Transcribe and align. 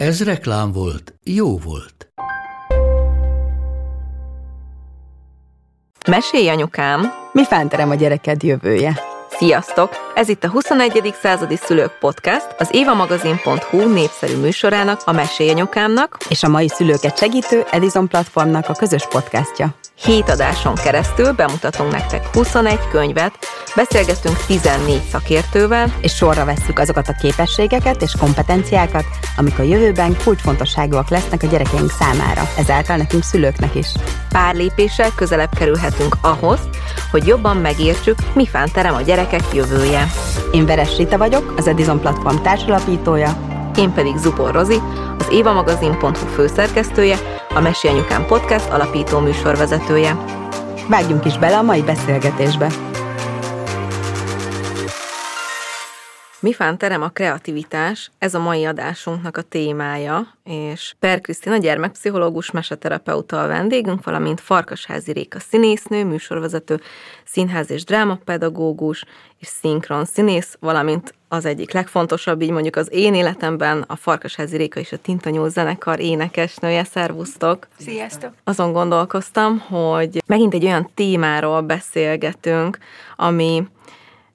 Ez 0.00 0.24
reklám 0.24 0.72
volt, 0.72 1.14
jó 1.24 1.58
volt. 1.58 2.12
Mesélj, 6.08 6.48
anyukám! 6.48 7.12
Mi 7.32 7.44
fánterem 7.44 7.90
a 7.90 7.94
gyereked 7.94 8.42
jövője? 8.42 9.00
Sziasztok! 9.30 9.90
Ez 10.14 10.28
itt 10.28 10.44
a 10.44 10.48
21. 10.48 11.14
századi 11.22 11.56
szülők 11.56 11.98
podcast, 11.98 12.54
az 12.58 12.68
évamagazin.hu 12.72 13.92
népszerű 13.92 14.36
műsorának, 14.36 15.00
a 15.04 15.12
Mesélyanyukámnak 15.12 16.16
és 16.28 16.42
a 16.42 16.48
mai 16.48 16.68
szülőket 16.68 17.18
segítő 17.18 17.64
Edison 17.70 18.08
platformnak 18.08 18.68
a 18.68 18.74
közös 18.74 19.06
podcastja. 19.08 19.79
Hét 20.02 20.28
adáson 20.28 20.74
keresztül 20.74 21.32
bemutatunk 21.32 21.92
nektek 21.92 22.26
21 22.32 22.78
könyvet, 22.90 23.38
beszélgetünk 23.76 24.36
14 24.46 25.02
szakértővel, 25.10 25.94
és 26.00 26.14
sorra 26.14 26.44
vesszük 26.44 26.78
azokat 26.78 27.08
a 27.08 27.16
képességeket 27.20 28.02
és 28.02 28.12
kompetenciákat, 28.18 29.04
amik 29.36 29.58
a 29.58 29.62
jövőben 29.62 30.16
kulcsfontosságúak 30.24 31.08
lesznek 31.08 31.42
a 31.42 31.46
gyerekeink 31.46 31.90
számára, 31.90 32.42
ezáltal 32.58 32.96
nekünk 32.96 33.22
szülőknek 33.22 33.74
is. 33.74 33.86
Pár 34.28 34.54
lépéssel 34.54 35.10
közelebb 35.14 35.54
kerülhetünk 35.54 36.16
ahhoz, 36.20 36.60
hogy 37.10 37.26
jobban 37.26 37.56
megértsük, 37.56 38.18
mi 38.34 38.48
terem 38.72 38.94
a 38.94 39.00
gyerekek 39.00 39.44
jövője. 39.52 40.10
Én 40.52 40.66
Veres 40.66 40.96
Rita 40.96 41.18
vagyok, 41.18 41.54
az 41.56 41.66
Edison 41.66 42.00
platform 42.00 42.42
társalapítója, 42.42 43.49
én 43.78 43.92
pedig 43.92 44.16
Zubor 44.16 44.52
Rozi, 44.52 44.78
az 45.18 45.26
évamagazin.hu 45.30 46.26
főszerkesztője, 46.34 47.16
a 47.54 47.60
Mesi 47.60 47.88
Podcast 48.26 48.70
alapító 48.70 49.18
műsorvezetője. 49.18 50.24
Vágjunk 50.88 51.24
is 51.24 51.38
bele 51.38 51.56
a 51.56 51.62
mai 51.62 51.82
beszélgetésbe! 51.82 52.89
Mifán 56.42 56.78
terem 56.78 57.02
a 57.02 57.08
kreativitás, 57.08 58.10
ez 58.18 58.34
a 58.34 58.38
mai 58.38 58.64
adásunknak 58.64 59.36
a 59.36 59.42
témája, 59.42 60.34
és 60.44 60.94
Per 60.98 61.20
Krisztina 61.20 61.56
gyermekpszichológus, 61.56 62.50
meseterapeuta 62.50 63.42
a 63.42 63.46
vendégünk, 63.46 64.04
valamint 64.04 64.40
Farkasházi 64.40 65.12
Réka 65.12 65.38
színésznő, 65.38 66.04
műsorvezető, 66.04 66.80
színház 67.24 67.70
és 67.70 67.84
drámapedagógus, 67.84 69.04
és 69.38 69.46
szinkron 69.46 70.04
színész, 70.04 70.56
valamint 70.60 71.14
az 71.28 71.44
egyik 71.44 71.72
legfontosabb, 71.72 72.42
így 72.42 72.50
mondjuk 72.50 72.76
az 72.76 72.88
én 72.92 73.14
életemben 73.14 73.84
a 73.86 73.96
Farkasházi 73.96 74.56
Réka 74.56 74.80
és 74.80 74.92
a 74.92 74.98
Tintanyó 74.98 75.48
zenekar 75.48 76.00
énekesnője. 76.00 76.84
Szervusztok! 76.84 77.68
Sziasztok! 77.78 78.32
Azon 78.44 78.72
gondolkoztam, 78.72 79.58
hogy 79.58 80.22
megint 80.26 80.54
egy 80.54 80.64
olyan 80.64 80.90
témáról 80.94 81.60
beszélgetünk, 81.60 82.78
ami 83.16 83.66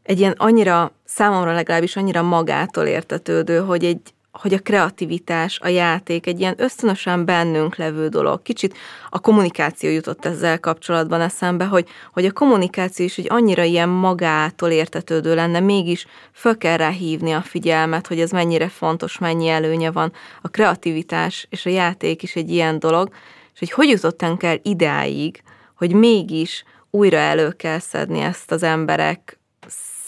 egy 0.06 0.20
ilyen 0.20 0.36
annyira, 0.38 0.92
számomra 1.06 1.54
legalábbis 1.54 1.96
annyira 1.96 2.22
magától 2.22 2.86
értetődő, 2.86 3.60
hogy 3.60 3.86
egy 3.86 4.00
hogy 4.42 4.54
a 4.54 4.60
kreativitás, 4.60 5.60
a 5.60 5.68
játék 5.68 6.28
egy 6.28 6.40
ilyen 6.40 6.54
ösztönösen 6.58 7.26
bennünk 7.26 7.76
levő 7.76 8.08
dolog. 8.08 8.42
Kicsit 8.42 8.78
a 9.10 9.20
kommunikáció 9.20 9.90
jutott 9.90 10.26
ezzel 10.26 10.60
kapcsolatban 10.60 11.22
eszembe, 11.22 11.66
hogy, 11.66 11.88
hogy 12.14 12.26
a 12.26 12.32
kommunikáció 12.32 13.06
is 13.06 13.16
hogy 13.16 13.28
annyira 13.30 13.64
ilyen 13.64 13.90
magától 13.90 14.70
értetődő 14.70 15.36
lenne, 15.36 15.60
mégis 15.60 16.08
föl 16.34 16.58
kell 16.58 16.78
rá 16.78 16.90
hívni 16.90 17.32
a 17.32 17.42
figyelmet, 17.42 18.08
hogy 18.08 18.20
ez 18.20 18.32
mennyire 18.32 18.68
fontos, 18.68 19.18
mennyi 19.18 19.48
előnye 19.48 19.92
van. 19.92 20.12
A 20.42 20.48
kreativitás 20.48 21.48
és 21.50 21.66
a 21.66 21.70
játék 21.70 22.24
is 22.24 22.36
egy 22.36 22.52
ilyen 22.52 22.80
dolog, 22.80 23.10
és 23.54 23.60
hogy 23.60 23.72
hogy 23.72 23.90
jutottunk 23.90 24.44
el 24.44 24.60
idáig, 24.64 25.42
hogy 25.76 25.94
mégis 25.94 26.64
újra 26.90 27.18
elő 27.18 27.50
kell 27.50 27.80
szedni 27.80 28.20
ezt 28.20 28.52
az 28.52 28.64
emberek 28.64 29.40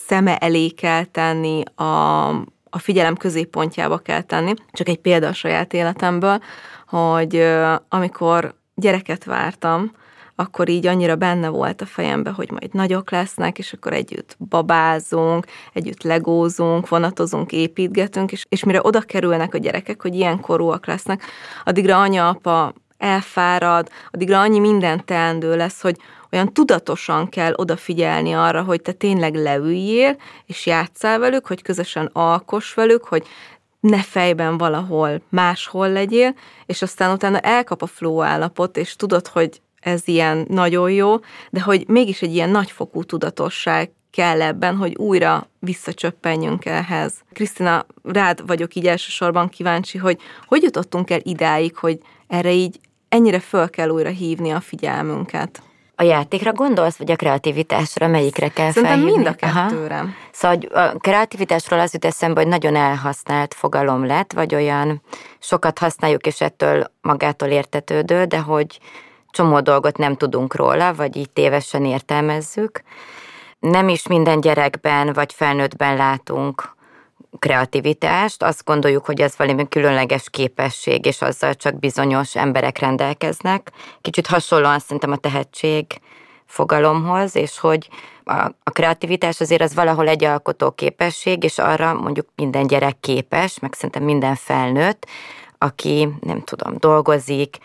szeme 0.08 0.38
elé 0.38 0.70
kell 0.70 1.04
tenni, 1.04 1.64
a, 1.76 2.28
a 2.70 2.80
figyelem 2.80 3.16
középpontjába 3.16 3.98
kell 3.98 4.22
tenni. 4.22 4.54
Csak 4.72 4.88
egy 4.88 5.00
példa 5.00 5.28
a 5.28 5.34
saját 5.34 5.74
életemből, 5.74 6.40
hogy 6.88 7.48
amikor 7.90 8.56
gyereket 8.76 9.24
vártam, 9.24 9.92
akkor 10.40 10.70
így 10.70 10.88
annyira 10.88 11.16
benne 11.16 11.50
volt 11.50 11.82
a 11.82 11.86
fejembe, 11.86 12.30
hogy 12.30 12.52
majd 12.52 12.74
nagyok 12.74 13.12
lesznek, 13.12 13.58
és 13.58 13.74
akkor 13.74 13.94
együtt 13.94 14.36
babázunk, 14.50 15.46
együtt 15.74 16.04
legózunk, 16.04 16.90
vonatozunk, 16.90 17.52
építgetünk, 17.52 18.32
és, 18.32 18.46
és 18.50 18.64
mire 18.64 18.80
oda 18.84 19.02
kerülnek 19.02 19.54
a 19.54 19.58
gyerekek, 19.58 20.02
hogy 20.02 20.16
ilyen 20.16 20.40
korúak 20.40 20.86
lesznek, 20.86 21.24
addigra 21.64 22.00
anya, 22.00 22.28
apa 22.28 22.74
elfárad, 22.98 23.90
addigra 24.12 24.40
annyi 24.40 24.60
minden 24.60 25.06
teendő 25.06 25.56
lesz, 25.56 25.82
hogy, 25.82 25.98
olyan 26.32 26.54
tudatosan 26.54 27.30
kell 27.30 27.54
odafigyelni 27.56 28.34
arra, 28.34 28.64
hogy 28.64 28.82
te 28.82 28.92
tényleg 28.92 29.36
leüljél, 29.36 30.18
és 30.46 30.66
játszál 30.66 31.20
velük, 31.20 31.48
hogy 31.48 31.62
közösen 31.62 32.10
alkos 32.14 32.74
velük, 32.74 33.04
hogy 33.04 33.28
ne 33.80 34.02
fejben 34.02 34.58
valahol 34.58 35.22
máshol 35.30 35.90
legyél, 35.92 36.36
és 36.66 36.82
aztán 36.82 37.12
utána 37.12 37.40
elkap 37.40 37.82
a 37.82 37.88
flow 37.88 38.22
állapot, 38.22 38.78
és 38.78 38.96
tudod, 38.96 39.28
hogy 39.28 39.62
ez 39.80 40.02
ilyen 40.06 40.46
nagyon 40.50 40.92
jó, 40.92 41.16
de 41.50 41.62
hogy 41.62 41.88
mégis 41.88 42.22
egy 42.22 42.34
ilyen 42.34 42.50
nagyfokú 42.50 43.04
tudatosság 43.04 43.92
kell 44.12 44.42
ebben, 44.42 44.76
hogy 44.76 44.96
újra 44.96 45.50
visszacsöppenjünk 45.60 46.66
ehhez. 46.66 47.14
Krisztina, 47.34 47.86
rád 48.04 48.48
vagyok 48.48 48.76
így 48.76 48.88
elsősorban 48.88 49.50
kíváncsi, 49.50 49.98
hogy 49.98 50.20
hogy 50.46 50.64
jutottunk 50.64 51.10
el 51.10 51.20
idáig, 51.24 51.76
hogy 51.76 52.00
erre 52.28 52.52
így 52.52 52.80
ennyire 53.10 53.40
föl 53.40 53.70
kell 53.70 53.90
újra 53.90 54.10
hívni 54.10 54.52
a 54.52 54.60
figyelmünket. 54.60 55.62
A 56.00 56.04
játékra 56.04 56.54
gondolsz, 56.54 56.98
vagy 56.98 57.12
a 57.12 57.16
kreativitásra? 57.16 58.08
Melyikre 58.08 58.48
kell 58.48 58.72
Szerintem 58.72 59.00
felhívni? 59.00 59.24
mind 59.24 59.28
a 59.28 59.34
kettőre. 59.34 59.96
Aha. 59.96 60.08
Szóval 60.32 60.58
a 60.58 60.98
kreativitásról 60.98 61.80
az 61.80 61.94
jut 61.94 62.06
eszembe, 62.06 62.42
hogy 62.42 62.50
nagyon 62.50 62.76
elhasznált 62.76 63.54
fogalom 63.54 64.06
lett, 64.06 64.34
vagy 64.34 64.56
olyan 64.56 65.02
sokat 65.40 65.80
használjuk, 65.80 66.26
és 66.26 66.42
ettől 66.42 66.92
magától 67.02 67.48
értetődő, 67.50 68.26
de 68.26 68.40
hogy 68.40 68.80
csomó 69.30 69.60
dolgot 69.60 69.98
nem 69.98 70.16
tudunk 70.16 70.56
róla, 70.56 70.94
vagy 70.94 71.16
így 71.16 71.30
tévesen 71.30 71.86
értelmezzük. 71.86 72.82
Nem 73.60 73.90
is 73.90 74.08
minden 74.08 74.42
gyerekben 74.42 75.14
vagy 75.14 75.34
felnőttben 75.34 75.96
látunk 75.96 76.76
kreativitást, 77.40 78.44
azt 78.44 78.64
gondoljuk, 78.64 79.06
hogy 79.06 79.22
ez 79.22 79.34
valami 79.38 79.68
különleges 79.68 80.30
képesség, 80.30 81.06
és 81.06 81.22
azzal 81.22 81.54
csak 81.54 81.80
bizonyos 81.80 82.36
emberek 82.36 82.78
rendelkeznek. 82.80 83.72
Kicsit 84.02 84.28
hasonlóan 84.28 84.80
szerintem 84.80 85.12
a 85.12 85.18
tehetség 85.18 85.86
fogalomhoz, 86.46 87.36
és 87.36 87.60
hogy 87.60 87.90
a, 88.24 88.72
kreativitás 88.72 89.42
azért 89.42 89.62
az 89.62 89.76
valahol 89.76 90.08
egy 90.08 90.24
alkotó 90.24 90.72
képesség, 90.72 91.44
és 91.44 91.58
arra 91.58 91.94
mondjuk 91.94 92.28
minden 92.36 92.68
gyerek 92.68 93.00
képes, 93.00 93.60
meg 93.60 93.74
szerintem 93.74 94.04
minden 94.04 94.36
felnőtt, 94.36 95.06
aki 95.58 96.10
nem 96.20 96.44
tudom, 96.44 96.76
dolgozik, 96.80 97.58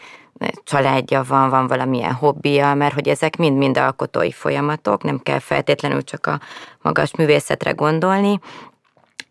családja 0.65 1.25
van, 1.29 1.51
van 1.51 1.67
valamilyen 1.67 2.13
hobbija, 2.13 2.75
mert 2.75 2.95
hogy 2.95 3.09
ezek 3.09 3.37
mind-mind 3.37 3.79
alkotói 3.79 4.33
folyamatok, 4.33 5.03
nem 5.03 5.19
kell 5.19 5.39
feltétlenül 5.39 6.03
csak 6.03 6.27
a 6.27 6.41
magas 6.83 7.17
művészetre 7.17 7.71
gondolni, 7.71 8.41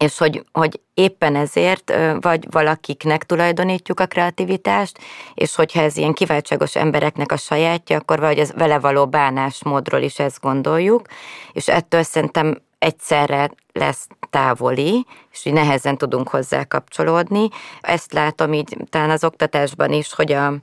és 0.01 0.17
hogy, 0.17 0.45
hogy 0.51 0.79
éppen 0.93 1.35
ezért 1.35 1.93
vagy 2.19 2.51
valakiknek 2.51 3.23
tulajdonítjuk 3.23 3.99
a 3.99 4.05
kreativitást, 4.05 4.99
és 5.33 5.55
hogyha 5.55 5.81
ez 5.81 5.97
ilyen 5.97 6.13
kiváltságos 6.13 6.75
embereknek 6.75 7.31
a 7.31 7.37
sajátja, 7.37 7.97
akkor 7.97 8.19
vagy 8.19 8.39
az 8.39 8.53
vele 8.57 8.79
való 8.79 9.07
bánásmódról 9.07 10.01
is 10.01 10.19
ezt 10.19 10.39
gondoljuk, 10.39 11.07
és 11.51 11.67
ettől 11.67 12.03
szerintem 12.03 12.61
egyszerre 12.79 13.51
lesz 13.73 14.07
távoli, 14.29 15.05
és 15.31 15.45
így 15.45 15.53
nehezen 15.53 15.97
tudunk 15.97 16.29
hozzá 16.29 16.63
kapcsolódni. 16.63 17.47
Ezt 17.81 18.13
látom 18.13 18.53
így 18.53 18.77
talán 18.89 19.09
az 19.09 19.23
oktatásban 19.23 19.91
is, 19.91 20.13
hogy 20.13 20.31
a, 20.31 20.53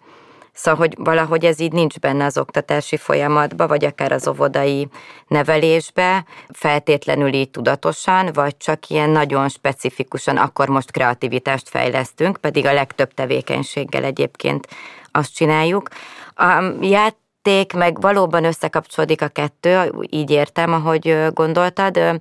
Szóval, 0.58 0.80
hogy 0.80 0.94
valahogy 0.98 1.44
ez 1.44 1.60
így 1.60 1.72
nincs 1.72 1.98
benne 1.98 2.24
az 2.24 2.38
oktatási 2.38 2.96
folyamatba, 2.96 3.66
vagy 3.66 3.84
akár 3.84 4.12
az 4.12 4.28
óvodai 4.28 4.88
nevelésbe, 5.26 6.24
feltétlenül 6.48 7.32
így 7.32 7.50
tudatosan, 7.50 8.30
vagy 8.32 8.56
csak 8.56 8.88
ilyen 8.88 9.10
nagyon 9.10 9.48
specifikusan, 9.48 10.36
akkor 10.36 10.68
most 10.68 10.90
kreativitást 10.90 11.68
fejlesztünk, 11.68 12.36
pedig 12.36 12.66
a 12.66 12.72
legtöbb 12.72 13.14
tevékenységgel 13.14 14.04
egyébként 14.04 14.68
azt 15.12 15.34
csináljuk. 15.34 15.88
A 16.34 16.72
játék 16.80 17.72
meg 17.72 18.00
valóban 18.00 18.44
összekapcsolódik 18.44 19.22
a 19.22 19.28
kettő, 19.28 19.92
így 20.10 20.30
értem, 20.30 20.72
ahogy 20.72 21.18
gondoltad. 21.32 22.20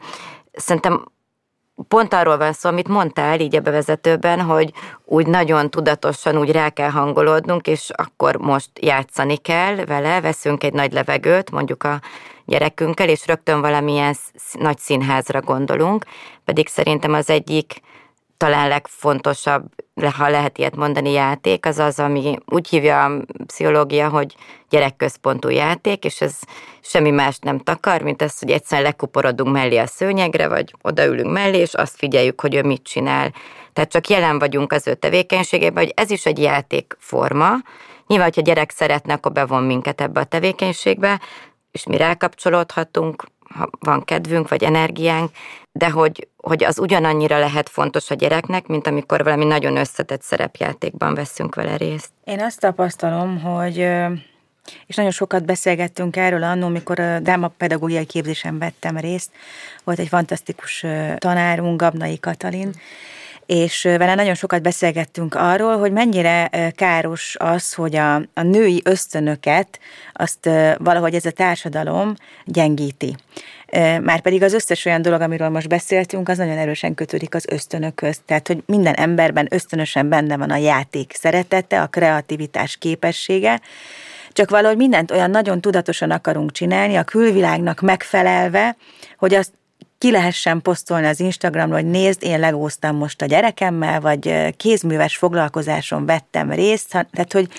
Szerintem 0.52 1.06
pont 1.88 2.14
arról 2.14 2.38
van 2.38 2.54
szó, 2.54 2.70
amit 2.70 2.88
mondtál 2.88 3.40
így 3.40 3.56
a 3.56 3.60
bevezetőben, 3.60 4.42
hogy 4.42 4.72
úgy 5.06 5.28
nagyon 5.28 5.70
tudatosan 5.70 6.38
úgy 6.38 6.52
rá 6.52 6.70
kell 6.70 6.90
hangolódnunk, 6.90 7.68
és 7.68 7.90
akkor 7.96 8.36
most 8.36 8.70
játszani 8.80 9.38
kell 9.38 9.76
vele, 9.76 10.22
veszünk 10.22 10.64
egy 10.64 10.74
nagy 10.74 10.94
levegőt, 10.94 11.52
mondjuk 11.52 11.84
a 11.84 12.00
gyerekünkkel, 12.46 13.10
és 13.10 13.28
rögtön 13.28 13.62
valamilyen 13.62 14.16
nagy 14.60 14.78
színházra 14.78 15.42
gondolunk, 15.42 16.06
pedig 16.46 16.68
szerintem 16.68 17.14
az 17.14 17.30
egyik 17.30 17.82
talán 18.38 18.68
legfontosabb, 18.68 19.64
ha 20.18 20.30
lehet 20.30 20.58
ilyet 20.58 20.76
mondani, 20.76 21.12
játék, 21.12 21.66
az 21.66 21.80
az, 21.80 22.00
ami 22.00 22.38
úgy 22.46 22.68
hívja 22.68 23.04
a 23.04 23.22
pszichológia, 23.46 24.10
hogy 24.10 24.36
gyerekközpontú 24.70 25.50
játék, 25.50 26.04
és 26.06 26.22
ez 26.22 26.36
semmi 26.82 27.10
más 27.12 27.38
nem 27.40 27.60
takar, 27.60 28.02
mint 28.02 28.22
ez, 28.22 28.40
hogy 28.40 28.52
egyszerűen 28.52 28.88
lekuporodunk 28.88 29.54
mellé 29.54 29.78
a 29.78 29.88
szőnyegre, 29.88 30.48
vagy 30.48 30.74
odaülünk 30.82 31.32
mellé, 31.32 31.58
és 31.58 31.74
azt 31.74 31.98
figyeljük, 31.98 32.42
hogy 32.42 32.56
ő 32.56 32.64
mit 32.64 32.84
csinál. 32.84 33.34
Tehát 33.74 33.92
csak 33.92 34.08
jelen 34.08 34.40
vagyunk 34.40 34.72
az 34.72 34.88
ő 34.88 34.94
tevékenységében, 34.94 35.84
hogy 35.84 35.94
ez 35.96 36.10
is 36.12 36.26
egy 36.26 36.40
játékforma. 36.40 37.54
Nyilván, 38.08 38.28
hogyha 38.28 38.42
gyerek 38.42 38.72
szeretne, 38.72 39.14
akkor 39.14 39.32
bevon 39.32 39.64
minket 39.64 40.02
ebbe 40.02 40.20
a 40.20 40.24
tevékenységbe, 40.24 41.20
és 41.72 41.86
mi 41.86 41.98
rákapcsolódhatunk, 41.98 43.24
ha 43.56 43.70
van 43.80 44.04
kedvünk 44.04 44.50
vagy 44.50 44.64
energiánk, 44.64 45.32
de 45.72 45.90
hogy, 45.90 46.28
hogy 46.38 46.64
az 46.64 46.80
ugyanannyira 46.80 47.40
lehet 47.40 47.70
fontos 47.70 48.12
a 48.12 48.16
gyereknek, 48.16 48.68
mint 48.68 48.88
amikor 48.88 49.24
valami 49.24 49.46
nagyon 49.46 49.78
összetett 49.78 50.22
szerepjátékban 50.22 51.14
veszünk 51.14 51.56
vele 51.56 51.78
részt. 51.78 52.10
Én 52.24 52.40
azt 52.40 52.60
tapasztalom, 52.60 53.42
hogy 53.42 53.88
és 54.86 54.96
nagyon 54.96 55.12
sokat 55.12 55.46
beszélgettünk 55.46 56.16
erről 56.16 56.44
annól, 56.44 56.70
mikor 56.70 57.00
a 57.00 57.20
drámapedagógiai 57.20 58.06
képzésen 58.06 58.60
vettem 58.60 58.98
részt. 58.98 59.32
Volt 59.84 60.00
egy 60.00 60.08
fantasztikus 60.08 60.86
tanárunk, 61.18 61.80
Gabnai 61.82 62.20
Katalin, 62.20 62.72
és 63.48 63.82
vele 63.84 64.16
nagyon 64.16 64.36
sokat 64.36 64.62
beszélgettünk 64.62 65.36
arról, 65.36 65.78
hogy 65.78 65.92
mennyire 65.92 66.50
káros 66.76 67.36
az, 67.40 67.74
hogy 67.74 67.96
a, 67.96 68.16
a 68.16 68.42
női 68.42 68.82
ösztönöket 68.84 69.80
azt 70.14 70.50
valahogy 70.78 71.14
ez 71.14 71.26
a 71.26 71.32
társadalom 71.32 72.14
gyengíti. 72.46 73.16
Márpedig 74.02 74.44
az 74.44 74.54
összes 74.54 74.86
olyan 74.86 75.02
dolog, 75.02 75.22
amiről 75.22 75.50
most 75.50 75.68
beszéltünk, 75.68 76.30
az 76.30 76.38
nagyon 76.38 76.58
erősen 76.58 76.94
kötődik 76.94 77.36
az 77.36 77.46
ösztönökhöz. 77.50 78.20
Tehát, 78.26 78.48
hogy 78.48 78.64
minden 78.66 78.94
emberben 78.94 79.48
ösztönösen 79.50 80.10
benne 80.10 80.38
van 80.38 80.50
a 80.50 80.58
játék 80.58 81.14
szeretete, 81.20 81.82
a 81.82 81.88
kreativitás 81.88 82.78
képessége, 82.78 83.62
csak 84.34 84.50
valahogy 84.50 84.78
mindent 84.78 85.12
olyan 85.12 85.30
nagyon 85.30 85.62
tudatosan 85.62 86.12
akarunk 86.12 86.52
csinálni, 86.52 86.96
a 86.96 87.04
külvilágnak 87.04 87.82
megfelelve, 87.82 88.76
hogy 89.18 89.34
azt 89.34 89.52
ki 89.98 90.12
lehessen 90.12 90.62
posztolni 90.62 91.08
az 91.08 91.20
Instagramra, 91.20 91.76
hogy 91.76 91.86
nézd, 91.86 92.24
én 92.24 92.40
legóztam 92.40 92.96
most 92.96 93.22
a 93.22 93.26
gyerekemmel, 93.26 94.00
vagy 94.00 94.56
kézműves 94.58 95.18
foglalkozáson 95.18 96.06
vettem 96.06 96.52
részt, 96.52 96.90
tehát 96.90 97.34
hogy 97.34 97.50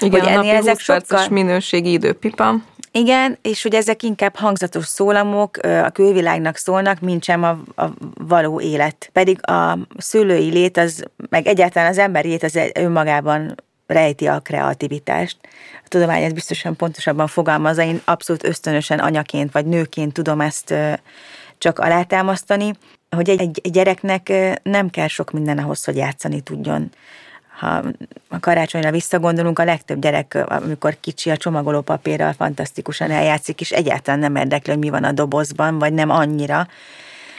igen, 0.00 0.20
hogy 0.20 0.28
ennél 0.28 0.54
ezek 0.54 0.78
sokkal... 0.78 1.28
minőségi 1.30 1.92
időpipa. 1.92 2.54
Igen, 2.92 3.38
és 3.42 3.62
hogy 3.62 3.74
ezek 3.74 4.02
inkább 4.02 4.36
hangzatos 4.36 4.86
szólamok, 4.86 5.56
a 5.56 5.90
külvilágnak 5.90 6.56
szólnak, 6.56 7.00
mint 7.00 7.24
sem 7.24 7.42
a, 7.42 7.48
a 7.82 7.88
való 8.14 8.60
élet. 8.60 9.10
Pedig 9.12 9.48
a 9.50 9.78
szülői 9.96 10.50
lét, 10.50 10.76
az, 10.76 11.04
meg 11.30 11.46
egyáltalán 11.46 11.88
az 11.88 11.98
emberi 11.98 12.28
lét 12.28 12.42
az 12.42 12.58
önmagában 12.74 13.54
rejti 13.86 14.26
a 14.26 14.40
kreativitást. 14.40 15.36
A 15.84 15.88
tudomány 15.88 16.22
ezt 16.22 16.34
biztosan 16.34 16.76
pontosabban 16.76 17.26
fogalmazza, 17.26 17.82
én 17.82 18.00
abszolút 18.04 18.44
ösztönösen 18.44 18.98
anyaként 18.98 19.52
vagy 19.52 19.66
nőként 19.66 20.12
tudom 20.12 20.40
ezt 20.40 20.74
csak 21.58 21.78
alátámasztani, 21.78 22.72
hogy 23.10 23.28
egy, 23.30 23.40
egy 23.40 23.70
gyereknek 23.70 24.32
nem 24.62 24.90
kell 24.90 25.08
sok 25.08 25.30
minden 25.30 25.58
ahhoz, 25.58 25.84
hogy 25.84 25.96
játszani 25.96 26.40
tudjon. 26.40 26.90
Ha 27.58 27.82
a 28.28 28.40
karácsonyra 28.40 28.90
visszagondolunk, 28.90 29.58
a 29.58 29.64
legtöbb 29.64 30.00
gyerek, 30.00 30.38
amikor 30.48 30.96
kicsi 31.00 31.30
a 31.30 31.36
csomagoló 31.36 31.80
papírral 31.80 32.32
fantasztikusan 32.32 33.10
eljátszik, 33.10 33.60
és 33.60 33.70
egyáltalán 33.70 34.20
nem 34.20 34.36
érdekli, 34.36 34.72
hogy 34.72 34.82
mi 34.82 34.88
van 34.88 35.04
a 35.04 35.12
dobozban, 35.12 35.78
vagy 35.78 35.92
nem 35.92 36.10
annyira. 36.10 36.66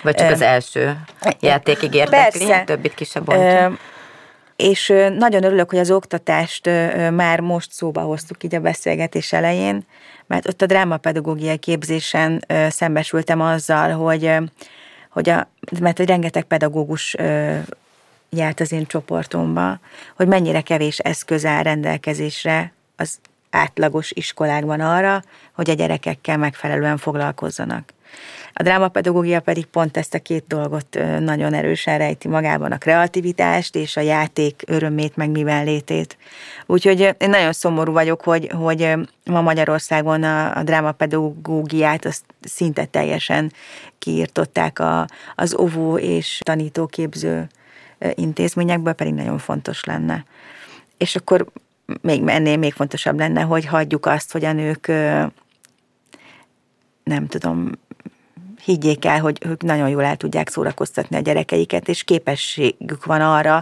Vagy 0.04 0.16
csak 0.16 0.32
az 0.32 0.42
első 0.42 0.98
játékig 1.40 1.94
érdekli, 1.94 2.46
Persze. 2.46 2.64
többit 2.64 2.94
kisebb 2.94 3.24
bontja. 3.24 3.78
És 4.56 4.94
nagyon 5.18 5.44
örülök, 5.44 5.70
hogy 5.70 5.80
az 5.80 5.92
oktatást 5.92 6.70
már 7.12 7.40
most 7.40 7.72
szóba 7.72 8.02
hoztuk 8.02 8.44
így 8.44 8.56
a 8.56 8.60
beszélgetés 8.60 9.34
elején, 9.34 9.86
mert 10.30 10.48
ott 10.48 10.62
a 10.62 10.66
drámapedagógiai 10.66 11.58
képzésen 11.58 12.46
szembesültem 12.70 13.42
azzal, 13.42 13.92
hogy, 13.92 14.34
hogy 15.10 15.30
a, 15.30 15.50
mert 15.80 15.98
hogy 15.98 16.08
rengeteg 16.08 16.44
pedagógus 16.44 17.16
járt 18.30 18.60
az 18.60 18.72
én 18.72 18.86
csoportomba, 18.86 19.80
hogy 20.16 20.28
mennyire 20.28 20.62
kevés 20.62 21.00
eszköz 21.00 21.46
áll 21.46 21.64
rendelkezésre 21.64 22.74
az 22.96 23.20
átlagos 23.50 24.12
iskolákban 24.12 24.80
arra, 24.80 25.22
hogy 25.54 25.70
a 25.70 25.74
gyerekekkel 25.74 26.38
megfelelően 26.38 26.98
foglalkozzanak. 26.98 27.94
A 28.54 28.64
drámapedagógia 28.64 29.40
pedig 29.40 29.66
pont 29.66 29.98
ezt 29.98 30.14
a 30.14 30.20
két 30.20 30.44
dolgot 30.48 31.00
nagyon 31.20 31.54
erősen 31.54 31.98
rejti 31.98 32.28
magában, 32.28 32.72
a 32.72 32.78
kreativitást 32.78 33.76
és 33.76 33.98
a 33.98 34.02
játék 34.02 34.64
örömét, 34.68 35.16
meg 35.16 35.30
mivel 35.30 35.64
létét. 35.64 36.18
Úgyhogy 36.66 37.16
én 37.18 37.30
nagyon 37.30 37.54
szomorú 37.54 37.92
vagyok, 37.92 38.22
hogy, 38.22 38.52
hogy 38.56 38.94
ma 39.26 39.42
Magyarországon 39.42 40.24
a, 40.24 40.58
a 40.58 40.64
drámapedagógiát 40.64 42.06
azt 42.06 42.24
szinte 42.42 42.86
teljesen 42.86 43.52
kiirtották 44.00 44.80
a, 44.80 45.08
az 45.36 45.56
óvó 45.56 45.98
és 45.98 46.40
tanítóképző 46.44 47.48
intézményekből, 48.14 48.94
pedig 48.94 49.14
nagyon 49.14 49.38
fontos 49.38 49.84
lenne. 49.84 50.26
És 50.98 51.16
akkor 51.16 51.46
még 52.02 52.22
ennél 52.26 52.58
még 52.58 52.74
fontosabb 52.74 53.20
lenne, 53.20 53.42
hogy 53.42 53.66
hagyjuk 53.66 54.06
azt, 54.06 54.32
hogy 54.32 54.46
a 54.46 54.54
nők 54.54 54.88
nem 57.04 57.28
tudom, 57.28 57.72
higgyék 58.70 59.06
el, 59.06 59.20
hogy 59.20 59.38
ők 59.46 59.62
nagyon 59.62 59.90
jól 59.90 60.04
el 60.04 60.16
tudják 60.16 60.50
szórakoztatni 60.50 61.16
a 61.16 61.20
gyerekeiket, 61.20 61.88
és 61.88 62.04
képességük 62.04 63.06
van 63.06 63.22
arra, 63.22 63.62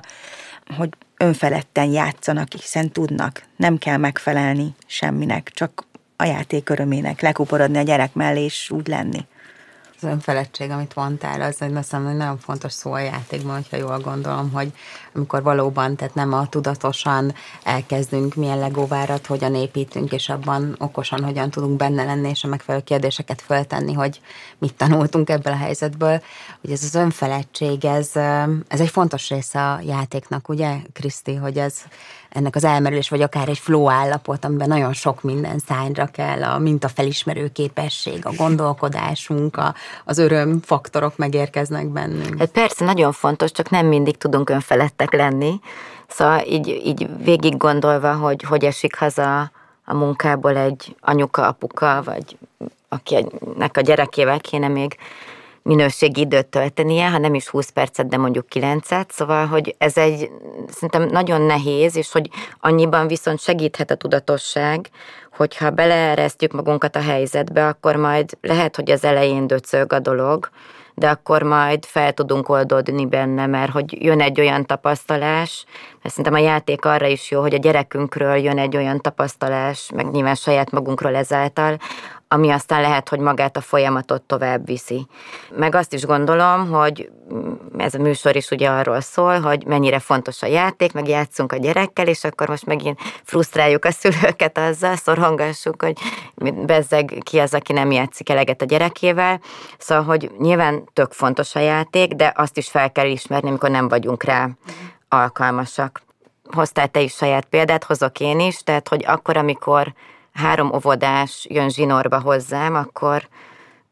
hogy 0.77 0.89
önfeledten 1.17 1.91
játszanak, 1.91 2.51
hiszen 2.51 2.91
tudnak. 2.91 3.43
Nem 3.55 3.77
kell 3.77 3.97
megfelelni 3.97 4.75
semminek, 4.85 5.51
csak 5.53 5.87
a 6.15 6.23
játék 6.23 6.69
örömének, 6.69 7.21
lekuporodni 7.21 7.77
a 7.77 7.81
gyerek 7.81 8.13
mellé, 8.13 8.43
és 8.43 8.69
úgy 8.69 8.87
lenni 8.87 9.25
az 10.01 10.07
önfeledtség, 10.09 10.69
amit 10.69 10.95
mondtál, 10.95 11.41
az 11.41 11.61
egy 11.61 11.75
azt 11.75 11.91
hogy 11.91 12.15
nagyon 12.15 12.37
fontos 12.37 12.73
szó 12.73 12.91
a 12.91 12.99
játékban, 12.99 13.55
hogyha 13.55 13.77
jól 13.77 13.99
gondolom, 13.99 14.51
hogy 14.51 14.71
amikor 15.13 15.43
valóban, 15.43 15.95
tehát 15.95 16.15
nem 16.15 16.33
a 16.33 16.49
tudatosan 16.49 17.33
elkezdünk 17.63 18.35
milyen 18.35 18.59
legóvárat, 18.59 19.25
hogyan 19.25 19.55
építünk, 19.55 20.11
és 20.11 20.29
abban 20.29 20.75
okosan 20.79 21.23
hogyan 21.23 21.49
tudunk 21.49 21.77
benne 21.77 22.03
lenni, 22.03 22.29
és 22.29 22.43
a 22.43 22.47
megfelelő 22.47 22.83
kérdéseket 22.83 23.41
föltenni, 23.41 23.93
hogy 23.93 24.21
mit 24.57 24.73
tanultunk 24.73 25.29
ebből 25.29 25.53
a 25.53 25.57
helyzetből, 25.57 26.21
hogy 26.61 26.71
ez 26.71 26.83
az 26.83 26.95
önfeledtség, 26.95 27.85
ez, 27.85 28.11
ez 28.67 28.79
egy 28.79 28.89
fontos 28.89 29.29
része 29.29 29.71
a 29.71 29.79
játéknak, 29.85 30.49
ugye, 30.49 30.77
Kriszti, 30.93 31.35
hogy 31.35 31.57
ez 31.57 31.75
ennek 32.29 32.55
az 32.55 32.63
elmerülés, 32.63 33.09
vagy 33.09 33.21
akár 33.21 33.49
egy 33.49 33.57
flow 33.57 33.89
állapot, 33.89 34.45
amiben 34.45 34.67
nagyon 34.67 34.93
sok 34.93 35.21
minden 35.21 35.59
szányra 35.67 36.05
kell, 36.05 36.43
a 36.43 36.57
mintafelismerő 36.57 37.47
képesség, 37.47 38.25
a 38.25 38.33
gondolkodásunk, 38.37 39.57
a, 39.57 39.73
az 40.05 40.17
öröm 40.17 40.61
faktorok 40.61 41.17
megérkeznek 41.17 41.87
bennünk. 41.87 42.39
Hát 42.39 42.51
persze, 42.51 42.85
nagyon 42.85 43.11
fontos, 43.11 43.51
csak 43.51 43.69
nem 43.69 43.85
mindig 43.85 44.17
tudunk 44.17 44.49
önfelettek 44.49 45.13
lenni. 45.13 45.59
Szóval 46.07 46.41
így, 46.45 46.67
így 46.67 47.09
végig 47.23 47.57
gondolva, 47.57 48.13
hogy 48.13 48.43
hogy 48.43 48.65
esik 48.65 48.95
haza 48.95 49.51
a 49.85 49.93
munkából 49.93 50.57
egy 50.57 50.95
anyuka, 50.99 51.47
apuka, 51.47 52.01
vagy 52.05 52.37
akinek 52.89 53.77
a 53.77 53.81
gyerekével 53.81 54.39
kéne 54.39 54.67
még 54.67 54.97
minőségi 55.67 56.21
időt 56.21 56.47
töltenie, 56.47 57.09
ha 57.09 57.17
nem 57.17 57.33
is 57.33 57.47
20 57.47 57.69
percet, 57.69 58.07
de 58.07 58.17
mondjuk 58.17 58.45
9-et, 58.53 59.09
szóval, 59.09 59.45
hogy 59.45 59.75
ez 59.77 59.97
egy 59.97 60.29
szerintem 60.69 61.03
nagyon 61.03 61.41
nehéz, 61.41 61.95
és 61.95 62.11
hogy 62.11 62.29
annyiban 62.59 63.07
viszont 63.07 63.39
segíthet 63.39 63.91
a 63.91 63.95
tudatosság, 63.95 64.89
hogyha 65.37 65.69
beleeresztjük 65.69 66.51
magunkat 66.51 66.95
a 66.95 67.01
helyzetbe, 67.01 67.67
akkor 67.67 67.95
majd 67.95 68.37
lehet, 68.41 68.75
hogy 68.75 68.91
az 68.91 69.03
elején 69.03 69.47
döcög 69.47 69.93
a 69.93 69.99
dolog, 69.99 70.49
de 70.93 71.09
akkor 71.09 71.43
majd 71.43 71.85
fel 71.85 72.13
tudunk 72.13 72.49
oldódni 72.49 73.05
benne, 73.05 73.45
mert 73.45 73.71
hogy 73.71 74.03
jön 74.03 74.21
egy 74.21 74.39
olyan 74.39 74.65
tapasztalás, 74.65 75.65
mert 76.01 76.15
szerintem 76.15 76.41
a 76.41 76.45
játék 76.45 76.85
arra 76.85 77.07
is 77.07 77.31
jó, 77.31 77.41
hogy 77.41 77.53
a 77.53 77.57
gyerekünkről 77.57 78.35
jön 78.35 78.57
egy 78.57 78.77
olyan 78.77 79.01
tapasztalás, 79.01 79.91
meg 79.95 80.11
nyilván 80.11 80.35
saját 80.35 80.71
magunkról 80.71 81.15
ezáltal, 81.15 81.77
ami 82.27 82.49
aztán 82.49 82.81
lehet, 82.81 83.09
hogy 83.09 83.19
magát 83.19 83.57
a 83.57 83.61
folyamatot 83.61 84.21
tovább 84.21 84.65
viszi. 84.65 85.07
Meg 85.55 85.75
azt 85.75 85.93
is 85.93 86.05
gondolom, 86.05 86.69
hogy 86.69 87.09
ez 87.77 87.93
a 87.93 87.99
műsor 87.99 88.35
is 88.35 88.51
ugye 88.51 88.69
arról 88.69 89.01
szól, 89.01 89.39
hogy 89.39 89.65
mennyire 89.65 89.99
fontos 89.99 90.41
a 90.41 90.47
játék, 90.47 90.93
meg 90.93 91.07
játszunk 91.07 91.51
a 91.51 91.57
gyerekkel, 91.57 92.07
és 92.07 92.23
akkor 92.23 92.47
most 92.47 92.65
megint 92.65 92.99
frusztráljuk 93.23 93.85
a 93.85 93.91
szülőket 93.91 94.57
azzal, 94.57 94.95
szorongassuk, 94.95 95.81
hogy 95.81 95.97
bezzeg 96.53 97.21
ki 97.23 97.39
az, 97.39 97.53
aki 97.53 97.73
nem 97.73 97.91
játszik 97.91 98.29
eleget 98.29 98.61
a 98.61 98.65
gyerekével. 98.65 99.39
Szóval, 99.77 100.03
hogy 100.03 100.31
nyilván 100.37 100.89
tök 100.93 101.11
fontos 101.11 101.55
a 101.55 101.59
játék, 101.59 102.13
de 102.13 102.33
azt 102.35 102.57
is 102.57 102.69
fel 102.69 102.91
kell 102.91 103.07
ismerni, 103.07 103.49
amikor 103.49 103.69
nem 103.69 103.87
vagyunk 103.87 104.23
rá 104.23 104.49
alkalmasak. 105.09 106.01
Hoztál 106.51 106.87
te 106.87 106.99
is 106.99 107.13
saját 107.13 107.45
példát, 107.45 107.83
hozok 107.83 108.19
én 108.19 108.39
is, 108.39 108.63
tehát, 108.63 108.87
hogy 108.87 109.03
akkor, 109.07 109.37
amikor 109.37 109.93
három 110.37 110.73
óvodás 110.73 111.45
jön 111.49 111.69
zsinórba 111.69 112.21
hozzám, 112.21 112.75
akkor 112.75 113.27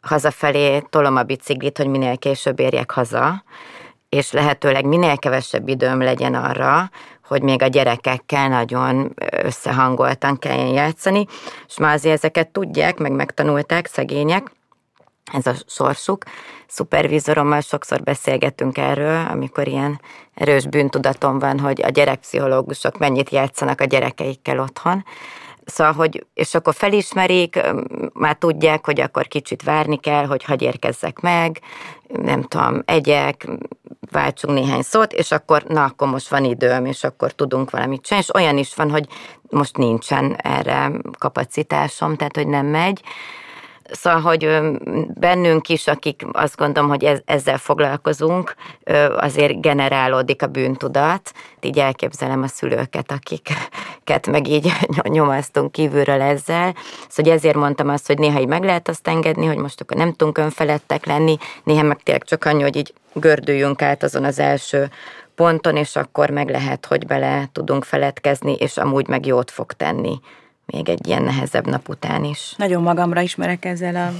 hazafelé 0.01 0.79
tolom 0.79 1.15
a 1.15 1.23
biciklit, 1.23 1.77
hogy 1.77 1.87
minél 1.87 2.17
később 2.17 2.59
érjek 2.59 2.91
haza, 2.91 3.43
és 4.09 4.31
lehetőleg 4.31 4.85
minél 4.85 5.17
kevesebb 5.17 5.67
időm 5.67 6.01
legyen 6.01 6.33
arra, 6.33 6.89
hogy 7.27 7.41
még 7.41 7.61
a 7.61 7.67
gyerekekkel 7.67 8.47
nagyon 8.47 9.13
összehangoltan 9.43 10.39
kelljen 10.39 10.73
játszani, 10.73 11.25
és 11.67 11.77
már 11.77 11.93
azért 11.93 12.15
ezeket 12.15 12.47
tudják, 12.47 12.97
meg 12.97 13.11
megtanulták 13.11 13.87
szegények, 13.87 14.51
ez 15.33 15.47
a 15.47 15.53
sorsuk. 15.67 16.23
Szupervízorommal 16.67 17.61
sokszor 17.61 18.03
beszélgetünk 18.03 18.77
erről, 18.77 19.27
amikor 19.29 19.67
ilyen 19.67 20.01
erős 20.33 20.67
bűntudatom 20.67 21.39
van, 21.39 21.59
hogy 21.59 21.81
a 21.81 21.89
gyerekpszichológusok 21.89 22.97
mennyit 22.97 23.29
játszanak 23.29 23.81
a 23.81 23.85
gyerekeikkel 23.85 24.59
otthon, 24.59 25.05
Szóval, 25.65 25.93
hogy, 25.93 26.25
és 26.34 26.55
akkor 26.55 26.74
felismerik, 26.74 27.60
már 28.13 28.36
tudják, 28.36 28.86
hogy 28.86 29.01
akkor 29.01 29.27
kicsit 29.27 29.63
várni 29.63 29.98
kell, 30.00 30.25
hogy 30.25 30.43
hagy 30.43 30.62
érkezzek 30.62 31.19
meg, 31.19 31.60
nem 32.07 32.41
tudom, 32.41 32.81
egyek, 32.86 33.48
váltsunk 34.12 34.53
néhány 34.53 34.81
szót, 34.81 35.13
és 35.13 35.31
akkor 35.31 35.63
na, 35.63 35.84
akkor 35.84 36.07
most 36.07 36.29
van 36.29 36.43
időm, 36.43 36.86
és 36.86 37.03
akkor 37.03 37.31
tudunk 37.31 37.69
valamit 37.69 38.01
csinálni, 38.01 38.25
és 38.27 38.36
olyan 38.36 38.57
is 38.57 38.75
van, 38.75 38.91
hogy 38.91 39.07
most 39.50 39.77
nincsen 39.77 40.36
erre 40.36 40.91
kapacitásom, 41.17 42.15
tehát 42.15 42.36
hogy 42.36 42.48
nem 42.48 42.65
megy, 42.65 43.01
Szóval, 43.91 44.19
hogy 44.21 44.59
bennünk 45.13 45.69
is, 45.69 45.87
akik 45.87 46.25
azt 46.31 46.55
gondolom, 46.55 46.89
hogy 46.89 47.21
ezzel 47.25 47.57
foglalkozunk, 47.57 48.55
azért 49.17 49.61
generálódik 49.61 50.41
a 50.41 50.47
bűntudat. 50.47 51.31
Így 51.61 51.79
elképzelem 51.79 52.43
a 52.43 52.47
szülőket, 52.47 53.11
akiket 53.11 54.27
meg 54.27 54.47
így 54.47 54.71
nyomasztunk 55.03 55.71
kívülről 55.71 56.21
ezzel. 56.21 56.75
Szóval 57.09 57.33
ezért 57.33 57.55
mondtam 57.55 57.89
azt, 57.89 58.07
hogy 58.07 58.17
néha 58.17 58.39
így 58.39 58.47
meg 58.47 58.63
lehet 58.63 58.87
azt 58.87 59.07
engedni, 59.07 59.45
hogy 59.45 59.57
most 59.57 59.81
akkor 59.81 59.97
nem 59.97 60.13
tudunk 60.13 60.37
önfelettek 60.37 61.05
lenni, 61.05 61.37
néha 61.63 61.83
meg 61.83 62.03
tényleg 62.03 62.23
csak 62.23 62.45
annyi, 62.45 62.61
hogy 62.61 62.75
így 62.75 62.93
gördüljünk 63.13 63.81
át 63.81 64.03
azon 64.03 64.23
az 64.23 64.39
első 64.39 64.89
ponton, 65.35 65.75
és 65.75 65.95
akkor 65.95 66.29
meg 66.29 66.49
lehet, 66.49 66.85
hogy 66.85 67.05
bele 67.05 67.49
tudunk 67.51 67.83
feledkezni, 67.83 68.53
és 68.53 68.77
amúgy 68.77 69.07
meg 69.07 69.25
jót 69.25 69.51
fog 69.51 69.73
tenni 69.73 70.19
még 70.65 70.89
egy 70.89 71.07
ilyen 71.07 71.24
nehezebb 71.24 71.67
nap 71.67 71.89
után 71.89 72.24
is. 72.24 72.53
Nagyon 72.57 72.81
magamra 72.81 73.22
ismerek 73.22 73.65
ezzel 73.65 73.95
a 73.95 74.13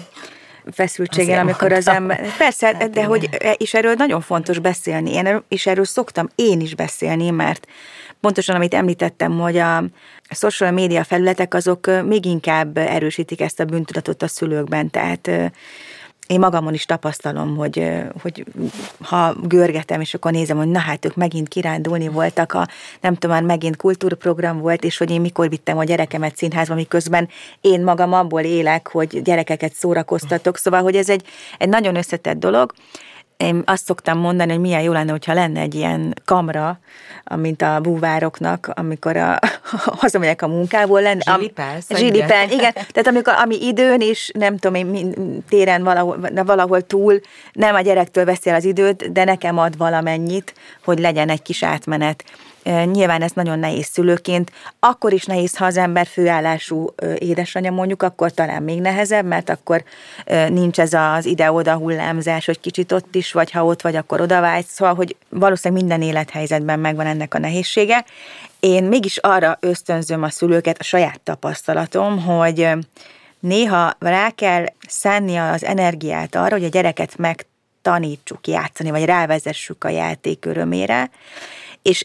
feszültséggel, 0.72 1.40
amikor 1.40 1.72
az 1.72 1.88
ember... 1.88 2.38
Persze, 2.38 2.66
hát 2.66 2.90
de 2.90 3.04
hogy, 3.04 3.30
és 3.58 3.74
erről 3.74 3.94
nagyon 3.94 4.22
fontos 4.22 4.60
beszélni. 4.60 5.14
Én 5.14 5.44
és 5.48 5.66
erről 5.66 5.86
szoktam 5.86 6.30
én 6.36 6.60
is 6.60 6.76
beszélni, 6.76 7.30
mert 7.30 7.68
pontosan, 8.20 8.56
amit 8.56 8.74
említettem, 8.74 9.40
hogy 9.40 9.58
a 9.58 9.84
social 10.30 10.72
média 10.72 11.04
felületek 11.04 11.54
azok 11.54 11.90
még 12.06 12.26
inkább 12.26 12.78
erősítik 12.78 13.42
ezt 13.42 13.60
a 13.60 13.66
bűntudatot 13.66 14.24
a 14.24 14.28
szülőkben, 14.28 14.90
tehát 14.90 15.30
én 16.28 16.40
magamon 16.40 16.74
is 16.74 16.86
tapasztalom, 16.86 17.56
hogy, 17.56 17.92
hogy 18.22 18.46
ha 19.02 19.36
görgetem, 19.44 20.02
és 20.02 20.14
akkor 20.14 20.32
nézem, 20.32 20.58
hogy 20.58 20.68
na 20.68 20.80
hát 20.80 21.06
ők 21.06 21.16
megint 21.16 21.48
kirándulni 21.48 22.08
voltak, 22.08 22.54
a, 22.54 22.68
nem 23.02 23.14
tudom, 23.14 23.36
már 23.36 23.46
megint 23.46 23.76
kultúrprogram 23.76 24.60
volt, 24.60 24.84
és 24.84 24.98
hogy 24.98 25.12
én 25.12 25.22
mikor 25.22 25.50
vittem 25.50 25.78
a 25.78 25.84
gyerekemet 25.84 26.38
színházba, 26.38 26.76
miközben 26.76 27.30
én 27.62 27.84
magam 27.84 28.14
abból 28.14 28.42
élek, 28.42 28.88
hogy 28.88 29.22
gyerekeket 29.22 29.74
szórakoztatok, 29.74 30.58
szóval, 30.58 30.82
hogy 30.82 30.96
ez 30.96 31.10
egy, 31.10 31.26
egy 31.58 31.70
nagyon 31.70 31.96
összetett 31.96 32.38
dolog, 32.38 32.74
én 33.38 33.62
azt 33.66 33.86
szoktam 33.86 34.18
mondani, 34.18 34.52
hogy 34.52 34.62
milyen 34.62 34.82
jó 34.82 34.92
lenne, 34.92 35.12
hogyha 35.12 35.34
lenne 35.34 35.60
egy 35.60 35.76
ilyen 35.76 36.14
kamra, 36.26 36.80
mint 37.36 37.62
a 37.62 37.80
búvároknak, 37.82 38.72
amikor 38.74 39.18
a, 39.18 39.40
hazamegyek 40.02 40.42
a 40.42 40.48
munkából. 40.48 41.02
Lenne, 41.02 41.36
Zsilipel, 41.36 41.78
Zsilipel, 41.90 42.50
igen. 42.50 42.74
Tehát 42.94 43.08
amikor, 43.08 43.34
ami 43.34 43.66
időn 43.66 44.02
is, 44.02 44.32
nem 44.34 44.58
tudom 44.58 44.76
én, 44.76 45.14
téren 45.50 45.84
valahol, 45.84 46.20
valahol 46.46 46.82
túl, 46.82 47.20
nem 47.54 47.76
a 47.76 47.82
gyerektől 47.82 48.26
veszi 48.26 48.50
az 48.50 48.64
időt, 48.64 49.12
de 49.12 49.24
nekem 49.24 49.58
ad 49.58 49.78
valamennyit, 49.78 50.54
hogy 50.84 51.00
legyen 51.00 51.30
egy 51.30 51.42
kis 51.42 51.64
átmenet. 51.64 52.24
Nyilván 52.66 53.22
ez 53.22 53.32
nagyon 53.32 53.60
nehéz 53.60 53.86
szülőként. 53.86 54.52
Akkor 54.80 55.14
is 55.14 55.26
nehéz, 55.26 55.58
ha 55.58 55.66
az 55.66 55.78
ember 55.78 56.08
főállású 56.08 56.94
édesanyja 57.18 57.72
mondjuk, 57.72 58.04
akkor 58.04 58.32
talán 58.32 58.64
még 58.64 58.82
nehezebb, 58.82 59.26
mert 59.26 59.50
akkor 59.50 59.84
nincs 60.50 60.80
ez 60.80 60.94
az 60.94 61.26
ide-oda 61.26 61.76
hullámzás, 61.76 62.46
hogy 62.46 62.60
kicsit 62.60 62.92
ott 62.92 63.16
is 63.16 63.32
vagy, 63.32 63.52
ha 63.52 63.66
ott 63.66 63.82
vagy, 63.82 63.96
akkor 63.96 64.22
oda 64.22 64.42
vágysz. 64.42 64.74
Szóval, 64.74 64.96
hogy 64.96 65.16
valószínűleg 65.30 65.84
minden 65.84 66.08
élethelyzetben 66.08 66.80
megvan 66.80 67.06
ennek 67.06 67.34
a 67.34 67.40
nehézsége. 67.40 68.06
Én 68.60 68.84
mégis 68.84 69.18
arra 69.18 69.58
ösztönzöm 69.60 70.24
a 70.24 70.30
szülőket, 70.30 70.80
a 70.80 70.84
saját 70.84 71.20
tapasztalatom, 71.22 72.24
hogy 72.24 72.70
néha 73.40 73.94
rá 74.00 74.30
kell 74.30 74.66
szenni 74.88 75.36
az 75.36 75.64
energiát 75.64 76.36
arra, 76.36 76.56
hogy 76.56 76.64
a 76.64 76.70
gyereket 76.70 77.18
megtanítsuk 77.18 78.48
játszani, 78.48 78.90
vagy 78.90 79.06
rávezessük 79.06 79.84
a 79.84 79.90
játék 79.90 80.46
örömére, 80.46 81.10
és 81.82 82.04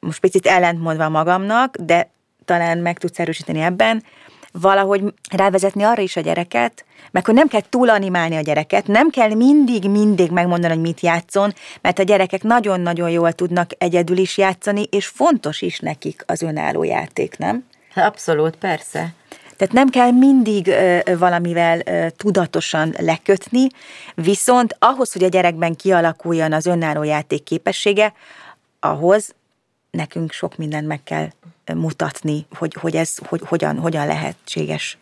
most 0.00 0.20
picit 0.20 0.46
ellentmondva 0.46 1.08
magamnak, 1.08 1.76
de 1.76 2.10
talán 2.44 2.78
meg 2.78 2.98
tudsz 2.98 3.18
erősíteni 3.18 3.60
ebben, 3.60 4.02
valahogy 4.52 5.02
rávezetni 5.30 5.82
arra 5.82 6.02
is 6.02 6.16
a 6.16 6.20
gyereket, 6.20 6.84
meg 7.10 7.24
hogy 7.24 7.34
nem 7.34 7.48
kell 7.48 7.60
túl 7.68 7.90
animálni 7.90 8.36
a 8.36 8.40
gyereket, 8.40 8.86
nem 8.86 9.10
kell 9.10 9.34
mindig-mindig 9.34 10.30
megmondani, 10.30 10.72
hogy 10.72 10.82
mit 10.82 11.00
játszon, 11.00 11.54
mert 11.80 11.98
a 11.98 12.02
gyerekek 12.02 12.42
nagyon-nagyon 12.42 13.10
jól 13.10 13.32
tudnak 13.32 13.70
egyedül 13.78 14.16
is 14.16 14.38
játszani, 14.38 14.82
és 14.90 15.06
fontos 15.06 15.62
is 15.62 15.78
nekik 15.78 16.22
az 16.26 16.42
önálló 16.42 16.82
játék, 16.82 17.38
nem? 17.38 17.64
Abszolút, 17.94 18.56
persze. 18.56 19.12
Tehát 19.56 19.74
nem 19.74 19.88
kell 19.88 20.10
mindig 20.10 20.66
ö, 20.66 20.98
valamivel 21.18 21.80
ö, 21.84 22.06
tudatosan 22.16 22.94
lekötni, 22.98 23.66
viszont 24.14 24.76
ahhoz, 24.78 25.12
hogy 25.12 25.24
a 25.24 25.28
gyerekben 25.28 25.74
kialakuljon 25.74 26.52
az 26.52 26.66
önálló 26.66 27.02
játék 27.02 27.42
képessége, 27.42 28.12
ahhoz 28.80 29.34
nekünk 29.98 30.32
sok 30.32 30.56
mindent 30.56 30.86
meg 30.86 31.02
kell 31.02 31.28
mutatni, 31.74 32.46
hogy, 32.58 32.76
hogy 32.80 32.96
ez 32.96 33.16
hogy, 33.26 33.40
hogyan, 33.44 33.78
hogyan 33.78 34.06
lehetséges. 34.06 34.98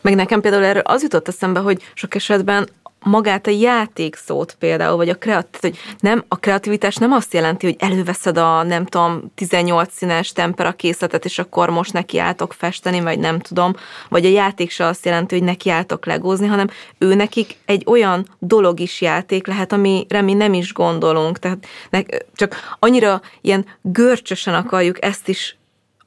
Meg 0.00 0.14
nekem 0.14 0.40
például 0.40 0.64
erről 0.64 0.82
az 0.82 1.02
jutott 1.02 1.28
eszembe, 1.28 1.60
hogy 1.60 1.82
sok 1.94 2.14
esetben 2.14 2.68
magát 3.02 3.46
a 3.46 3.50
játékszót 3.50 4.56
például, 4.58 4.96
vagy 4.96 5.08
a 5.08 5.14
kreativitás, 5.14 5.60
hogy 5.60 5.78
nem, 6.00 6.24
a 6.28 6.36
kreativitás 6.36 6.96
nem 6.96 7.12
azt 7.12 7.34
jelenti, 7.34 7.66
hogy 7.66 7.76
előveszed 7.78 8.38
a, 8.38 8.62
nem 8.62 8.84
tudom, 8.84 9.32
18 9.34 9.92
színes 9.94 10.32
tempera 10.32 10.72
készletet, 10.72 11.24
és 11.24 11.38
akkor 11.38 11.70
most 11.70 11.92
nekiálltok 11.92 12.52
festeni, 12.52 13.00
vagy 13.00 13.18
nem 13.18 13.38
tudom, 13.38 13.74
vagy 14.08 14.24
a 14.24 14.28
játék 14.28 14.70
se 14.70 14.86
azt 14.86 15.04
jelenti, 15.04 15.34
hogy 15.34 15.44
nekiálltok 15.44 16.06
legózni, 16.06 16.46
hanem 16.46 16.68
ő 16.98 17.14
nekik 17.14 17.56
egy 17.64 17.82
olyan 17.86 18.26
dolog 18.38 18.80
is 18.80 19.00
játék 19.00 19.46
lehet, 19.46 19.72
amire 19.72 20.20
mi 20.20 20.34
nem 20.34 20.54
is 20.54 20.72
gondolunk, 20.72 21.38
tehát 21.38 21.66
csak 22.34 22.76
annyira 22.78 23.20
ilyen 23.40 23.66
görcsösen 23.82 24.54
akarjuk 24.54 25.04
ezt 25.04 25.28
is 25.28 25.56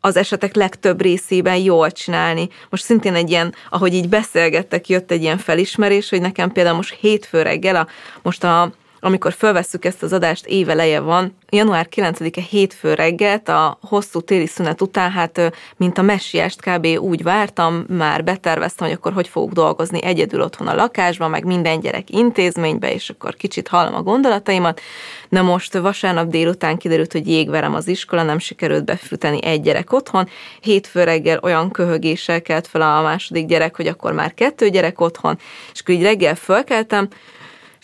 az 0.06 0.18
esetek 0.18 0.56
legtöbb 0.56 1.02
részében 1.02 1.56
jól 1.56 1.92
csinálni. 1.92 2.50
Most 2.70 2.84
szintén 2.84 3.16
egy 3.16 3.30
ilyen, 3.30 3.54
ahogy 3.70 3.94
így 3.94 4.10
beszélgettek, 4.10 4.90
jött 4.90 5.12
egy 5.12 5.22
ilyen 5.22 5.38
felismerés, 5.38 6.10
hogy 6.10 6.22
nekem 6.22 6.52
például 6.52 6.76
most 6.76 6.98
hétfő 7.00 7.42
reggel, 7.42 7.76
a, 7.76 7.88
most 8.22 8.44
a 8.44 8.72
amikor 9.06 9.34
fölvesszük 9.34 9.86
ezt 9.86 10.04
az 10.04 10.14
adást, 10.14 10.46
éveleje 10.46 11.00
van, 11.00 11.36
január 11.50 11.88
9-e 11.96 12.42
hétfő 12.42 12.94
reggelt, 12.94 13.50
a 13.50 13.78
hosszú 13.82 14.22
téli 14.22 14.48
szünet 14.48 14.82
után, 14.82 15.12
hát 15.12 15.52
mint 15.78 15.98
a 15.98 16.02
messiást 16.02 16.62
kb. 16.62 16.86
úgy 16.86 17.24
vártam, 17.24 17.86
már 17.88 18.24
beterveztem, 18.24 18.88
hogy 18.88 18.96
akkor 18.96 19.14
hogy 19.14 19.28
fogok 19.28 19.52
dolgozni 19.52 20.04
egyedül 20.04 20.42
otthon 20.42 20.68
a 20.68 20.76
lakásban, 20.76 21.30
meg 21.30 21.46
minden 21.46 21.80
gyerek 21.80 22.10
intézménybe, 22.10 22.94
és 22.94 23.10
akkor 23.10 23.36
kicsit 23.36 23.68
hallom 23.68 23.96
a 23.96 24.02
gondolataimat. 24.02 24.82
Na 25.30 25.42
most 25.42 25.78
vasárnap 25.78 26.28
délután 26.28 26.78
kiderült, 26.78 27.12
hogy 27.12 27.28
jégverem 27.28 27.74
az 27.74 27.88
iskola, 27.88 28.24
nem 28.24 28.40
sikerült 28.40 28.86
befűteni 28.86 29.44
egy 29.44 29.62
gyerek 29.62 29.94
otthon. 29.94 30.30
Hétfő 30.62 31.04
reggel 31.04 31.40
olyan 31.42 31.72
köhögéssel 31.72 32.42
kelt 32.42 32.68
fel 32.68 32.82
a 32.82 33.02
második 33.02 33.46
gyerek, 33.46 33.76
hogy 33.76 33.88
akkor 33.88 34.14
már 34.14 34.34
kettő 34.34 34.70
gyerek 34.70 35.02
otthon, 35.02 35.38
és 35.74 35.80
akkor 35.80 35.96
így 35.96 36.04
reggel 36.04 36.36
fölkeltem, 36.36 37.08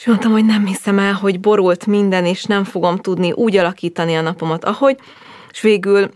és 0.01 0.07
mondtam, 0.07 0.31
hogy 0.31 0.45
nem 0.45 0.65
hiszem 0.65 0.99
el, 0.99 1.13
hogy 1.13 1.39
borult 1.39 1.85
minden, 1.85 2.25
és 2.25 2.43
nem 2.43 2.63
fogom 2.63 2.97
tudni 2.97 3.31
úgy 3.31 3.57
alakítani 3.57 4.15
a 4.15 4.21
napomat, 4.21 4.65
ahogy, 4.65 4.97
és 5.51 5.61
végül 5.61 6.09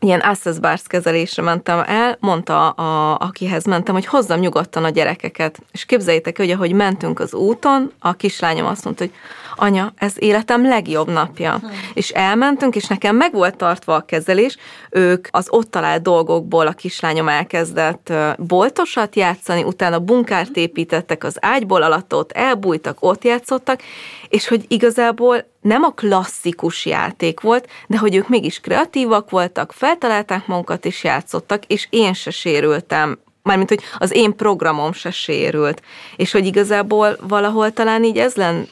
ilyen 0.00 0.20
access 0.20 0.58
bars 0.58 0.82
kezelésre 0.86 1.42
mentem 1.42 1.82
el, 1.86 2.16
mondta, 2.20 2.70
a, 2.70 3.18
akihez 3.18 3.64
mentem, 3.64 3.94
hogy 3.94 4.06
hozzam 4.06 4.40
nyugodtan 4.40 4.84
a 4.84 4.90
gyerekeket. 4.90 5.58
És 5.72 5.84
képzeljétek, 5.84 6.36
hogy 6.36 6.50
ahogy 6.50 6.72
mentünk 6.72 7.20
az 7.20 7.34
úton, 7.34 7.92
a 7.98 8.12
kislányom 8.12 8.66
azt 8.66 8.84
mondta, 8.84 9.04
hogy 9.04 9.12
anya, 9.56 9.92
ez 9.96 10.12
életem 10.18 10.66
legjobb 10.66 11.10
napja. 11.10 11.58
Hmm. 11.60 11.70
És 11.94 12.10
elmentünk, 12.10 12.76
és 12.76 12.86
nekem 12.86 13.16
meg 13.16 13.32
volt 13.32 13.56
tartva 13.56 13.94
a 13.94 14.04
kezelés, 14.04 14.56
ők 14.90 15.28
az 15.30 15.46
ott 15.50 15.70
talált 15.70 16.02
dolgokból 16.02 16.66
a 16.66 16.72
kislányom 16.72 17.28
elkezdett 17.28 18.12
boltosat 18.38 19.16
játszani, 19.16 19.62
utána 19.62 19.98
bunkárt 19.98 20.56
építettek 20.56 21.24
az 21.24 21.36
ágyból, 21.40 21.82
alatt 21.82 22.14
ott 22.14 22.32
elbújtak, 22.32 22.96
ott 23.00 23.24
játszottak, 23.24 23.80
és 24.28 24.48
hogy 24.48 24.64
igazából 24.68 25.44
nem 25.60 25.82
a 25.82 25.90
klasszikus 25.90 26.86
játék 26.86 27.40
volt, 27.40 27.68
de 27.86 27.98
hogy 27.98 28.14
ők 28.14 28.28
mégis 28.28 28.60
kreatívak 28.60 29.30
voltak, 29.30 29.72
feltalálták 29.72 30.46
magukat 30.46 30.84
és 30.84 31.04
játszottak, 31.04 31.64
és 31.64 31.86
én 31.90 32.12
se 32.12 32.30
sérültem 32.30 33.18
mármint, 33.44 33.68
hogy 33.68 33.82
az 33.98 34.14
én 34.14 34.36
programom 34.36 34.92
se 34.92 35.10
sérült. 35.10 35.82
És 36.16 36.32
hogy 36.32 36.46
igazából 36.46 37.16
valahol 37.20 37.72
talán 37.72 38.04
így 38.04 38.18
ez, 38.18 38.34
lenne, 38.34 38.64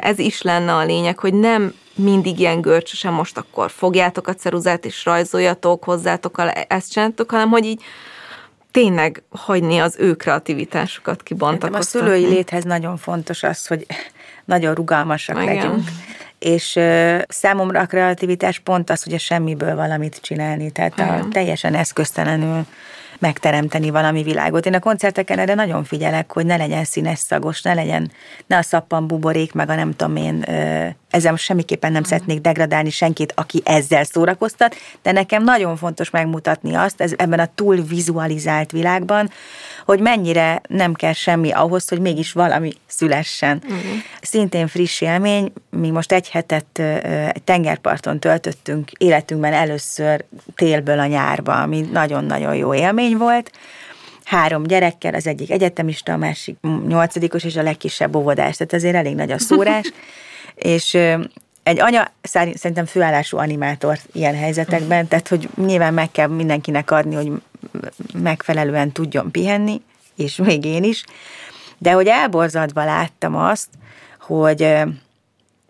ez 0.00 0.18
is 0.18 0.42
lenne 0.42 0.74
a 0.74 0.84
lényeg, 0.84 1.18
hogy 1.18 1.34
nem 1.34 1.74
mindig 1.94 2.38
ilyen 2.38 2.60
görcsösen 2.60 3.12
most 3.12 3.38
akkor 3.38 3.70
fogjátok 3.70 4.26
a 4.28 4.34
ceruzát 4.34 4.84
és 4.84 5.04
rajzoljatok, 5.04 5.84
hozzátok, 5.84 6.42
ezt 6.68 6.92
csináltok, 6.92 7.30
hanem 7.30 7.48
hogy 7.48 7.64
így 7.64 7.82
tényleg 8.70 9.22
hagyni 9.30 9.78
az 9.78 9.96
ő 9.98 10.14
kreativitásukat 10.14 11.22
kibontakoztatni. 11.22 12.08
A 12.08 12.12
szülői 12.12 12.34
léthez 12.34 12.64
nagyon 12.64 12.96
fontos 12.96 13.42
az, 13.42 13.66
hogy 13.66 13.86
nagyon 14.44 14.74
rugalmasak 14.74 15.42
Igen. 15.42 15.54
legyünk. 15.54 15.88
És 16.38 16.74
uh, 16.76 17.20
számomra 17.28 17.80
a 17.80 17.86
kreativitás 17.86 18.58
pont 18.58 18.90
az, 18.90 19.02
hogy 19.02 19.12
a 19.12 19.18
semmiből 19.18 19.74
valamit 19.74 20.20
csinálni, 20.20 20.70
tehát 20.70 20.98
a, 20.98 21.28
teljesen 21.30 21.74
eszköztelenül 21.74 22.66
megteremteni 23.22 23.90
valami 23.90 24.22
világot. 24.22 24.66
Én 24.66 24.74
a 24.74 24.78
koncerteken 24.78 25.38
erre 25.38 25.54
nagyon 25.54 25.84
figyelek, 25.84 26.32
hogy 26.32 26.46
ne 26.46 26.56
legyen 26.56 26.84
színes 26.84 27.18
szagos, 27.18 27.62
ne 27.62 27.74
legyen, 27.74 28.10
ne 28.46 28.56
a 28.56 28.62
szappan 28.62 29.06
buborék, 29.06 29.52
meg 29.52 29.68
a 29.68 29.74
nem 29.74 29.96
tudom 29.96 30.16
én, 30.16 30.44
ezzel 31.12 31.36
semmiképpen 31.36 31.92
nem 31.92 32.02
szeretnék 32.02 32.40
degradálni 32.40 32.90
senkit, 32.90 33.32
aki 33.36 33.62
ezzel 33.64 34.04
szórakoztat, 34.04 34.76
de 35.02 35.12
nekem 35.12 35.44
nagyon 35.44 35.76
fontos 35.76 36.10
megmutatni 36.10 36.74
azt 36.74 37.00
ez, 37.00 37.12
ebben 37.16 37.38
a 37.38 37.48
túl 37.54 37.76
vizualizált 37.76 38.70
világban, 38.70 39.30
hogy 39.84 40.00
mennyire 40.00 40.60
nem 40.68 40.94
kell 40.94 41.12
semmi 41.12 41.50
ahhoz, 41.50 41.88
hogy 41.88 42.00
mégis 42.00 42.32
valami 42.32 42.72
szülessen. 42.86 43.62
Uh-huh. 43.64 43.80
Szintén 44.20 44.66
friss 44.66 45.00
élmény, 45.00 45.52
mi 45.70 45.90
most 45.90 46.12
egy 46.12 46.30
hetet 46.30 46.78
egy 47.32 47.42
tengerparton 47.42 48.20
töltöttünk 48.20 48.90
életünkben 48.98 49.52
először 49.52 50.24
télből 50.54 50.98
a 50.98 51.06
nyárba, 51.06 51.60
ami 51.60 51.80
nagyon-nagyon 51.80 52.54
jó 52.54 52.74
élmény 52.74 53.16
volt 53.16 53.50
három 54.24 54.62
gyerekkel, 54.62 55.14
az 55.14 55.26
egyik 55.26 55.50
egyetemista, 55.50 56.12
a 56.12 56.16
másik 56.16 56.56
nyolcadikos, 56.86 57.44
és 57.44 57.56
a 57.56 57.62
legkisebb 57.62 58.16
óvodás, 58.16 58.56
tehát 58.56 58.72
azért 58.72 58.94
elég 58.94 59.14
nagy 59.14 59.32
a 59.32 59.38
szórás, 59.38 59.92
és 60.62 60.94
egy 61.62 61.80
anya 61.80 62.10
szerintem 62.52 62.84
főállású 62.84 63.36
animátor 63.36 63.98
ilyen 64.12 64.34
helyzetekben, 64.34 65.08
tehát 65.08 65.28
hogy 65.28 65.48
nyilván 65.56 65.94
meg 65.94 66.10
kell 66.10 66.26
mindenkinek 66.26 66.90
adni, 66.90 67.14
hogy 67.14 67.32
megfelelően 68.14 68.92
tudjon 68.92 69.30
pihenni, 69.30 69.80
és 70.16 70.36
még 70.36 70.64
én 70.64 70.82
is, 70.84 71.04
de 71.78 71.92
hogy 71.92 72.06
elborzadva 72.06 72.84
láttam 72.84 73.36
azt, 73.36 73.68
hogy 74.20 74.62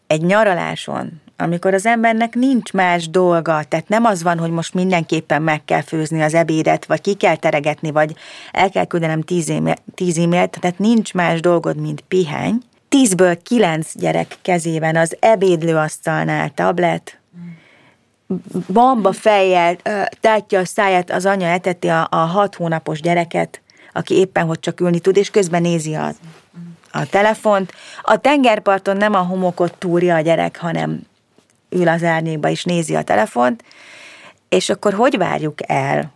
egy 0.07 0.23
nyaraláson, 0.23 1.21
amikor 1.37 1.75
az 1.75 1.87
embernek 1.87 2.35
nincs 2.35 2.73
más 2.73 3.11
dolga, 3.11 3.65
tehát 3.69 3.89
nem 3.89 4.05
az 4.05 4.23
van, 4.23 4.39
hogy 4.39 4.51
most 4.51 4.75
mindenképpen 4.75 5.43
meg 5.43 5.65
kell 5.65 5.83
főzni 5.83 6.23
az 6.23 6.35
ebédet, 6.35 6.87
vagy 6.87 7.01
ki 7.01 7.15
kell 7.15 7.37
teregetni, 7.37 7.91
vagy 7.91 8.15
el 8.53 8.71
kell 8.71 8.85
küldenem 8.85 9.21
tíz, 9.21 9.53
tíz 9.95 10.19
e-mailt, 10.19 10.59
tehát 10.61 10.79
nincs 10.79 11.15
más 11.15 11.41
dolgod, 11.41 11.77
mint 11.77 12.01
pihenj. 12.01 12.57
Tízből 12.93 13.43
kilenc 13.43 13.91
gyerek 13.95 14.37
kezében 14.43 14.97
az 14.97 15.17
ebédlőasztalnál 15.21 16.51
tablet, 16.55 17.19
bamba 18.73 19.13
fejjel 19.13 19.77
tátja 20.21 20.59
a 20.59 20.65
száját, 20.65 21.11
az 21.11 21.27
anya 21.27 21.47
eteti 21.47 21.89
a, 21.89 22.07
a 22.11 22.17
hat 22.17 22.55
hónapos 22.55 23.01
gyereket, 23.01 23.61
aki 23.93 24.15
éppen 24.15 24.47
hogy 24.47 24.61
csak 24.61 24.81
ülni 24.81 24.99
tud, 24.99 25.17
és 25.17 25.31
közben 25.31 25.63
nézi 25.63 25.95
a, 25.95 26.13
a 26.91 27.07
telefont. 27.07 27.73
A 28.03 28.17
tengerparton 28.17 28.97
nem 28.97 29.15
a 29.15 29.23
homokot 29.23 29.75
túrja 29.79 30.15
a 30.15 30.21
gyerek, 30.21 30.59
hanem 30.59 31.01
ül 31.69 31.89
az 31.89 32.03
árnyékba 32.03 32.49
és 32.49 32.65
nézi 32.65 32.95
a 32.95 33.03
telefont, 33.03 33.65
és 34.49 34.69
akkor 34.69 34.93
hogy 34.93 35.19
várjuk 35.19 35.59
el 35.67 36.13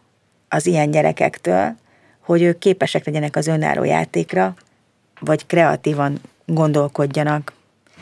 az 0.48 0.66
ilyen 0.66 0.90
gyerekektől, 0.90 1.74
hogy 2.20 2.42
ők 2.42 2.58
képesek 2.58 3.04
legyenek 3.06 3.36
az 3.36 3.46
önálló 3.46 3.84
játékra, 3.84 4.54
vagy 5.20 5.46
kreatívan 5.46 6.20
gondolkodjanak. 6.46 7.52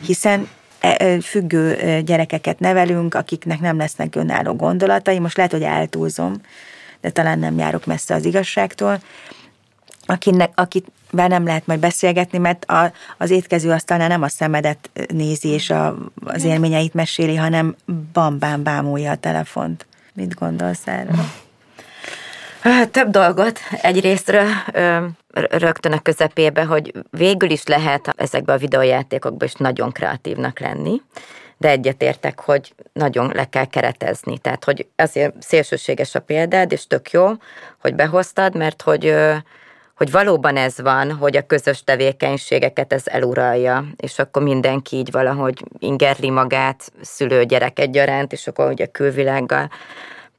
Hiszen 0.01 0.47
E, 0.85 1.21
függő 1.21 2.01
gyerekeket 2.05 2.59
nevelünk, 2.59 3.13
akiknek 3.13 3.59
nem 3.59 3.77
lesznek 3.77 4.15
önálló 4.15 4.53
gondolatai. 4.53 5.19
Most 5.19 5.37
lehet, 5.37 5.51
hogy 5.51 5.61
eltúlzom, 5.61 6.41
de 7.01 7.09
talán 7.09 7.39
nem 7.39 7.57
járok 7.57 7.85
messze 7.85 8.13
az 8.13 8.25
igazságtól. 8.25 9.01
Akinek, 10.05 10.51
akivel 10.55 11.27
nem 11.27 11.45
lehet 11.45 11.67
majd 11.67 11.79
beszélgetni, 11.79 12.37
mert 12.37 12.65
a, 12.65 12.91
az 13.17 13.29
étkező 13.29 13.71
asztalnál 13.71 14.07
nem 14.07 14.21
a 14.21 14.29
szemedet 14.29 14.89
nézi 15.07 15.47
és 15.47 15.69
a, 15.69 15.97
az 16.25 16.43
élményeit 16.43 16.93
meséli, 16.93 17.35
hanem 17.35 17.75
bambán 18.13 18.63
bámulja 18.63 19.11
a 19.11 19.15
telefont. 19.15 19.85
Mit 20.13 20.33
gondolsz 20.33 20.87
erről? 20.87 21.25
Több 22.91 23.09
dolgot. 23.09 23.59
Egyrésztről 23.81 24.47
rögtön 25.33 25.91
a 25.91 25.99
közepébe, 25.99 26.63
hogy 26.63 26.91
végül 27.09 27.49
is 27.49 27.63
lehet 27.65 28.13
ezekbe 28.17 28.53
a 28.53 28.57
videójátékokban 28.57 29.47
is 29.47 29.53
nagyon 29.53 29.91
kreatívnak 29.91 30.59
lenni, 30.59 31.01
de 31.57 31.69
egyetértek, 31.69 32.39
hogy 32.39 32.73
nagyon 32.93 33.31
le 33.33 33.49
kell 33.49 33.65
keretezni. 33.65 34.37
Tehát, 34.37 34.63
hogy 34.63 34.87
azért 34.95 35.33
szélsőséges 35.39 36.15
a 36.15 36.19
példád, 36.19 36.71
és 36.71 36.87
tök 36.87 37.11
jó, 37.11 37.31
hogy 37.81 37.95
behoztad, 37.95 38.55
mert 38.55 38.81
hogy 38.81 39.15
hogy 39.95 40.11
valóban 40.11 40.57
ez 40.57 40.81
van, 40.81 41.11
hogy 41.11 41.37
a 41.37 41.45
közös 41.45 41.83
tevékenységeket 41.83 42.93
ez 42.93 43.03
eluralja, 43.05 43.85
és 43.95 44.19
akkor 44.19 44.43
mindenki 44.43 44.95
így 44.95 45.11
valahogy 45.11 45.63
ingerli 45.79 46.29
magát, 46.29 46.91
szülő 47.01 47.43
gyerek 47.43 47.79
egyaránt, 47.79 48.31
és 48.31 48.47
akkor 48.47 48.73
a 48.81 48.91
külvilággal 48.91 49.69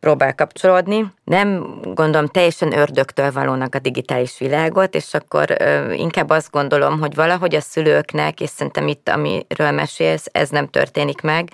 próbál 0.00 0.34
kapcsolódni. 0.34 1.12
Nem 1.24 1.78
gondolom 1.82 2.26
teljesen 2.26 2.78
ördögtől 2.78 3.32
valónak 3.32 3.74
a 3.74 3.78
digitális 3.78 4.38
világot, 4.38 4.94
és 4.94 5.14
akkor 5.14 5.56
ö, 5.58 5.92
inkább 5.92 6.30
azt 6.30 6.50
gondolom, 6.50 7.00
hogy 7.00 7.14
valahogy 7.14 7.54
a 7.54 7.60
szülőknek, 7.60 8.40
és 8.40 8.50
szerintem 8.50 8.88
itt, 8.88 9.08
amiről 9.08 9.70
mesélsz, 9.70 10.26
ez 10.32 10.48
nem 10.48 10.68
történik 10.68 11.20
meg, 11.20 11.50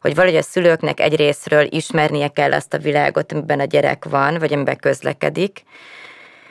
hogy 0.00 0.14
valahogy 0.14 0.38
a 0.38 0.42
szülőknek 0.42 1.00
egyrésztről 1.00 1.66
ismernie 1.70 2.28
kell 2.28 2.52
azt 2.52 2.74
a 2.74 2.78
világot, 2.78 3.32
amiben 3.32 3.60
a 3.60 3.64
gyerek 3.64 4.04
van, 4.04 4.38
vagy 4.38 4.52
amiben 4.52 4.76
közlekedik, 4.76 5.62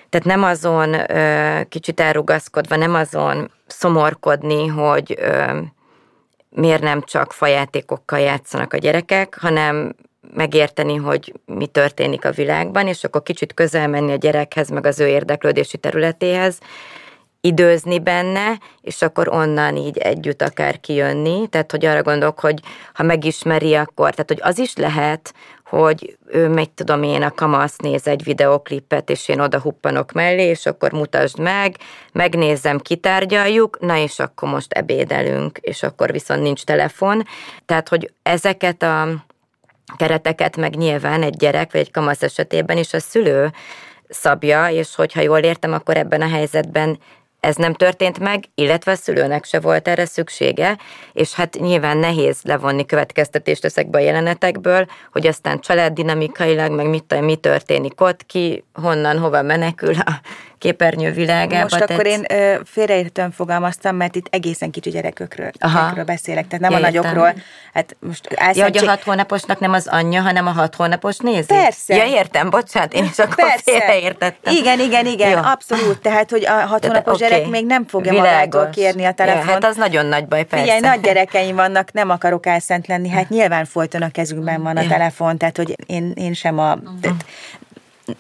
tehát 0.09 0.25
nem 0.25 0.43
azon 0.43 0.95
kicsit 1.69 1.99
elrugaszkodva, 1.99 2.75
nem 2.75 2.93
azon 2.93 3.51
szomorkodni, 3.67 4.67
hogy 4.67 5.19
miért 6.49 6.81
nem 6.81 7.01
csak 7.01 7.33
fajátékokkal 7.33 8.19
játszanak 8.19 8.73
a 8.73 8.77
gyerekek, 8.77 9.37
hanem 9.41 9.95
megérteni, 10.33 10.95
hogy 10.95 11.33
mi 11.45 11.67
történik 11.67 12.25
a 12.25 12.31
világban, 12.31 12.88
és 12.88 13.03
akkor 13.03 13.23
kicsit 13.23 13.53
közel 13.53 13.88
menni 13.88 14.11
a 14.11 14.15
gyerekhez, 14.15 14.69
meg 14.69 14.85
az 14.85 14.99
ő 14.99 15.07
érdeklődési 15.07 15.77
területéhez, 15.77 16.59
időzni 17.45 17.99
benne, 17.99 18.59
és 18.81 19.01
akkor 19.01 19.27
onnan 19.27 19.75
így 19.75 19.97
együtt 19.97 20.41
akár 20.41 20.79
kijönni. 20.79 21.47
Tehát, 21.47 21.71
hogy 21.71 21.85
arra 21.85 22.01
gondolok, 22.01 22.39
hogy 22.39 22.59
ha 22.93 23.03
megismeri, 23.03 23.75
akkor, 23.75 24.11
tehát, 24.11 24.27
hogy 24.27 24.39
az 24.41 24.59
is 24.59 24.75
lehet, 24.75 25.33
hogy 25.65 26.17
ő 26.27 26.47
meg 26.49 26.73
tudom 26.73 27.03
én, 27.03 27.23
a 27.23 27.31
kamasz 27.31 27.77
néz 27.77 28.07
egy 28.07 28.23
videoklipet, 28.23 29.09
és 29.09 29.27
én 29.27 29.39
oda 29.39 29.59
huppanok 29.59 30.11
mellé, 30.11 30.43
és 30.43 30.65
akkor 30.65 30.91
mutasd 30.91 31.39
meg, 31.39 31.75
megnézem, 32.11 32.79
kitárgyaljuk, 32.79 33.79
na 33.79 33.97
és 33.97 34.19
akkor 34.19 34.49
most 34.49 34.73
ebédelünk, 34.73 35.57
és 35.61 35.83
akkor 35.83 36.11
viszont 36.11 36.41
nincs 36.41 36.63
telefon. 36.63 37.23
Tehát, 37.65 37.89
hogy 37.89 38.11
ezeket 38.23 38.83
a 38.83 39.25
kereteket 39.97 40.57
meg 40.57 40.75
nyilván 40.75 41.23
egy 41.23 41.35
gyerek 41.37 41.71
vagy 41.71 41.81
egy 41.81 41.91
kamasz 41.91 42.21
esetében 42.21 42.77
is 42.77 42.93
a 42.93 42.99
szülő 42.99 43.51
szabja, 44.09 44.69
és 44.69 44.95
hogyha 44.95 45.21
jól 45.21 45.39
értem, 45.39 45.73
akkor 45.73 45.97
ebben 45.97 46.21
a 46.21 46.29
helyzetben 46.29 46.99
ez 47.39 47.55
nem 47.55 47.73
történt 47.73 48.19
meg, 48.19 48.43
illetve 48.55 48.91
a 48.91 48.95
szülőnek 48.95 49.43
se 49.45 49.59
volt 49.59 49.87
erre 49.87 50.05
szüksége, 50.05 50.77
és 51.13 51.33
hát 51.33 51.57
nyilván 51.59 51.97
nehéz 51.97 52.39
levonni 52.43 52.85
következtetést 52.85 53.65
ezekbe 53.65 53.97
a 53.97 54.01
jelenetekből, 54.01 54.85
hogy 55.11 55.27
aztán 55.27 55.59
családdinamikailag, 55.59 56.71
meg 56.71 56.89
mit, 56.89 57.21
mi 57.21 57.35
történik 57.35 58.01
ott, 58.01 58.25
ki 58.25 58.63
honnan, 58.73 59.19
hova 59.19 59.41
menekül 59.41 59.93
a 59.95 60.21
képernyő 60.57 61.11
világába. 61.11 61.61
Most 61.61 61.73
tehát... 61.73 61.89
akkor 61.89 62.05
én 62.05 62.25
ö, 62.29 62.55
félreértően 62.65 63.31
fogalmaztam, 63.31 63.95
mert 63.95 64.15
itt 64.15 64.27
egészen 64.29 64.71
kicsi 64.71 64.89
gyerekekről, 64.89 65.51
beszélek, 66.05 66.47
tehát 66.47 66.59
nem 66.59 66.71
ja, 66.71 66.77
a 66.77 66.79
nagyokról. 66.79 67.33
Hát 67.73 67.95
most 67.99 68.27
ja, 68.53 68.63
hogy 68.63 68.77
a 68.77 68.89
hat 68.89 69.03
hónaposnak 69.03 69.59
nem 69.59 69.73
az 69.73 69.87
anyja, 69.87 70.21
hanem 70.21 70.47
a 70.47 70.51
hat 70.51 70.75
hónapos 70.75 71.17
nézi? 71.17 71.45
Persze. 71.45 71.95
Ja, 71.95 72.05
értem, 72.05 72.49
bocsánat, 72.49 72.93
én 72.93 73.03
is 73.03 73.19
akkor 73.19 73.35
Persze. 73.35 73.61
félreértettem. 73.63 74.55
Igen, 74.55 74.79
igen, 74.79 75.05
igen, 75.05 75.29
Jó. 75.29 75.37
abszolút. 75.43 76.01
Tehát, 76.01 76.29
hogy 76.29 76.45
a 76.45 76.51
hat 76.51 76.85
hónapos 76.85 77.13
okay. 77.13 77.29
gyerek 77.29 77.47
még 77.47 77.65
nem 77.65 77.85
fogja 77.87 78.11
Világos. 78.11 78.53
magától 78.53 78.69
kérni 78.69 79.05
a 79.05 79.11
telefont. 79.11 79.45
Ja, 79.45 79.51
hát 79.51 79.63
az 79.65 79.75
nagyon 79.75 80.05
nagy 80.05 80.27
baj, 80.27 80.43
persze. 80.43 80.63
Figyelj, 80.65 80.95
nagy 80.95 81.01
gyerekeim 81.01 81.55
vannak, 81.55 81.91
nem 81.91 82.09
akarok 82.09 82.45
elszent 82.45 82.87
lenni, 82.87 83.09
hát 83.09 83.29
nyilván 83.29 83.65
folyton 83.65 84.01
a 84.01 84.09
kezünkben 84.09 84.63
van 84.63 84.77
a 84.77 84.87
telefon, 84.87 85.37
tehát 85.37 85.57
hogy 85.57 85.75
én, 85.85 86.11
én 86.15 86.33
sem 86.33 86.59
a... 86.59 86.77
Tehát 87.01 87.25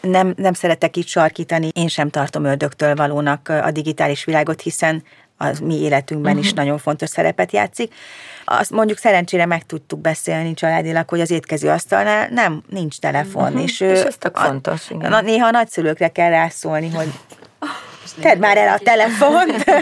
nem, 0.01 0.33
nem 0.37 0.53
szeretek 0.53 0.97
itt 0.97 1.07
sarkítani, 1.07 1.69
én 1.73 1.87
sem 1.87 2.09
tartom 2.09 2.43
ördögtől 2.43 2.95
valónak 2.95 3.49
a 3.49 3.71
digitális 3.71 4.23
világot, 4.23 4.61
hiszen 4.61 5.03
az 5.37 5.59
mi 5.59 5.75
életünkben 5.81 6.31
uh-huh. 6.31 6.45
is 6.45 6.51
mhm. 6.51 6.61
nagyon 6.61 6.77
fontos 6.77 7.09
szerepet 7.09 7.51
játszik. 7.51 7.93
Azt 8.45 8.71
mondjuk 8.71 8.97
szerencsére 8.97 9.45
meg 9.45 9.65
tudtuk 9.65 9.99
beszélni 9.99 10.53
családilag, 10.53 11.09
hogy 11.09 11.21
az 11.21 11.31
étkező 11.31 11.69
asztalnál 11.69 12.27
nem, 12.31 12.63
nincs 12.69 12.99
telefon. 12.99 13.43
Uh-huh. 13.43 13.63
És, 13.63 13.79
és 13.79 13.99
ez 13.99 14.15
tök 14.19 14.37
fontos. 14.37 14.89
Igen. 14.89 15.23
Néha 15.23 15.47
a 15.47 15.51
nagyszülőkre 15.51 16.07
kell 16.07 16.29
rászólni, 16.29 16.89
hogy 16.89 17.11
tedd 18.21 18.37
már 18.37 18.57
el 18.57 18.73
a 18.73 18.77
telefont. 18.77 19.63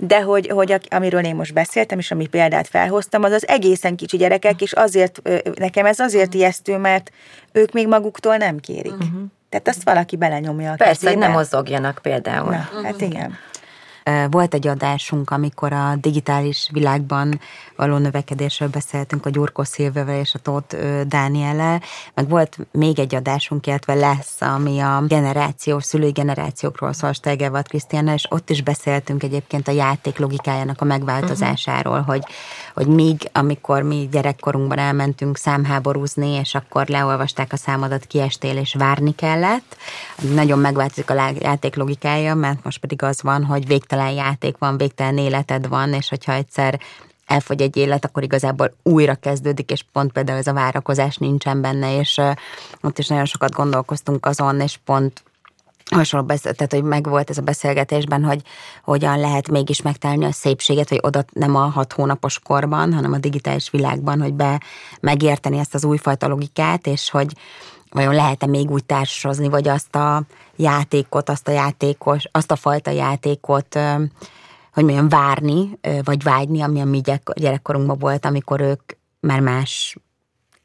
de 0.00 0.22
hogy, 0.22 0.48
hogy 0.48 0.80
amiről 0.88 1.24
én 1.24 1.34
most 1.34 1.52
beszéltem, 1.52 1.98
és 1.98 2.10
ami 2.10 2.26
példát 2.26 2.68
felhoztam, 2.68 3.22
az 3.22 3.32
az 3.32 3.48
egészen 3.48 3.96
kicsi 3.96 4.16
gyerekek, 4.16 4.60
és 4.60 4.72
azért, 4.72 5.22
nekem 5.54 5.86
ez 5.86 5.98
azért 5.98 6.34
ijesztő, 6.34 6.76
mert 6.76 7.10
ők 7.52 7.72
még 7.72 7.88
maguktól 7.88 8.36
nem 8.36 8.58
kérik. 8.58 8.92
Uh-huh. 8.92 9.22
Tehát 9.48 9.68
azt 9.68 9.82
valaki 9.82 10.16
belenyomja 10.16 10.72
a 10.72 10.74
Persze, 10.76 11.08
hogy 11.08 11.18
nem 11.18 11.32
mozogjanak 11.32 11.98
például. 12.02 12.50
Na, 12.50 12.82
hát 12.82 13.00
igen. 13.00 13.38
Volt 14.30 14.54
egy 14.54 14.66
adásunk, 14.66 15.30
amikor 15.30 15.72
a 15.72 15.96
digitális 15.96 16.68
világban 16.72 17.40
való 17.76 17.96
növekedésről 17.96 18.68
beszéltünk 18.68 19.26
a 19.26 19.30
Gyurkó 19.30 19.62
Szilvevel 19.62 20.20
és 20.20 20.34
a 20.34 20.38
Tóth 20.38 20.76
Dániellel, 21.06 21.82
meg 22.14 22.28
volt 22.28 22.58
még 22.72 22.98
egy 22.98 23.14
adásunk, 23.14 23.66
illetve 23.66 23.94
lesz, 23.94 24.40
ami 24.40 24.78
a 24.80 25.02
generációs, 25.06 25.84
szülői 25.84 26.10
generációkról 26.10 26.92
szól 26.92 27.12
Stegevat 27.12 27.68
Krisztiánnal, 27.68 28.14
és 28.14 28.26
ott 28.30 28.50
is 28.50 28.62
beszéltünk 28.62 29.22
egyébként 29.22 29.68
a 29.68 29.72
játék 29.72 30.18
logikájának 30.18 30.80
a 30.80 30.84
megváltozásáról, 30.84 31.98
uh-huh. 31.98 32.08
hogy, 32.08 32.22
hogy 32.74 32.86
míg, 32.86 33.28
amikor 33.32 33.82
mi 33.82 34.08
gyerekkorunkban 34.10 34.78
elmentünk 34.78 35.36
számháborúzni, 35.36 36.30
és 36.30 36.54
akkor 36.54 36.86
leolvasták 36.86 37.52
a 37.52 37.56
számodat, 37.56 38.04
kiestél, 38.04 38.56
és 38.56 38.74
várni 38.74 39.14
kellett, 39.14 39.76
nagyon 40.20 40.58
megváltozik 40.58 41.10
a 41.10 41.32
játék 41.40 41.74
logikája, 41.74 42.34
mert 42.34 42.64
most 42.64 42.78
pedig 42.78 43.02
az 43.02 43.22
van, 43.22 43.44
hogy 43.44 43.66
végtelen 43.66 44.10
játék 44.10 44.58
van, 44.58 44.76
végtelen 44.76 45.18
életed 45.18 45.68
van, 45.68 45.92
és 45.92 46.08
hogyha 46.08 46.32
egyszer 46.32 46.80
elfogy 47.26 47.60
egy 47.60 47.76
élet, 47.76 48.04
akkor 48.04 48.22
igazából 48.22 48.74
újra 48.82 49.14
kezdődik, 49.14 49.70
és 49.70 49.84
pont 49.92 50.12
például 50.12 50.38
ez 50.38 50.46
a 50.46 50.52
várakozás 50.52 51.16
nincsen 51.16 51.60
benne, 51.60 51.98
és 51.98 52.20
ott 52.80 52.98
is 52.98 53.06
nagyon 53.06 53.24
sokat 53.24 53.52
gondolkoztunk 53.52 54.26
azon, 54.26 54.60
és 54.60 54.78
pont 54.84 55.22
hasonló, 55.90 56.26
tehát 56.26 56.72
hogy 56.72 56.82
megvolt 56.82 57.30
ez 57.30 57.38
a 57.38 57.42
beszélgetésben, 57.42 58.24
hogy 58.24 58.42
hogyan 58.84 59.18
lehet 59.18 59.50
mégis 59.50 59.82
megtalálni 59.82 60.24
a 60.24 60.32
szépséget, 60.32 60.88
hogy 60.88 60.98
oda 61.02 61.24
nem 61.32 61.56
a 61.56 61.68
hat 61.68 61.92
hónapos 61.92 62.38
korban, 62.38 62.92
hanem 62.92 63.12
a 63.12 63.18
digitális 63.18 63.70
világban, 63.70 64.20
hogy 64.20 64.34
be 64.34 64.60
megérteni 65.00 65.58
ezt 65.58 65.74
az 65.74 65.84
újfajta 65.84 66.28
logikát, 66.28 66.86
és 66.86 67.10
hogy 67.10 67.32
vajon 67.90 68.14
lehet-e 68.14 68.46
még 68.46 68.70
úgy 68.70 68.84
társasozni, 68.84 69.48
vagy 69.48 69.68
azt 69.68 69.94
a 69.94 70.22
játékot, 70.56 71.28
azt 71.28 71.48
a 71.48 71.52
játékos, 71.52 72.24
azt 72.32 72.50
a 72.50 72.56
fajta 72.56 72.90
játékot 72.90 73.78
hogy 74.72 74.84
mondjam, 74.84 75.08
várni, 75.08 75.78
vagy 76.04 76.22
vágyni, 76.22 76.60
ami 76.60 76.80
a 76.80 76.84
mi 76.84 77.00
gyerekkorunkban 77.34 77.98
volt, 77.98 78.24
amikor 78.24 78.60
ők 78.60 78.80
már 79.20 79.40
más 79.40 79.96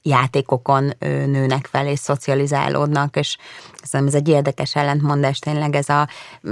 játékokon 0.06 0.94
nőnek 1.00 1.68
fel 1.72 1.88
és 1.88 2.00
szocializálódnak, 2.00 3.16
és 3.16 3.38
szerintem 3.84 4.16
ez 4.16 4.22
egy 4.22 4.28
érdekes 4.28 4.76
ellentmondás 4.76 5.40
tényleg, 5.40 5.76
ez 5.76 5.90
a 5.90 6.08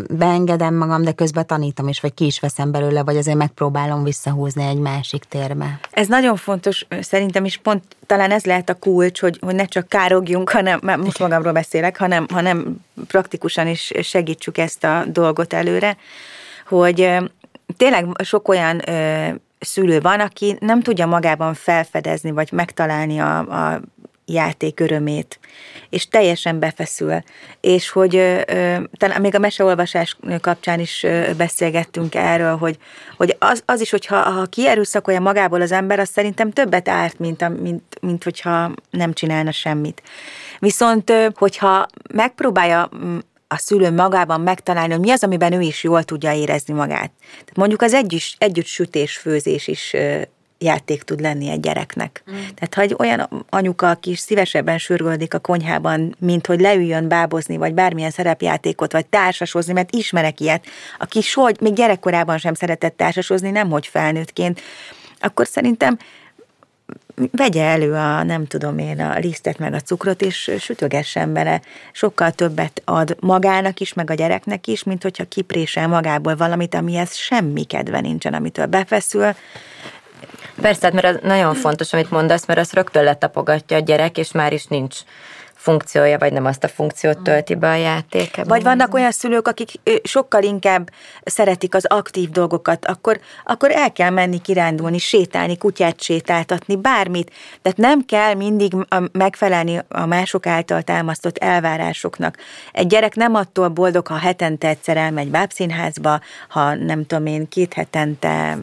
beengedem 0.10 0.76
magam, 0.76 1.04
de 1.04 1.12
közben 1.12 1.48
tanítom 1.48 1.88
is, 1.88 2.00
vagy 2.00 2.14
ki 2.14 2.26
is 2.26 2.40
veszem 2.40 2.72
belőle, 2.72 3.04
vagy 3.04 3.18
azért 3.18 3.38
megpróbálom 3.38 4.04
visszahúzni 4.04 4.64
egy 4.64 4.78
másik 4.78 5.24
térbe. 5.24 5.80
Ez 5.92 6.08
nagyon 6.08 6.36
fontos, 6.36 6.86
szerintem 7.02 7.46
is 7.46 7.58
pont 7.58 7.84
talán 8.06 8.32
ez 8.32 8.46
lehet 8.46 8.70
a 8.70 8.74
kulcs, 8.74 9.20
hogy, 9.20 9.38
hogy 9.42 9.56
ne 9.56 9.66
csak 9.66 9.88
károgjunk, 9.88 10.50
hanem, 10.50 10.80
most 10.98 11.20
magamról 11.20 11.54
beszélek, 11.54 11.98
hanem, 11.98 12.26
hanem 12.30 12.84
praktikusan 13.08 13.68
is 13.68 13.92
segítsük 14.02 14.58
ezt 14.58 14.84
a 14.84 15.04
dolgot 15.08 15.54
előre, 15.54 15.98
hogy 16.68 17.10
tényleg 17.78 18.08
sok 18.24 18.48
olyan 18.48 18.82
szülő 19.64 20.00
van, 20.00 20.20
aki 20.20 20.58
nem 20.60 20.82
tudja 20.82 21.06
magában 21.06 21.54
felfedezni, 21.54 22.32
vagy 22.32 22.52
megtalálni 22.52 23.20
a, 23.20 23.38
a 23.38 23.82
játék 24.26 24.80
örömét, 24.80 25.40
és 25.90 26.08
teljesen 26.08 26.60
befeszül. 26.60 27.22
És 27.62 27.90
hogy 27.90 28.44
talán 28.98 29.22
még 29.22 29.36
a 29.36 29.40
meseolvasás 29.40 30.18
kapcsán 30.42 30.80
is 30.80 31.06
beszélgettünk 31.38 32.16
erről, 32.16 32.58
hogy, 32.58 32.78
hogy 33.18 33.36
az, 33.40 33.64
az 33.66 33.82
is, 33.82 33.90
hogyha 33.90 34.16
ha 34.18 34.46
kierőszakolja 34.46 35.20
magából 35.20 35.62
az 35.62 35.72
ember, 35.72 36.00
az 36.00 36.10
szerintem 36.10 36.52
többet 36.52 36.88
árt, 36.88 37.20
mint, 37.20 37.42
a, 37.42 37.50
mint, 37.50 37.84
mint 38.02 38.24
hogyha 38.24 38.72
nem 38.90 39.14
csinálna 39.14 39.52
semmit. 39.52 40.02
Viszont, 40.60 41.14
hogyha 41.36 41.86
megpróbálja 42.14 42.90
a 43.54 43.58
szülő 43.58 43.92
magában 43.92 44.42
megtalálni, 44.42 44.94
hogy 44.94 45.02
mi 45.02 45.12
az, 45.12 45.24
amiben 45.24 45.54
ő 45.54 45.62
is 45.62 45.84
jól 45.84 46.04
tudja 46.04 46.34
érezni 46.34 46.74
magát. 46.74 47.12
Tehát 47.30 47.56
mondjuk 47.56 47.82
az 47.82 47.94
együtt, 47.94 48.36
együtt 48.38 48.66
sütés, 48.66 49.18
főzés 49.18 49.68
is 49.68 49.96
játék 50.64 51.04
tud 51.04 51.22
lenni 51.22 51.50
egy 51.50 51.60
gyereknek. 51.60 52.24
Mm. 52.32 52.34
Tehát 52.34 52.74
ha 52.74 52.82
egy 52.82 52.96
olyan 52.98 53.46
anyuka, 53.50 53.90
aki 53.90 54.10
is 54.10 54.20
szívesebben 54.20 54.78
sürgöldik 54.78 55.34
a 55.34 55.40
konyhában, 55.40 56.16
mint 56.20 56.48
hogy 56.48 56.60
leüljön 56.60 57.08
bábozni, 57.08 57.58
vagy 57.58 57.74
bármilyen 57.74 58.12
szerepjátékot, 58.12 58.92
vagy 58.92 59.06
társasozni, 59.06 59.74
mert 59.74 59.96
ismerek 59.96 60.40
ilyet, 60.40 60.66
aki 61.00 61.22
soha, 61.22 61.52
még 61.60 61.74
gyerekkorában 61.74 62.38
sem 62.38 62.54
szeretett 62.54 62.98
társasozni, 62.98 63.50
nemhogy 63.50 63.88
felnőttként, 63.88 64.62
akkor 65.20 65.48
szerintem 65.48 65.98
vegye 67.32 67.64
elő 67.64 67.94
a, 67.94 68.24
nem 68.24 68.48
tudom 68.48 68.78
én, 68.78 69.00
a 69.00 69.18
lisztet 69.18 69.60
meg 69.60 69.74
a 69.74 69.80
cukrot, 69.80 70.22
és 70.22 70.52
sütögessen 70.60 71.34
bele. 71.34 71.62
Sokkal 71.92 72.32
többet 72.32 72.82
ad 72.86 73.16
magának 73.20 73.80
is, 73.80 73.94
meg 73.94 74.10
a 74.10 74.14
gyereknek 74.14 74.68
is, 74.68 74.84
mint 74.84 75.04
hogyha 75.04 75.26
kiprésel 75.26 75.88
magából 75.88 76.36
valamit, 76.36 76.76
amihez 76.76 77.16
semmi 77.16 77.64
kedve 77.64 78.00
nincsen, 78.00 78.34
amitől 78.34 78.66
befeszül. 78.66 79.34
Persze, 80.62 80.86
hát 80.86 80.94
mert 80.94 81.06
az 81.06 81.20
nagyon 81.24 81.56
fontos, 81.56 81.94
amit 81.94 82.12
mondasz, 82.12 82.46
mert 82.46 82.60
az 82.60 82.72
rögtön 82.72 83.04
letapogatja 83.04 83.78
a 83.78 83.80
gyerek, 83.80 84.18
és 84.18 84.32
már 84.32 84.54
is 84.54 84.66
nincs 84.66 84.98
funkciója, 85.64 86.18
vagy 86.18 86.34
nem 86.34 86.46
azt 86.46 86.64
a 86.64 86.68
funkciót 86.68 87.20
tölti 87.20 87.56
be 87.56 87.70
a 87.70 87.76
játék. 87.76 88.44
Vagy 88.46 88.64
vannak 88.64 88.94
olyan 88.94 89.12
szülők, 89.12 89.48
akik 89.48 89.72
sokkal 90.04 90.44
inkább 90.44 90.90
szeretik 91.24 91.76
az 91.76 91.86
aktív 91.86 92.30
dolgokat, 92.30 92.86
akkor, 92.86 93.20
akkor 93.46 93.72
el 93.72 93.92
kell 93.92 94.10
menni 94.10 94.42
kirándulni, 94.42 94.98
sétálni, 94.98 95.58
kutyát 95.58 96.02
sétáltatni, 96.02 96.76
bármit. 96.76 97.32
Tehát 97.62 97.78
nem 97.78 98.06
kell 98.06 98.34
mindig 98.34 98.74
megfelelni 99.12 99.80
a 99.88 100.06
mások 100.06 100.46
által 100.48 100.82
támasztott 100.82 101.38
elvárásoknak. 101.38 102.38
Egy 102.72 102.88
gyerek 102.88 103.16
nem 103.16 103.36
attól 103.36 103.68
boldog, 103.68 104.08
ha 104.08 104.18
hetente 104.18 104.68
egyszer 104.68 104.98
elmegy 104.98 105.30
bábszínházba, 105.30 106.20
ha 106.50 106.76
nem 106.76 107.06
tudom 107.06 107.26
én, 107.26 107.48
két 107.48 107.74
hetente 107.74 108.58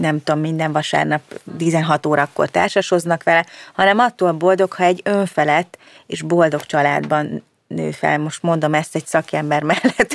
nem 0.00 0.22
tudom, 0.22 0.40
minden 0.40 0.72
vasárnap 0.72 1.20
16 1.58 2.06
órakor 2.06 2.48
társasoznak 2.48 3.22
vele, 3.22 3.46
hanem 3.72 3.98
attól 3.98 4.32
boldog, 4.32 4.72
ha 4.72 4.84
egy 4.84 5.00
önfelett 5.04 5.78
és 6.06 6.22
boldog 6.22 6.66
családban 6.66 7.44
nő 7.66 7.90
fel. 7.90 8.18
Most 8.18 8.42
mondom 8.42 8.74
ezt 8.74 8.94
egy 8.94 9.06
szakember 9.06 9.62
mellett, 9.72 10.14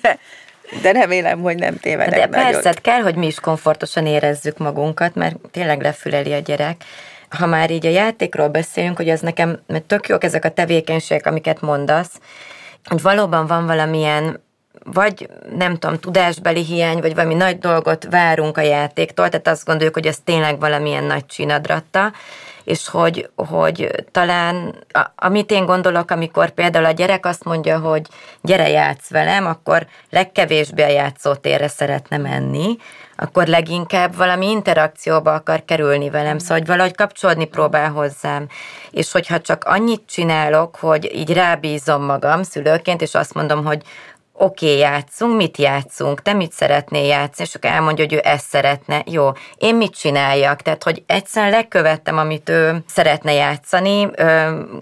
de, 0.00 0.18
de 0.82 0.92
remélem, 0.92 1.40
hogy 1.40 1.56
nem 1.56 1.76
tévedek 1.76 2.30
De 2.30 2.38
nagyon. 2.38 2.52
persze, 2.52 2.80
kell, 2.80 3.00
hogy 3.00 3.14
mi 3.14 3.26
is 3.26 3.40
komfortosan 3.40 4.06
érezzük 4.06 4.58
magunkat, 4.58 5.14
mert 5.14 5.36
tényleg 5.50 5.82
lefüleli 5.82 6.32
a 6.32 6.38
gyerek. 6.38 6.84
Ha 7.28 7.46
már 7.46 7.70
így 7.70 7.86
a 7.86 7.90
játékról 7.90 8.48
beszélünk, 8.48 8.96
hogy 8.96 9.08
az 9.08 9.20
nekem, 9.20 9.60
mert 9.66 9.84
tök 9.84 10.08
jók 10.08 10.24
ezek 10.24 10.44
a 10.44 10.50
tevékenységek, 10.50 11.26
amiket 11.26 11.60
mondasz, 11.60 12.20
hogy 12.84 13.02
valóban 13.02 13.46
van 13.46 13.66
valamilyen 13.66 14.40
vagy 14.84 15.28
nem 15.56 15.76
tudom, 15.76 15.98
tudásbeli 15.98 16.64
hiány, 16.64 17.00
vagy 17.00 17.14
valami 17.14 17.34
nagy 17.34 17.58
dolgot 17.58 18.06
várunk 18.10 18.56
a 18.56 18.60
játéktól, 18.60 19.28
tehát 19.28 19.48
azt 19.48 19.64
gondoljuk, 19.64 19.94
hogy 19.94 20.06
ez 20.06 20.18
tényleg 20.24 20.60
valamilyen 20.60 21.04
nagy 21.04 21.26
csinadratta, 21.26 22.12
és 22.66 22.88
hogy, 22.88 23.30
hogy 23.34 24.04
talán, 24.12 24.74
a, 24.92 25.00
amit 25.16 25.50
én 25.50 25.66
gondolok, 25.66 26.10
amikor 26.10 26.50
például 26.50 26.84
a 26.84 26.90
gyerek 26.90 27.26
azt 27.26 27.44
mondja, 27.44 27.78
hogy 27.78 28.06
gyere 28.40 28.68
játsz 28.68 29.10
velem, 29.10 29.46
akkor 29.46 29.86
legkevésbé 30.10 30.82
a 30.82 30.88
játszótérre 30.88 31.68
szeretne 31.68 32.16
menni, 32.16 32.76
akkor 33.16 33.46
leginkább 33.46 34.16
valami 34.16 34.50
interakcióba 34.50 35.32
akar 35.32 35.64
kerülni 35.64 36.10
velem, 36.10 36.38
szóval 36.38 36.58
hogy 36.58 36.66
valahogy 36.66 36.94
kapcsolódni 36.94 37.44
próbál 37.44 37.90
hozzám. 37.90 38.48
És 38.90 39.12
hogyha 39.12 39.40
csak 39.40 39.64
annyit 39.64 40.02
csinálok, 40.06 40.76
hogy 40.76 41.10
így 41.14 41.32
rábízom 41.32 42.04
magam 42.04 42.42
szülőként, 42.42 43.02
és 43.02 43.14
azt 43.14 43.34
mondom, 43.34 43.64
hogy 43.64 43.82
oké, 44.38 44.66
okay, 44.66 44.78
játszunk, 44.78 45.36
mit 45.36 45.56
játszunk, 45.56 46.22
te 46.22 46.32
mit 46.32 46.52
szeretnél 46.52 47.04
játszani, 47.04 47.48
és 47.48 47.54
akkor 47.54 47.70
elmondja, 47.70 48.04
hogy 48.04 48.14
ő 48.14 48.20
ezt 48.24 48.48
szeretne, 48.48 49.02
jó, 49.06 49.30
én 49.56 49.74
mit 49.74 49.98
csináljak, 49.98 50.62
tehát, 50.62 50.82
hogy 50.82 51.02
egyszerűen 51.06 51.52
lekövettem, 51.52 52.18
amit 52.18 52.48
ő 52.48 52.84
szeretne 52.88 53.32
játszani, 53.32 54.08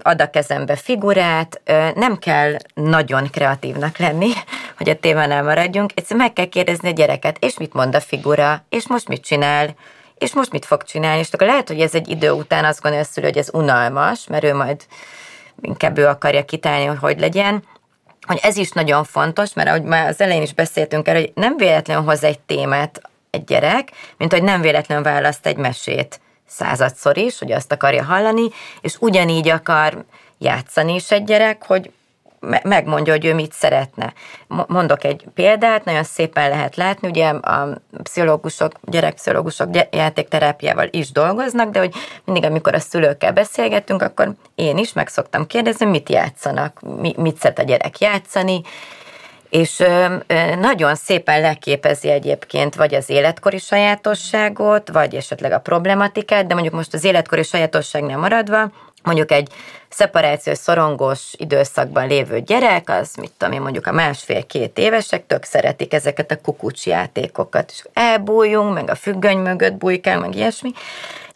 ad 0.03 0.21
a 0.21 0.31
kezembe 0.31 0.77
figurát, 0.77 1.61
nem 1.95 2.19
kell 2.19 2.57
nagyon 2.75 3.31
kreatívnak 3.31 3.99
lenni, 3.99 4.31
hogy 4.79 4.89
a 4.89 4.99
témánál 4.99 5.43
maradjunk, 5.43 5.91
egyszerűen 5.95 6.25
meg 6.25 6.33
kell 6.33 6.49
kérdezni 6.49 6.89
a 6.89 6.93
gyereket, 6.93 7.37
és 7.41 7.59
mit 7.59 7.73
mond 7.73 7.95
a 7.95 8.01
figura, 8.01 8.65
és 8.69 8.89
most 8.89 9.09
mit 9.09 9.25
csinál, 9.25 9.75
és 10.19 10.35
most 10.35 10.53
mit 10.53 10.65
fog 10.65 10.83
csinálni, 10.83 11.19
és 11.19 11.33
akkor 11.33 11.47
lehet, 11.47 11.69
hogy 11.69 11.81
ez 11.81 11.95
egy 11.95 12.09
idő 12.09 12.31
után 12.31 12.65
azt 12.65 12.81
gondolja 12.81 13.07
szülő, 13.07 13.27
hogy 13.27 13.39
ez 13.39 13.49
unalmas, 13.53 14.27
mert 14.27 14.45
ő 14.45 14.55
majd 14.55 14.87
inkább 15.61 15.99
ő 15.99 16.07
akarja 16.07 16.45
kitálni, 16.45 16.85
hogy 16.85 16.99
hogy 17.01 17.21
legyen, 17.21 17.63
hogy 18.27 18.39
ez 18.43 18.57
is 18.57 18.71
nagyon 18.71 19.05
fontos, 19.05 19.55
mert 19.55 19.69
ahogy 19.69 19.83
már 19.83 20.09
az 20.09 20.21
elején 20.21 20.43
is 20.43 20.53
beszéltünk 20.53 21.09
erről, 21.09 21.21
hogy 21.21 21.33
nem 21.35 21.57
véletlenül 21.57 22.05
hoz 22.05 22.25
egy 22.25 22.39
témát 22.39 23.01
egy 23.31 23.45
gyerek, 23.45 23.91
mint 24.19 24.33
hogy 24.33 24.43
nem 24.43 24.61
véletlenül 24.61 25.05
választ 25.05 25.47
egy 25.47 25.57
mesét 25.57 26.21
századszor 26.47 27.17
is, 27.17 27.39
hogy 27.39 27.53
azt 27.53 27.73
akarja 27.73 28.05
hallani, 28.05 28.49
és 28.81 28.97
ugyanígy 29.01 29.49
akar 29.49 30.05
játszani 30.39 30.95
is 30.95 31.11
egy 31.11 31.25
gyerek, 31.25 31.65
hogy 31.67 31.91
megmondja, 32.63 33.13
hogy 33.13 33.25
ő 33.25 33.35
mit 33.35 33.53
szeretne. 33.53 34.13
Mondok 34.67 35.05
egy 35.05 35.25
példát, 35.35 35.85
nagyon 35.85 36.05
szépen 36.05 36.49
lehet 36.49 36.77
látni, 36.77 37.09
ugye 37.09 37.29
a 37.29 37.69
pszichológusok, 38.03 38.73
gyerekpszichológusok 38.83 39.69
játékterápiával 39.91 40.89
is 40.91 41.13
dolgoznak, 41.13 41.71
de 41.71 41.79
hogy 41.79 41.95
mindig, 42.25 42.45
amikor 42.45 42.75
a 42.75 42.81
szülőkkel 42.81 43.33
beszélgetünk, 43.33 44.03
akkor 44.03 44.33
én 44.55 44.79
is 44.79 44.93
meg 44.93 45.09
szoktam 45.09 45.47
kérdezni, 45.47 45.87
mit 45.87 46.09
játszanak, 46.09 46.81
mit 47.17 47.37
szeret 47.37 47.59
a 47.59 47.63
gyerek 47.63 47.99
játszani, 47.99 48.61
és 49.49 49.83
nagyon 50.61 50.95
szépen 50.95 51.41
leképezi 51.41 52.11
egyébként 52.11 52.75
vagy 52.75 52.95
az 52.95 53.11
életkori 53.11 53.59
sajátosságot, 53.59 54.91
vagy 54.91 55.15
esetleg 55.15 55.53
a 55.53 55.59
problematikát, 55.59 56.47
de 56.47 56.55
mondjuk 56.55 56.75
most 56.75 56.95
az 56.95 57.05
életkori 57.05 57.43
sajátosságnál 57.43 58.19
maradva, 58.19 58.71
mondjuk 59.05 59.31
egy 59.31 59.49
szeparációs, 59.89 60.59
szorongós 60.59 61.33
időszakban 61.37 62.07
lévő 62.07 62.41
gyerek, 62.41 62.91
az 62.91 63.15
mit 63.15 63.33
tudom 63.39 63.55
én, 63.55 63.61
mondjuk 63.61 63.87
a 63.87 63.93
másfél-két 63.93 64.79
évesek 64.79 65.27
tök 65.27 65.45
szeretik 65.45 65.93
ezeket 65.93 66.31
a 66.31 66.41
kukucs 66.41 66.87
játékokat, 66.87 67.71
és 67.71 67.85
elbújjunk, 67.93 68.75
meg 68.75 68.91
a 68.91 68.95
függöny 68.95 69.39
mögött 69.39 69.75
bújkál, 69.75 70.21
meg 70.21 70.35
ilyesmi. 70.35 70.71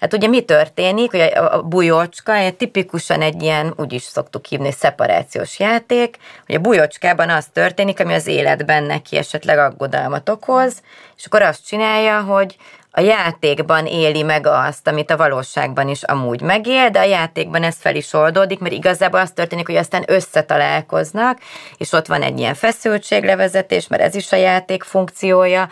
Hát 0.00 0.12
ugye 0.12 0.28
mi 0.28 0.40
történik, 0.40 1.10
hogy 1.10 1.20
a 1.20 1.62
bujocska 1.62 2.34
egy 2.34 2.54
tipikusan 2.54 3.20
egy 3.20 3.42
ilyen, 3.42 3.74
úgy 3.76 3.92
is 3.92 4.02
szoktuk 4.02 4.46
hívni, 4.46 4.72
szeparációs 4.72 5.58
játék, 5.58 6.16
hogy 6.46 6.54
a 6.54 6.58
bujocskában 6.58 7.30
az 7.30 7.46
történik, 7.52 8.00
ami 8.00 8.14
az 8.14 8.26
életben 8.26 8.82
neki 8.82 9.16
esetleg 9.16 9.58
aggodalmat 9.58 10.28
okoz, 10.28 10.82
és 11.16 11.24
akkor 11.26 11.42
azt 11.42 11.66
csinálja, 11.66 12.20
hogy 12.20 12.56
a 12.90 13.00
játékban 13.00 13.86
éli 13.86 14.22
meg 14.22 14.46
azt, 14.46 14.88
amit 14.88 15.10
a 15.10 15.16
valóságban 15.16 15.88
is 15.88 16.02
amúgy 16.02 16.40
megél, 16.40 16.90
de 16.90 16.98
a 16.98 17.04
játékban 17.04 17.62
ez 17.62 17.76
fel 17.80 17.96
is 17.96 18.12
oldódik, 18.12 18.58
mert 18.58 18.74
igazából 18.74 19.20
az 19.20 19.30
történik, 19.30 19.66
hogy 19.66 19.76
aztán 19.76 20.04
összetalálkoznak, 20.06 21.38
és 21.76 21.92
ott 21.92 22.06
van 22.06 22.22
egy 22.22 22.38
ilyen 22.38 22.54
feszültséglevezetés, 22.54 23.88
mert 23.88 24.02
ez 24.02 24.14
is 24.14 24.32
a 24.32 24.36
játék 24.36 24.82
funkciója, 24.82 25.68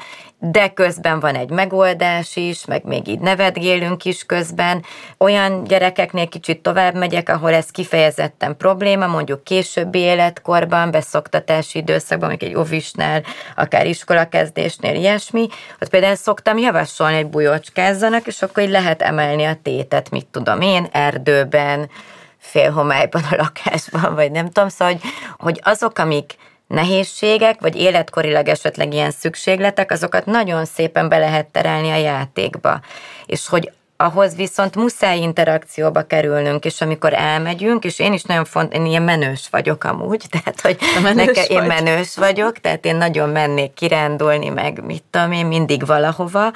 de 0.51 0.69
közben 0.69 1.21
van 1.21 1.35
egy 1.35 1.51
megoldás 1.51 2.37
is, 2.37 2.65
meg 2.65 2.85
még 2.85 3.09
így 3.09 3.19
nevetgélünk 3.19 4.05
is 4.05 4.25
közben. 4.27 4.85
Olyan 5.19 5.65
gyerekeknél 5.65 6.29
kicsit 6.29 6.63
tovább 6.63 6.95
megyek, 6.95 7.29
ahol 7.29 7.53
ez 7.53 7.71
kifejezetten 7.71 8.57
probléma, 8.57 9.07
mondjuk 9.07 9.45
későbbi 9.45 9.99
életkorban, 9.99 10.91
beszoktatási 10.91 11.79
időszakban, 11.79 12.29
mondjuk 12.29 12.51
egy 12.51 12.57
ovisnál, 12.57 13.23
akár 13.57 13.87
iskolakezdésnél, 13.87 14.95
ilyesmi, 14.95 15.49
ott 15.81 15.89
például 15.89 16.15
szoktam 16.15 16.59
javasolni, 16.59 17.15
hogy 17.15 17.27
bujocskázzanak, 17.27 18.27
és 18.27 18.43
akkor 18.43 18.63
így 18.63 18.71
lehet 18.71 19.03
emelni 19.03 19.45
a 19.45 19.59
tétet, 19.63 20.11
mit 20.11 20.27
tudom 20.27 20.61
én, 20.61 20.89
erdőben, 20.93 21.91
félhomályban 22.39 23.23
a 23.31 23.37
lakásban, 23.37 24.15
vagy 24.15 24.31
nem 24.31 24.51
tudom, 24.51 24.69
szóval, 24.69 24.95
hogy, 24.95 25.03
hogy 25.39 25.61
azok, 25.63 25.99
amik 25.99 26.37
nehézségek, 26.67 27.61
vagy 27.61 27.77
életkorilag 27.77 28.49
esetleg 28.49 28.93
ilyen 28.93 29.11
szükségletek, 29.11 29.91
azokat 29.91 30.27
nagyon 30.27 30.65
szépen 30.65 31.09
be 31.09 31.19
lehet 31.19 31.47
terelni 31.47 31.91
a 31.91 31.97
játékba. 31.97 32.81
És 33.27 33.49
hogy 33.49 33.71
ahhoz 33.97 34.37
viszont 34.37 34.77
muszáj 34.77 35.19
interakcióba 35.19 36.03
kerülnünk, 36.03 36.65
és 36.65 36.81
amikor 36.81 37.13
elmegyünk, 37.15 37.85
és 37.85 37.99
én 37.99 38.13
is 38.13 38.23
nagyon 38.23 38.45
font, 38.45 38.75
én 38.75 38.87
ilyen 38.87 39.03
menős 39.03 39.49
vagyok 39.51 39.85
amúgy, 39.85 40.25
tehát 40.31 40.61
hogy 40.61 40.77
nekem, 41.15 41.45
én 41.49 41.63
menős 41.63 42.17
vagyok, 42.17 42.59
tehát 42.59 42.85
én 42.85 42.97
nagyon 42.97 43.29
mennék 43.29 43.75
kirándulni, 43.75 44.49
meg 44.49 44.85
mit 44.85 45.05
tudom 45.11 45.33
én, 45.33 45.47
mindig 45.47 45.87
valahova, 45.87 46.53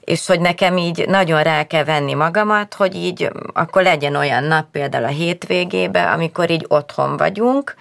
és 0.00 0.26
hogy 0.26 0.40
nekem 0.40 0.76
így 0.76 1.04
nagyon 1.08 1.42
rá 1.42 1.62
kell 1.62 1.84
venni 1.84 2.14
magamat, 2.14 2.74
hogy 2.74 2.94
így 2.94 3.30
akkor 3.52 3.82
legyen 3.82 4.16
olyan 4.16 4.44
nap 4.44 4.70
például 4.70 5.04
a 5.04 5.08
hétvégébe, 5.08 6.10
amikor 6.10 6.50
így 6.50 6.64
otthon 6.68 7.16
vagyunk, 7.16 7.74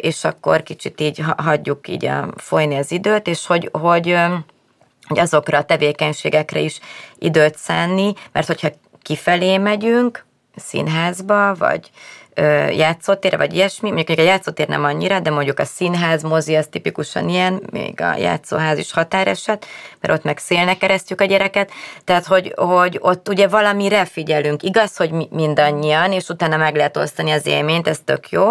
és 0.00 0.24
akkor 0.24 0.62
kicsit 0.62 1.00
így 1.00 1.22
hagyjuk 1.36 1.88
így 1.88 2.10
folyni 2.36 2.76
az 2.76 2.92
időt, 2.92 3.26
és 3.26 3.46
hogy, 3.46 3.68
hogy, 3.72 4.16
hogy 5.06 5.18
azokra 5.18 5.58
a 5.58 5.64
tevékenységekre 5.64 6.60
is 6.60 6.80
időt 7.18 7.56
szánni, 7.56 8.12
mert 8.32 8.46
hogyha 8.46 8.68
kifelé 9.02 9.56
megyünk, 9.58 10.24
színházba, 10.56 11.54
vagy 11.54 11.90
játszótér, 12.70 13.36
vagy 13.36 13.54
ilyesmi, 13.54 13.90
mondjuk 13.90 14.18
a 14.18 14.22
játszótér 14.22 14.68
nem 14.68 14.84
annyira, 14.84 15.20
de 15.20 15.30
mondjuk 15.30 15.58
a 15.58 15.64
színház, 15.64 16.22
mozi 16.22 16.54
az 16.54 16.66
tipikusan 16.70 17.28
ilyen, 17.28 17.62
még 17.70 18.00
a 18.00 18.16
játszóház 18.16 18.78
is 18.78 18.92
határeset, 18.92 19.66
mert 20.00 20.14
ott 20.14 20.24
meg 20.24 20.38
szélnek 20.38 20.78
keresztjük 20.78 21.20
a 21.20 21.24
gyereket, 21.24 21.70
tehát 22.04 22.26
hogy, 22.26 22.52
hogy 22.56 22.98
ott 23.00 23.28
ugye 23.28 23.48
valamire 23.48 24.04
figyelünk, 24.04 24.62
igaz, 24.62 24.96
hogy 24.96 25.10
mindannyian, 25.30 26.12
és 26.12 26.28
utána 26.28 26.56
meg 26.56 26.76
lehet 26.76 26.96
osztani 26.96 27.30
az 27.30 27.46
élményt, 27.46 27.88
ez 27.88 27.98
tök 28.04 28.30
jó, 28.30 28.50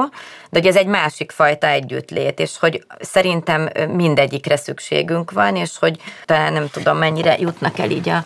de 0.50 0.60
hogy 0.60 0.68
ez 0.68 0.76
egy 0.76 0.88
másik 0.88 1.32
fajta 1.32 1.68
együttlét, 1.68 2.40
és 2.40 2.58
hogy 2.60 2.84
szerintem 3.00 3.70
mindegyikre 3.94 4.56
szükségünk 4.56 5.32
van, 5.32 5.56
és 5.56 5.78
hogy 5.80 5.98
talán 6.26 6.54
nem 6.54 6.68
tudom 6.72 6.98
mennyire 6.98 7.36
jutnak 7.40 7.80
el 7.80 7.90
így 7.90 8.10
a 8.10 8.24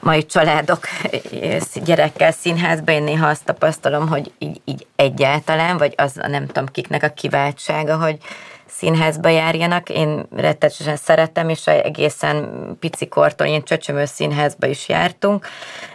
mai 0.00 0.26
családok 0.26 0.86
gyerekkel 1.84 2.32
színházba, 2.32 2.92
én 2.92 3.02
néha 3.02 3.26
azt 3.26 3.44
tapasztalom, 3.44 4.08
hogy 4.08 4.32
így, 4.38 4.60
így 4.64 4.86
egyáltalán, 4.96 5.76
vagy 5.76 5.94
az 5.96 6.12
nem 6.14 6.46
tudom 6.46 6.66
kiknek 6.66 7.02
a 7.02 7.08
kiváltsága, 7.08 7.96
hogy 7.96 8.18
színházba 8.66 9.28
járjanak. 9.28 9.88
Én 9.88 10.26
rettetesen 10.36 10.96
szeretem, 10.96 11.48
és 11.48 11.66
egészen 11.66 12.48
picikortól 12.80 13.46
én 13.46 13.62
csöcsömő 13.62 14.04
színházba 14.04 14.66
is 14.66 14.88
jártunk, 14.88 15.46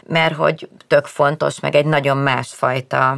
mert 0.08 0.36
hogy 0.36 0.70
tök 0.88 1.06
fontos, 1.06 1.60
meg 1.60 1.76
egy 1.76 1.86
nagyon 1.86 2.18
másfajta 2.18 3.18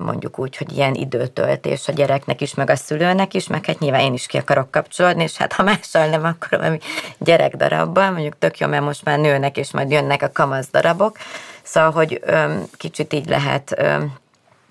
mondjuk 0.00 0.38
úgy, 0.38 0.56
hogy 0.56 0.72
ilyen 0.72 0.94
időtöltés 0.94 1.88
a 1.88 1.92
gyereknek 1.92 2.40
is, 2.40 2.54
meg 2.54 2.70
a 2.70 2.76
szülőnek 2.76 3.34
is, 3.34 3.46
meg 3.46 3.64
hát 3.64 3.78
nyilván 3.78 4.00
én 4.00 4.12
is 4.12 4.26
ki 4.26 4.36
akarok 4.36 4.70
kapcsolódni, 4.70 5.22
és 5.22 5.36
hát 5.36 5.52
ha 5.52 5.62
mással 5.62 6.06
nem, 6.06 6.24
akkor 6.24 6.58
valami 6.58 6.78
gyerekdarabban, 7.18 8.12
mondjuk 8.12 8.38
tök 8.38 8.58
jó, 8.58 8.66
mert 8.66 8.84
most 8.84 9.04
már 9.04 9.18
nőnek, 9.18 9.56
és 9.56 9.72
majd 9.72 9.90
jönnek 9.90 10.22
a 10.22 10.30
kamasz 10.32 10.68
darabok, 10.70 11.16
szóval, 11.62 11.90
hogy 11.90 12.20
öm, 12.24 12.64
kicsit 12.76 13.12
így 13.12 13.28
lehet 13.28 13.74
öm, 13.76 14.12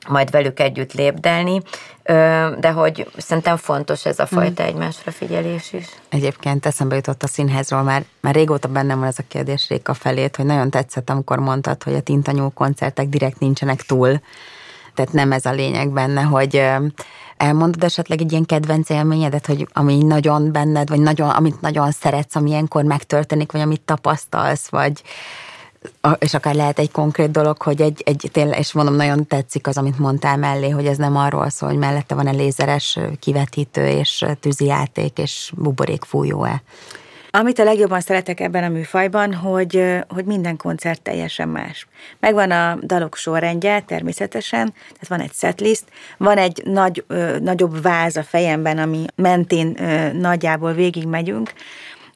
majd 0.08 0.32
velük 0.32 0.60
együtt 0.60 0.94
lépdelni, 0.94 1.62
de 2.60 2.72
hogy 2.74 3.12
szerintem 3.18 3.58
fontos 3.58 4.06
ez 4.06 4.20
a 4.20 4.26
fajta 4.26 4.64
mm. 4.64 4.66
egymásra 4.66 5.12
figyelés 5.12 5.74
is. 5.74 5.88
Egyébként 6.10 6.66
eszembe 6.66 6.96
jutott 6.96 7.24
a 7.24 7.28
színházról, 7.28 7.82
már, 7.82 8.04
már 8.20 8.36
régóta 8.36 8.68
bennem 8.68 9.00
van 9.00 9.08
ez 9.08 9.20
a 9.20 9.24
kérdés 9.28 9.68
Réka 9.70 9.94
felét, 9.94 10.36
hogy 10.36 10.46
nagyon 10.46 10.70
tetszett, 10.70 11.10
amikor 11.10 11.40
mondtad, 11.40 11.84
hogy 11.84 11.94
a 11.94 12.02
Tintanyú 12.02 12.50
koncertek 12.54 13.08
direkt 13.08 13.40
nincsenek 13.40 13.82
túl, 13.82 14.20
tehát 15.00 15.14
nem 15.14 15.32
ez 15.32 15.46
a 15.46 15.52
lényeg 15.52 15.90
benne, 15.90 16.22
hogy 16.22 16.64
elmondod 17.38 17.84
esetleg 17.84 18.22
egy 18.22 18.32
ilyen 18.32 18.46
kedvenc 18.46 18.90
élményedet, 18.90 19.46
hogy 19.46 19.68
ami 19.74 20.04
nagyon 20.04 20.52
benned, 20.52 20.90
vagy 20.90 21.00
nagyon, 21.00 21.30
amit 21.30 21.62
nagyon 21.62 21.92
szeretsz, 21.92 22.36
ami 22.36 22.50
ilyenkor 22.50 22.84
megtörténik, 22.84 23.52
vagy 23.52 23.62
amit 23.62 23.82
tapasztalsz, 23.82 24.70
vagy 24.70 25.02
és 26.20 26.34
akár 26.34 26.56
lehet 26.56 26.80
egy 26.80 26.92
konkrét 26.92 27.32
dolog, 27.32 27.62
hogy 27.62 27.82
egy, 27.82 28.02
egy 28.06 28.30
tényleg, 28.32 28.60
és 28.60 28.74
mondom, 28.74 28.96
nagyon 28.96 29.28
tetszik 29.28 29.68
az, 29.68 29.78
amit 29.78 30.00
mondtál 30.00 30.38
mellé, 30.38 30.70
hogy 30.70 30.86
ez 30.86 30.98
nem 30.98 31.16
arról 31.16 31.50
szól, 31.50 31.70
hogy 31.70 31.78
mellette 31.78 32.16
van-e 32.16 32.32
lézeres 32.32 33.00
kivetítő, 33.20 33.88
és 33.88 34.26
tűzijáték, 34.40 35.18
és 35.18 35.52
buborék 35.56 36.04
fújó-e. 36.04 36.62
Amit 37.32 37.60
a 37.60 37.64
legjobban 37.64 38.02
szeretek 38.02 38.40
ebben 38.40 38.64
a 38.64 38.70
műfajban, 38.70 39.34
hogy, 39.34 39.84
hogy 40.08 40.26
minden 40.26 40.58
koncert 40.58 41.02
teljesen 41.02 41.50
más. 41.50 41.88
Megvan 42.20 42.52
a 42.52 42.78
dalok 42.84 43.16
sorrendje 43.16 43.80
természetesen, 43.80 44.74
tehát 44.74 45.08
van 45.08 45.20
egy 45.20 45.34
setlist, 45.34 45.84
van 46.18 46.38
egy 46.38 46.62
nagy, 46.66 47.04
ö, 47.08 47.40
nagyobb 47.40 47.82
váz 47.82 48.18
a 48.18 48.24
fejemben, 48.24 48.78
ami 48.78 49.06
mentén 49.16 49.84
ö, 49.84 50.12
nagyjából 50.12 50.74
végig 50.74 51.08
megyünk, 51.08 51.54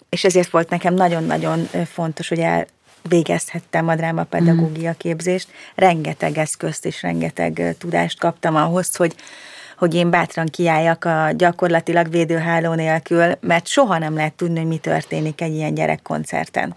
és 0.10 0.24
ezért 0.24 0.50
volt 0.50 0.70
nekem 0.70 0.94
nagyon-nagyon 0.94 1.70
fontos, 1.86 2.28
hogy 2.28 2.40
el 2.40 2.66
végezhettem 3.10 3.88
a 3.88 3.96
drámapedagógia 3.96 4.94
képzést. 4.94 5.48
Rengeteg 5.76 6.38
eszközt 6.38 6.86
és 6.86 7.02
rengeteg 7.02 7.76
tudást 7.78 8.20
kaptam 8.20 8.56
ahhoz, 8.56 8.96
hogy, 8.96 9.16
hogy 9.78 9.96
én 9.96 10.10
bátran 10.10 10.46
kiálljak 10.46 11.06
a 11.06 11.30
gyakorlatilag 11.36 12.10
védőháló 12.10 12.74
nélkül, 12.74 13.32
mert 13.42 13.68
soha 13.68 13.98
nem 13.98 14.16
lehet 14.16 14.34
tudni, 14.34 14.60
hogy 14.60 14.68
mi 14.68 14.78
történik 14.78 15.42
egy 15.42 15.54
ilyen 15.54 15.74
gyerekkoncerten. 15.74 16.76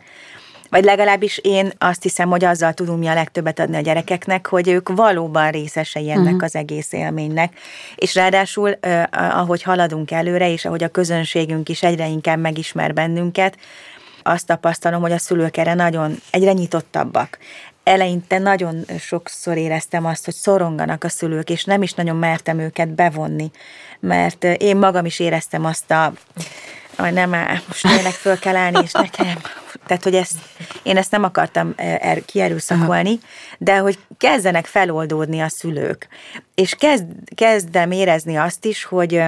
Vagy 0.71 0.85
legalábbis 0.85 1.39
én 1.43 1.73
azt 1.79 2.03
hiszem, 2.03 2.29
hogy 2.29 2.45
azzal 2.45 2.73
tudunk 2.73 2.99
mi 2.99 3.07
a 3.07 3.15
legtöbbet 3.15 3.59
adni 3.59 3.77
a 3.77 3.81
gyerekeknek, 3.81 4.47
hogy 4.47 4.69
ők 4.69 4.89
valóban 4.89 5.51
részesei 5.51 6.11
ennek 6.11 6.25
uh-huh. 6.25 6.43
az 6.43 6.55
egész 6.55 6.93
élménynek. 6.93 7.53
És 7.95 8.15
ráadásul, 8.15 8.79
ahogy 9.11 9.63
haladunk 9.63 10.11
előre, 10.11 10.51
és 10.51 10.65
ahogy 10.65 10.85
a 10.85 10.89
közönségünk 10.89 11.69
is 11.69 11.83
egyre 11.83 12.07
inkább 12.07 12.39
megismer 12.39 12.93
bennünket, 12.95 13.57
azt 14.23 14.47
tapasztalom, 14.47 15.01
hogy 15.01 15.13
a 15.13 15.19
szülők 15.19 15.57
erre 15.57 15.75
nagyon 15.75 16.17
egyre 16.31 16.53
nyitottabbak. 16.53 17.39
Eleinte 17.87 18.39
nagyon 18.39 18.85
sokszor 18.99 19.57
éreztem 19.57 20.07
azt, 20.07 20.25
hogy 20.25 20.35
szoronganak 20.35 21.05
a 21.05 21.09
szülők, 21.09 21.51
és 21.51 21.65
nem 21.65 21.83
is 21.83 21.93
nagyon 21.93 22.17
mertem 22.17 22.59
őket 22.59 22.89
bevonni, 22.89 23.51
mert 24.01 24.45
én 24.45 24.77
magam 24.77 25.05
is 25.05 25.19
éreztem 25.19 25.65
azt 25.65 25.91
a 25.91 26.13
hogy 26.97 27.13
nem 27.13 27.35
áll, 27.35 27.57
most 27.67 27.83
tényleg 27.83 28.13
föl 28.13 28.39
kell 28.39 28.57
állni, 28.57 28.79
és 28.83 28.93
nekem. 28.93 29.39
Tehát, 29.87 30.03
hogy 30.03 30.15
ezt, 30.15 30.39
én 30.83 30.97
ezt 30.97 31.11
nem 31.11 31.25
akartam 31.25 31.73
er, 31.77 32.25
kierőszakolni, 32.25 33.19
de 33.59 33.79
hogy 33.79 33.99
kezdenek 34.19 34.67
feloldódni 34.67 35.41
a 35.41 35.49
szülők. 35.49 36.09
És 36.55 36.75
kezd, 36.75 37.07
kezdem 37.35 37.91
érezni 37.91 38.37
azt 38.37 38.65
is, 38.65 38.85
hogy 38.85 39.23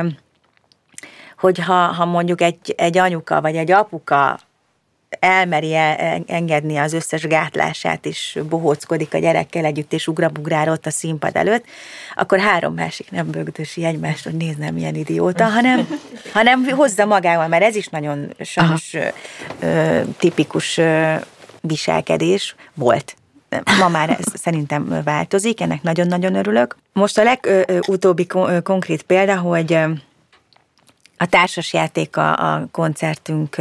hogy 1.39 1.59
ha, 1.59 1.73
ha 1.73 2.05
mondjuk 2.05 2.41
egy, 2.41 2.75
egy 2.77 2.99
anyuka 2.99 3.41
vagy 3.41 3.57
egy 3.57 3.71
apuka 3.71 4.39
elmeri 5.09 5.75
engedni 6.27 6.77
az 6.77 6.93
összes 6.93 7.23
gátlását, 7.23 8.07
és 8.07 8.39
bohóckodik 8.49 9.15
a 9.15 9.19
gyerekkel 9.19 9.65
együtt, 9.65 9.93
és 9.93 10.07
ugrabugrál 10.09 10.69
ott 10.69 10.87
a 10.87 10.91
színpad 10.91 11.37
előtt, 11.37 11.65
akkor 12.15 12.39
három 12.39 12.75
másik 12.75 13.11
nem 13.11 13.31
bögdösi 13.31 13.85
egymást, 13.85 14.25
hogy 14.25 14.35
nézd, 14.35 14.59
nem 14.59 14.77
ilyen 14.77 14.95
idióta, 14.95 15.45
hanem, 15.45 15.89
hanem 16.33 16.65
hozza 16.65 17.05
magával, 17.05 17.49
mert 17.49 17.63
ez 17.63 17.75
is 17.75 17.87
nagyon 17.87 18.35
sajnos 18.41 18.97
ö, 19.61 20.01
tipikus 20.19 20.79
ö, 20.79 21.15
viselkedés 21.61 22.55
volt. 22.75 23.17
Ma 23.79 23.89
már 23.89 24.11
ez 24.11 24.41
szerintem 24.41 25.01
változik, 25.05 25.61
ennek 25.61 25.83
nagyon-nagyon 25.83 26.35
örülök. 26.35 26.77
Most 26.93 27.19
a 27.19 27.23
legutóbbi 27.23 28.27
konkrét 28.63 29.03
példa, 29.03 29.37
hogy 29.37 29.73
a 31.17 31.27
társasjáték 31.27 32.17
a, 32.17 32.55
a 32.55 32.67
koncertünk 32.71 33.57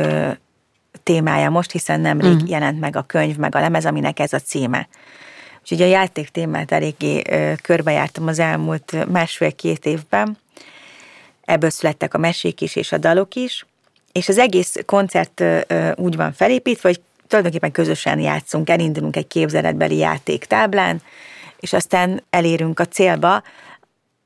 témája 1.08 1.50
most, 1.50 1.72
hiszen 1.72 2.00
nemrég 2.00 2.34
uh-huh. 2.34 2.50
jelent 2.50 2.80
meg 2.80 2.96
a 2.96 3.02
könyv, 3.02 3.38
meg 3.38 3.56
a 3.56 3.60
lemez, 3.60 3.86
aminek 3.86 4.20
ez 4.20 4.34
a 4.34 4.40
címe. 4.40 4.88
Úgyhogy 5.62 5.82
a 5.82 5.86
játék 5.86 6.30
témát 6.30 6.72
eléggé 6.72 7.22
ö, 7.30 7.54
körbejártam 7.62 8.28
az 8.28 8.40
elmúlt 8.40 9.10
másfél-két 9.12 9.86
évben. 9.86 10.38
Ebből 11.46 11.70
születtek 11.70 12.14
a 12.14 12.18
mesék 12.18 12.62
is 12.62 12.76
és 12.76 12.92
a 12.92 12.98
dalok 12.98 13.36
is. 13.36 13.66
És 14.12 14.30
az 14.30 14.38
egész 14.38 14.76
koncert 14.86 15.40
ö, 15.40 15.92
úgy 15.96 16.16
van 16.16 16.34
felépítve, 16.34 16.90
hogy 16.90 17.02
tulajdonképpen 17.28 17.72
közösen 17.72 18.20
játszunk, 18.20 18.70
elindulunk 18.70 19.16
egy 19.16 19.28
képzeletbeli 19.28 19.98
játéktáblán, 19.98 21.02
és 21.60 21.74
aztán 21.74 22.24
elérünk 22.30 22.80
a 22.80 22.86
célba, 22.86 23.44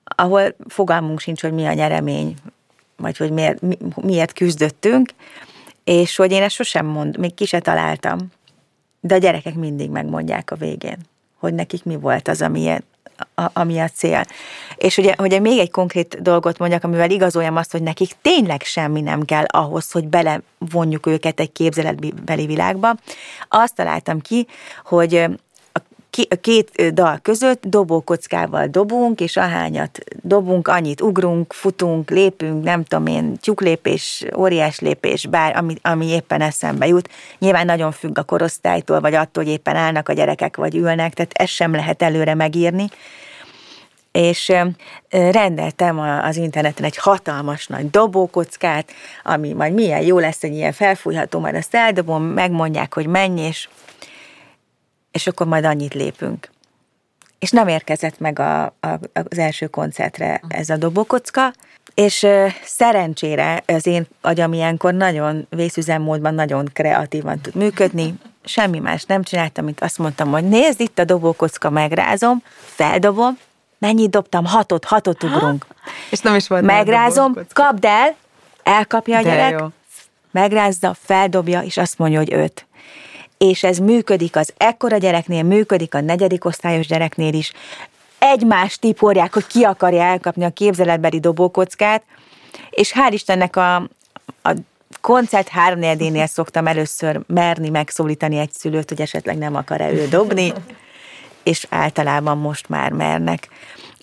ahol 0.04 0.56
fogalmunk 0.68 1.20
sincs, 1.20 1.42
hogy 1.42 1.54
mi 1.54 1.66
a 1.66 1.74
nyeremény, 1.74 2.36
vagy 2.98 3.18
hogy 3.18 3.32
miért, 3.32 3.62
mi, 3.62 3.78
miért 3.96 4.34
küzdöttünk, 4.34 5.10
és 5.84 6.16
hogy 6.16 6.32
én 6.32 6.44
ezt 6.44 6.56
sosem 6.56 6.86
mond, 6.86 7.18
még 7.18 7.34
ki 7.34 7.46
se 7.46 7.60
találtam, 7.60 8.20
de 9.00 9.16
a 9.16 9.18
gyerekek 9.18 9.56
mindig 9.56 9.90
megmondják 9.90 10.52
a 10.52 10.56
végén, 10.56 10.98
hogy 11.40 11.54
nekik 11.54 11.84
mi 11.84 11.96
volt 11.96 12.28
az, 12.28 12.42
ami, 12.42 12.70
a, 13.36 13.50
ami 13.54 13.80
a 13.80 13.88
cél. 13.88 14.26
És 14.76 14.98
ugye, 14.98 15.16
ugye 15.18 15.40
még 15.40 15.60
egy 15.60 15.72
konkrét 15.72 16.22
dolgot 16.22 16.58
mondjak, 16.58 16.84
amivel 16.84 17.10
igazoljam 17.10 17.56
azt, 17.56 17.72
hogy 17.72 17.84
nekik 17.84 18.12
tényleg 18.22 18.62
semmi 18.62 19.02
nem 19.02 19.26
kell 19.26 19.46
ahhoz, 19.46 19.92
hogy 19.92 20.08
belevonjuk 20.08 21.06
őket 21.06 21.40
egy 21.40 21.52
képzeletbeli 21.52 22.46
világba. 22.46 22.96
Azt 23.50 23.76
találtam 23.76 24.20
ki, 24.20 24.48
hogy 24.84 25.26
két 26.42 26.94
dal 26.94 27.20
között 27.22 27.66
dobókockával 27.66 28.68
dobunk, 28.68 29.22
és 29.22 29.38
ahányat 29.38 30.00
dobunk, 30.22 30.68
annyit 30.68 31.02
ugrunk, 31.02 31.54
futunk, 31.54 32.10
lépünk, 32.10 32.64
nem 32.64 32.84
tudom 32.84 33.06
én, 33.06 33.38
tyúklépés, 33.38 34.26
óriás 34.38 34.80
lépés, 34.80 35.26
bár 35.28 35.56
ami, 35.56 35.76
ami 35.82 36.08
éppen 36.08 36.42
eszembe 36.42 36.88
jut. 36.88 37.10
Nyilván 37.40 37.66
nagyon 37.66 37.92
függ 37.92 38.18
a 38.18 38.24
korosztálytól, 38.24 39.00
vagy 39.00 39.14
attól, 39.14 39.44
hogy 39.44 39.54
éppen 39.54 39.76
állnak 39.76 40.10
a 40.10 40.14
gyerekek, 40.14 40.58
vagy 40.58 40.76
ülnek, 40.76 41.14
tehát 41.14 41.32
ezt 41.34 41.54
sem 41.54 41.72
lehet 41.72 42.02
előre 42.02 42.34
megírni. 42.34 42.86
És 44.12 44.54
rendeltem 45.10 46.00
az 46.00 46.38
interneten 46.38 46.86
egy 46.86 46.98
hatalmas 46.98 47.68
nagy 47.68 47.90
dobókockát, 47.90 48.92
ami 49.24 49.54
majd 49.54 49.74
milyen 49.74 50.02
jó 50.02 50.20
lesz 50.20 50.44
egy 50.44 50.54
ilyen 50.54 50.72
felfújható, 50.72 51.40
majd 51.40 51.56
azt 51.56 51.76
eldobom, 51.76 52.24
megmondják, 52.24 52.94
hogy 52.94 53.08
mennyi, 53.08 53.42
és 53.42 53.68
és 55.12 55.28
akkor 55.28 55.48
majd 55.48 55.66
annyit 55.66 55.94
lépünk. 55.94 56.50
És 57.40 57.52
nem 57.52 57.68
érkezett 57.68 58.20
meg 58.20 58.40
a, 58.40 58.64
a, 58.64 59.00
az 59.14 59.38
első 59.38 59.68
koncertre 59.68 60.42
ez 60.48 60.70
a 60.70 60.78
dobókocka, 60.78 61.54
és 61.94 62.28
szerencsére 62.64 63.64
az 63.66 63.86
én 63.86 64.08
agyam 64.22 64.54
ilyenkor 64.54 64.94
nagyon 64.94 65.48
vészüzemmódban 65.50 66.34
nagyon 66.34 66.70
kreatívan 66.74 67.40
tud 67.40 67.56
működni, 67.56 68.14
semmi 68.44 68.80
más 68.80 69.04
nem 69.04 69.24
csináltam, 69.24 69.66
mint 69.66 69.82
azt 69.82 69.98
mondtam, 69.98 70.32
hogy 70.32 70.48
nézd 70.48 70.80
itt 70.80 71.00
a 71.00 71.04
dobókocka, 71.04 71.70
megrázom, 71.70 72.44
feldobom, 72.66 73.38
mennyit 73.78 74.10
dobtam? 74.10 74.46
Hatot, 74.46 74.86
hatot 74.86 75.24
ugrunk. 75.24 75.66
Ha? 75.68 75.92
És 76.10 76.20
nem 76.20 76.36
is 76.36 76.48
volt 76.48 76.64
Megrázom, 76.64 77.34
kapd 77.54 77.86
el, 77.86 78.16
elkapja 78.64 79.18
a 79.18 79.22
gyerek, 79.22 79.60
jó. 79.60 79.68
megrázza, 80.32 80.96
feldobja, 81.02 81.62
és 81.62 81.78
azt 81.78 81.98
mondja, 81.98 82.18
hogy 82.20 82.34
öt 82.34 82.66
és 83.42 83.64
ez 83.64 83.78
működik 83.78 84.36
az 84.36 84.54
ekkora 84.58 84.98
gyereknél, 84.98 85.44
működik 85.44 85.94
a 85.94 86.02
negyedik 86.02 86.46
osztályos 86.46 86.88
gyereknél 86.88 87.34
is. 87.34 87.52
Egymást 88.20 88.80
tiporják, 88.80 89.34
hogy 89.34 89.48
ki 89.48 89.64
akarja 89.64 90.02
elkapni 90.02 90.44
a 90.44 90.50
képzeletbeli 90.50 91.20
dobókockát, 91.20 92.04
és 92.70 92.94
hál' 92.96 93.12
Istennek 93.12 93.56
a, 93.56 93.76
a 94.42 94.54
koncert 95.02 95.48
háromnegyedénél 95.48 96.28
szoktam 96.28 96.68
először 96.68 97.22
merni 97.28 97.70
megszólítani 97.70 98.38
egy 98.38 98.52
szülőt, 98.52 98.90
hogy 98.90 99.02
esetleg 99.02 99.38
nem 99.38 99.56
akar-e 99.56 99.92
ő 99.92 100.08
dobni, 100.08 100.54
és 101.44 101.68
általában 101.70 102.38
most 102.38 102.70
már 102.70 102.92
mernek. 102.92 103.48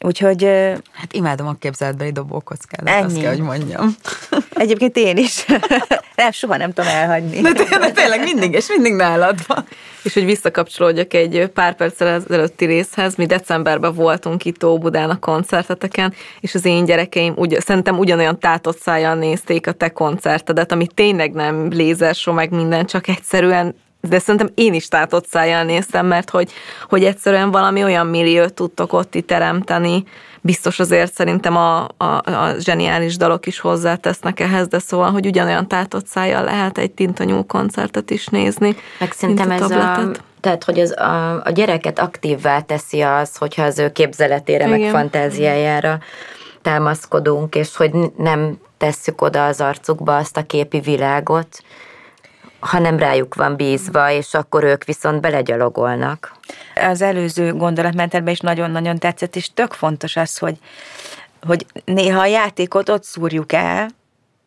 Úgyhogy... 0.01 0.45
Hát 0.93 1.13
imádom 1.13 1.47
a 1.47 1.55
képzeletbeli 1.55 2.11
dobókockádat, 2.11 2.89
ennyi. 2.89 3.05
azt 3.05 3.21
kell, 3.21 3.31
hogy 3.31 3.41
mondjam. 3.41 3.97
Egyébként 4.51 4.97
én 4.97 5.17
is. 5.17 5.45
nem, 6.17 6.31
soha 6.31 6.57
nem 6.57 6.73
tudom 6.73 6.91
elhagyni. 6.91 7.41
De, 7.41 7.53
tényleg, 7.53 7.93
tényleg 7.93 8.23
mindig, 8.23 8.53
és 8.53 8.69
mindig 8.69 8.93
nálad 8.93 9.39
van. 9.47 9.67
És 10.03 10.15
hogy 10.15 10.25
visszakapcsolódjak 10.25 11.15
egy 11.15 11.51
pár 11.55 11.77
perccel 11.77 12.09
ezelőtti 12.09 12.65
részhez, 12.65 13.15
mi 13.15 13.27
decemberben 13.27 13.95
voltunk 13.95 14.45
itt 14.45 14.65
Óbudán 14.65 15.11
a 15.11 15.19
koncerteteken, 15.19 16.15
és 16.41 16.55
az 16.55 16.65
én 16.65 16.85
gyerekeim 16.85 17.33
ugy, 17.37 17.57
szerintem 17.61 17.99
ugyanolyan 17.99 18.39
tátott 18.39 18.79
szájjal 18.79 19.15
nézték 19.15 19.67
a 19.67 19.73
te 19.73 19.89
koncertedet, 19.89 20.73
ami 20.73 20.87
tényleg 20.87 21.33
nem 21.33 21.69
lézersó 21.71 22.33
meg 22.33 22.51
minden, 22.51 22.87
csak 22.87 23.09
egyszerűen 23.09 23.75
de 24.01 24.19
szerintem 24.19 24.51
én 24.55 24.75
is 24.75 24.89
tátott 24.89 25.27
szájjal 25.27 25.63
néztem, 25.63 26.07
mert 26.07 26.31
hogy, 26.31 26.53
hogy 26.89 27.05
egyszerűen 27.05 27.51
valami 27.51 27.85
olyan 27.85 28.07
milliót 28.07 28.55
tudtok 28.55 28.93
ott 28.93 29.17
teremteni, 29.27 30.05
biztos 30.41 30.79
azért 30.79 31.13
szerintem 31.13 31.57
a, 31.57 31.89
a, 31.97 32.05
a 32.25 32.55
zseniális 32.59 33.17
dalok 33.17 33.47
is 33.47 33.59
hozzátesznek 33.59 34.41
ehhez, 34.41 34.69
de 34.69 34.79
szóval, 34.79 35.11
hogy 35.11 35.27
ugyanolyan 35.27 35.69
tátott 35.69 36.07
szájjal 36.07 36.45
lehet 36.45 36.79
egy 36.79 36.91
tintanyú 36.91 37.47
koncertet 37.47 38.11
is 38.11 38.27
nézni. 38.27 38.77
Meg 38.99 39.13
szerintem 39.13 39.51
ez 39.51 39.71
a, 39.71 40.11
tehát, 40.41 40.65
hogy 40.65 40.81
az, 40.81 40.99
a, 40.99 41.43
a 41.45 41.51
gyereket 41.51 41.99
aktívvá 41.99 42.61
teszi 42.61 43.01
az, 43.01 43.37
hogyha 43.37 43.63
az 43.63 43.79
ő 43.79 43.93
képzeletére, 43.93 44.67
Igen. 44.67 44.81
meg 44.81 44.91
fantáziájára 44.91 45.99
támaszkodunk, 46.63 47.55
és 47.55 47.77
hogy 47.77 47.91
nem 48.17 48.59
tesszük 48.77 49.23
oda 49.23 49.47
az 49.47 49.61
arcukba 49.61 50.17
azt 50.17 50.37
a 50.37 50.43
képi 50.43 50.81
világot, 50.81 51.63
hanem 52.61 52.99
rájuk 52.99 53.35
van 53.35 53.57
bízva, 53.57 54.11
és 54.11 54.35
akkor 54.35 54.65
ők 54.65 54.85
viszont 54.85 55.21
belegyalogolnak. 55.21 56.33
Az 56.75 57.03
előző 57.03 57.53
gondolatmenetben 57.55 58.29
is 58.29 58.41
nagyon-nagyon 58.41 58.99
tetszett, 58.99 59.37
és 59.37 59.51
tök 59.55 59.73
fontos 59.73 60.17
az, 60.17 60.39
hogy, 60.39 60.57
hogy 61.47 61.67
néha 61.85 62.21
a 62.21 62.27
játékot 62.27 62.89
ott 62.89 63.05
szúrjuk 63.05 63.53
el, 63.53 63.89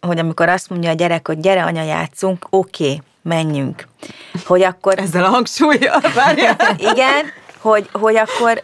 hogy 0.02 0.20
amikor 0.20 0.50
azt 0.50 0.70
mondja 0.70 0.90
a 0.90 0.94
gyerek, 0.94 1.28
hogy 1.28 1.40
gyere 1.40 1.64
anya, 1.64 1.84
játszunk, 1.84 2.48
oké, 2.50 2.84
okay, 2.84 3.02
menjünk. 3.22 3.88
Hogy 4.46 4.64
akkor... 4.64 5.00
Ezzel 5.00 5.24
a 5.24 5.30
hangsúlyjal, 5.30 6.02
Igen, 6.92 7.26
hogy, 7.58 7.90
hogy 7.92 8.16
akkor 8.16 8.62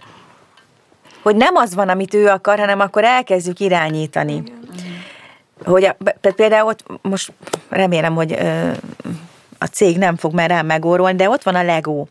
hogy 1.22 1.36
nem 1.36 1.56
az 1.56 1.76
van, 1.76 1.90
amit 1.90 2.14
ő 2.14 2.28
akar, 2.28 2.60
hanem 2.60 2.80
akkor 2.80 3.04
elkezdjük 3.04 3.60
irányítani. 3.60 4.34
Igen. 4.34 5.04
hogy 5.66 5.84
a, 5.84 5.96
például 6.36 6.68
ott 6.68 6.84
most 7.02 7.32
remélem, 7.70 8.16
hogy 8.16 8.38
a 9.58 9.66
cég 9.66 9.98
nem 9.98 10.16
fog 10.16 10.34
már 10.34 10.50
rám 10.50 10.66
megórolni, 10.66 11.16
de 11.16 11.30
ott 11.30 11.44
van 11.44 11.56
a 11.56 11.64
Lego. 11.64 12.06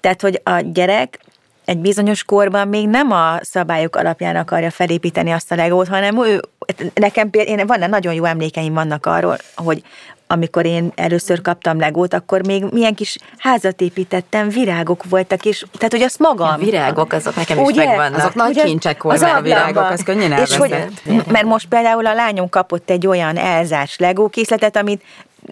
Tehát, 0.00 0.20
hogy 0.20 0.40
a 0.44 0.60
gyerek 0.60 1.18
egy 1.64 1.78
bizonyos 1.78 2.24
korban 2.24 2.68
még 2.68 2.88
nem 2.88 3.12
a 3.12 3.38
szabályok 3.40 3.96
alapján 3.96 4.36
akarja 4.36 4.70
felépíteni 4.70 5.30
azt 5.30 5.52
a 5.52 5.54
legót, 5.54 5.88
hanem 5.88 6.24
ő, 6.24 6.40
nekem 6.94 7.30
például, 7.30 7.58
én, 7.58 7.66
van, 7.66 7.90
nagyon 7.90 8.14
jó 8.14 8.24
emlékeim 8.24 8.74
vannak 8.74 9.06
arról, 9.06 9.36
hogy 9.54 9.82
amikor 10.26 10.66
én 10.66 10.92
először 10.94 11.42
kaptam 11.42 11.78
legót, 11.78 12.14
akkor 12.14 12.46
még 12.46 12.64
milyen 12.70 12.94
kis 12.94 13.16
házat 13.38 13.80
építettem, 13.80 14.48
virágok 14.48 15.04
voltak, 15.08 15.44
és 15.44 15.64
tehát, 15.72 15.92
hogy 15.92 16.02
azt 16.02 16.18
magam... 16.18 16.48
A 16.48 16.56
virágok, 16.56 17.12
azok 17.12 17.36
nekem 17.36 17.58
is 17.58 17.66
ugye? 17.66 17.84
megvannak. 17.84 18.18
Azok 18.18 18.34
nagy 18.34 18.50
ugye, 18.50 18.64
kincsek 18.64 19.02
voltak, 19.02 19.36
a 19.36 19.40
virágok, 19.40 19.90
az 19.90 20.02
könnyen 20.02 20.32
és 20.32 20.56
hogy, 20.56 20.74
Mert 21.26 21.44
most 21.44 21.68
például 21.68 22.06
a 22.06 22.14
lányom 22.14 22.48
kapott 22.48 22.90
egy 22.90 23.06
olyan 23.06 23.36
elzás 23.36 23.98
legó 23.98 24.28
készletet, 24.28 24.76
amit 24.76 25.02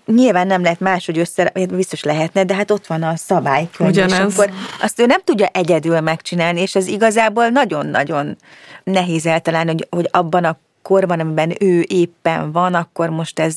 nyilván 0.07 0.47
nem 0.47 0.63
lehet 0.63 0.81
máshogy 0.81 1.19
össze, 1.19 1.53
biztos 1.69 2.03
lehetne, 2.03 2.45
de 2.45 2.55
hát 2.55 2.71
ott 2.71 2.87
van 2.87 3.03
a 3.03 3.17
szabály. 3.17 3.69
Ugyanez. 3.79 4.33
Akkor 4.33 4.51
azt 4.81 5.01
ő 5.01 5.07
nem 5.07 5.21
tudja 5.25 5.47
egyedül 5.47 6.01
megcsinálni, 6.01 6.61
és 6.61 6.75
ez 6.75 6.87
igazából 6.87 7.49
nagyon-nagyon 7.49 8.37
nehéz 8.85 9.27
eltalálni, 9.27 9.71
hogy, 9.71 9.87
hogy 9.91 10.09
abban 10.11 10.45
a 10.45 10.59
korban, 10.83 11.21
amiben 11.21 11.53
ő 11.61 11.85
éppen 11.89 12.53
van, 12.53 12.75
akkor 12.75 13.09
most 13.09 13.39
ez 13.39 13.57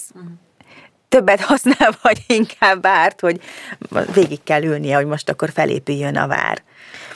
többet 1.10 1.42
használ, 1.42 1.98
vagy 2.02 2.24
inkább 2.28 2.86
árt, 2.86 3.20
hogy 3.20 3.42
végig 4.14 4.44
kell 4.44 4.64
ülnie, 4.64 4.96
hogy 4.96 5.06
most 5.06 5.30
akkor 5.30 5.50
felépüljön 5.54 6.16
a 6.16 6.28
vár. 6.28 6.64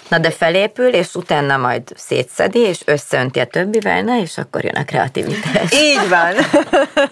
Na 0.10 0.20
de 0.20 0.32
felépül, 0.32 0.88
és 0.88 1.16
utána 1.16 1.58
majd 1.58 1.84
szétszedi, 1.96 2.60
és 2.60 2.82
összeönti 2.86 3.40
a 3.40 3.46
többivel, 3.46 4.02
na, 4.02 4.20
és 4.20 4.38
akkor 4.38 4.64
jön 4.64 4.76
a 4.76 4.86
kreativitás. 4.86 5.72
Így 5.72 6.10
van. 6.10 6.34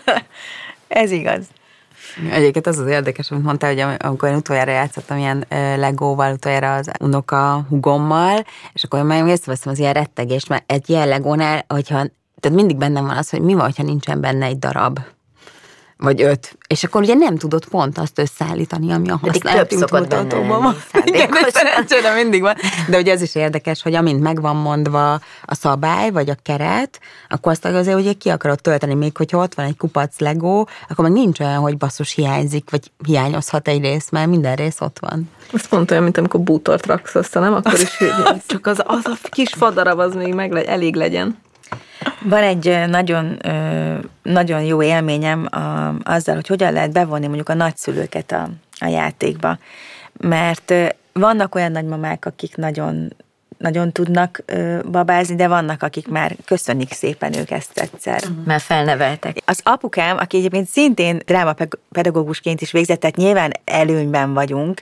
Ez 0.87 1.11
igaz. 1.11 1.45
Egyébként 2.31 2.67
az 2.67 2.77
az 2.77 2.87
érdekes, 2.87 3.31
amit 3.31 3.43
mondtál, 3.43 3.73
hogy 3.73 3.97
amikor 3.99 4.29
én 4.29 4.35
utoljára 4.35 4.71
játszottam 4.71 5.17
ilyen 5.17 5.45
legóval, 5.77 6.33
utoljára 6.33 6.75
az 6.75 6.91
unoka 6.99 7.65
hugommal, 7.69 8.45
és 8.73 8.83
akkor 8.83 9.11
én 9.11 9.27
észreveszem 9.27 9.71
az 9.71 9.79
ilyen 9.79 9.93
rettegést, 9.93 10.49
mert 10.49 10.71
egy 10.71 10.89
ilyen 10.89 11.07
legónál, 11.07 11.65
hogyha, 11.67 12.05
tehát 12.39 12.57
mindig 12.57 12.77
bennem 12.77 13.05
van 13.05 13.17
az, 13.17 13.29
hogy 13.29 13.41
mi 13.41 13.53
van, 13.53 13.71
ha 13.77 13.83
nincsen 13.83 14.21
benne 14.21 14.45
egy 14.45 14.59
darab 14.59 14.99
vagy 15.97 16.21
öt. 16.21 16.57
És 16.67 16.83
akkor 16.83 17.01
ugye 17.01 17.13
nem 17.13 17.37
tudod 17.37 17.65
pont 17.65 17.97
azt 17.97 18.19
összeállítani, 18.19 18.91
ami 18.91 19.09
a 19.09 19.19
használati 19.21 19.75
útmutatóban 19.75 20.61
van. 20.61 20.75
Igen, 21.05 21.29
szerencsére 21.49 22.13
mindig 22.13 22.41
van. 22.41 22.55
De 22.89 22.97
ugye 22.97 23.11
ez 23.11 23.21
is 23.21 23.35
érdekes, 23.35 23.81
hogy 23.81 23.95
amint 23.95 24.21
meg 24.21 24.41
van 24.41 24.55
mondva 24.55 25.13
a 25.45 25.55
szabály, 25.55 26.09
vagy 26.09 26.29
a 26.29 26.35
keret, 26.43 26.99
akkor 27.29 27.51
azt 27.51 27.65
azért 27.65 27.97
ugye 27.97 28.13
ki 28.13 28.29
akarod 28.29 28.61
tölteni, 28.61 28.93
még 28.93 29.17
hogyha 29.17 29.37
ott 29.37 29.53
van 29.53 29.65
egy 29.65 29.77
kupac 29.77 30.19
legó, 30.19 30.67
akkor 30.89 31.05
meg 31.05 31.13
nincs 31.13 31.39
olyan, 31.39 31.59
hogy 31.59 31.77
basszus 31.77 32.13
hiányzik, 32.13 32.69
vagy 32.69 32.91
hiányozhat 33.05 33.67
egy 33.67 33.81
rész, 33.81 34.09
mert 34.09 34.27
minden 34.27 34.55
rész 34.55 34.81
ott 34.81 34.97
van. 34.99 35.29
Azt 35.51 35.67
pont 35.67 35.91
olyan, 35.91 36.03
mint 36.03 36.17
amikor 36.17 36.39
bútort 36.39 36.85
raksz 36.85 37.15
össze, 37.15 37.39
nem? 37.39 37.53
Akkor 37.53 37.73
is 37.73 37.97
csak 38.47 38.67
az, 38.67 38.81
az 38.85 39.05
a 39.05 39.27
kis 39.29 39.49
fadarab 39.53 39.99
az 39.99 40.15
még 40.15 40.33
meg 40.33 40.55
elég 40.55 40.95
legyen. 40.95 41.37
Van 42.21 42.43
egy 42.43 42.83
nagyon, 42.87 43.39
nagyon 44.23 44.61
jó 44.61 44.83
élményem 44.83 45.47
azzal, 46.03 46.35
hogy 46.35 46.47
hogyan 46.47 46.73
lehet 46.73 46.91
bevonni 46.91 47.25
mondjuk 47.25 47.49
a 47.49 47.53
nagyszülőket 47.53 48.31
a, 48.31 48.49
a 48.79 48.87
játékba. 48.87 49.57
Mert 50.19 50.73
vannak 51.13 51.55
olyan 51.55 51.71
nagymamák, 51.71 52.25
akik 52.25 52.55
nagyon 52.55 53.13
nagyon 53.57 53.91
tudnak 53.91 54.43
ö, 54.45 54.79
babázni, 54.91 55.35
de 55.35 55.47
vannak, 55.47 55.83
akik 55.83 56.07
már 56.07 56.35
köszönik 56.45 56.93
szépen 56.93 57.35
ők 57.35 57.51
ezt 57.51 57.79
egyszer. 57.79 58.21
Uh-huh. 58.23 58.45
Mert 58.45 58.63
felneveltek. 58.63 59.37
Az 59.45 59.59
apukám, 59.63 60.17
aki 60.17 60.37
egyébként 60.37 60.67
szintén 60.67 61.21
drámapedagógusként 61.25 62.61
is 62.61 62.71
végzett, 62.71 62.99
tehát 62.99 63.15
nyilván 63.15 63.51
előnyben 63.63 64.33
vagyunk, 64.33 64.81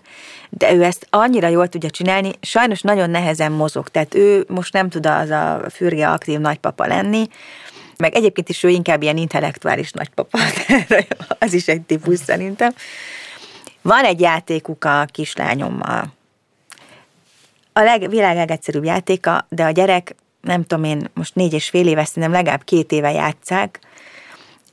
de 0.50 0.74
ő 0.74 0.84
ezt 0.84 1.08
annyira 1.10 1.48
jól 1.48 1.68
tudja 1.68 1.90
csinálni, 1.90 2.32
sajnos 2.42 2.82
nagyon 2.82 3.10
nehezen 3.10 3.52
mozog, 3.52 3.90
tehát 3.90 4.16
ő 4.16 4.46
most 4.48 4.74
nem 4.74 4.90
tud 4.90 5.06
az 5.06 5.30
a 5.30 5.62
fürge 5.70 6.10
aktív 6.10 6.40
nagypapa 6.40 6.88
lenni, 6.88 7.28
meg 7.98 8.16
egyébként 8.16 8.50
is 8.50 8.64
ő 8.64 8.70
inkább 8.70 9.02
ilyen 9.02 9.18
intellektuális 9.18 9.92
nagypapa, 9.92 10.40
az 11.40 11.54
is 11.54 11.68
egy 11.68 11.82
típus 11.82 12.20
szerintem. 12.20 12.74
Van 13.82 14.04
egy 14.04 14.20
játékuk 14.20 14.84
a 14.84 15.06
kislányommal, 15.12 16.14
a 17.78 17.84
leg, 17.84 18.10
világ 18.10 18.36
legegyszerűbb 18.36 18.84
játéka, 18.84 19.46
de 19.50 19.64
a 19.64 19.72
gyerek, 19.72 20.16
nem 20.42 20.64
tudom 20.64 20.84
én, 20.84 21.10
most 21.14 21.36
négy 21.36 21.54
és 21.54 21.70
fél 21.70 21.88
éves, 21.88 22.08
szerintem 22.08 22.32
legalább 22.32 22.64
két 22.64 22.92
éve 22.92 23.12
játszák. 23.12 23.80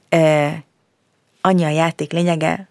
E, 0.09 0.53
annyi 1.41 1.65
a 1.65 1.69
játék 1.69 2.13
lényege, 2.13 2.69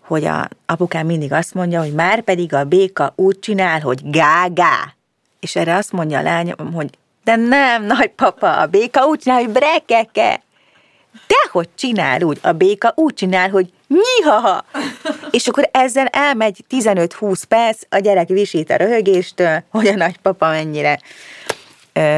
hogy 0.00 0.24
a 0.24 0.48
apukám 0.66 1.06
mindig 1.06 1.32
azt 1.32 1.54
mondja, 1.54 1.80
hogy 1.80 1.92
már 1.92 2.20
pedig 2.20 2.54
a 2.54 2.64
béka 2.64 3.12
úgy 3.16 3.38
csinál, 3.38 3.80
hogy 3.80 4.10
gá-gá. 4.10 4.94
És 5.40 5.56
erre 5.56 5.74
azt 5.74 5.92
mondja 5.92 6.18
a 6.18 6.22
lányom, 6.22 6.72
hogy 6.72 6.90
de 7.24 7.36
nem, 7.36 7.84
nagypapa, 7.84 8.56
a 8.56 8.66
béka 8.66 9.06
úgy 9.06 9.18
csinál, 9.18 9.38
hogy 9.38 9.52
brekeke. 9.52 10.42
Dehogy 11.26 11.68
csinál 11.74 12.22
úgy, 12.22 12.38
a 12.42 12.52
béka 12.52 12.92
úgy 12.96 13.14
csinál, 13.14 13.50
hogy 13.50 13.72
nyihaha! 13.88 14.64
És 15.32 15.46
akkor 15.46 15.68
ezzel 15.72 16.06
elmegy 16.06 16.64
15-20 16.70 17.42
perc, 17.48 17.82
a 17.88 17.98
gyerek 17.98 18.28
visít 18.28 18.70
a 18.70 18.76
röhögéstől, 18.76 19.62
hogy 19.70 19.86
a 19.86 19.94
nagypapa 19.94 20.48
mennyire 20.48 21.00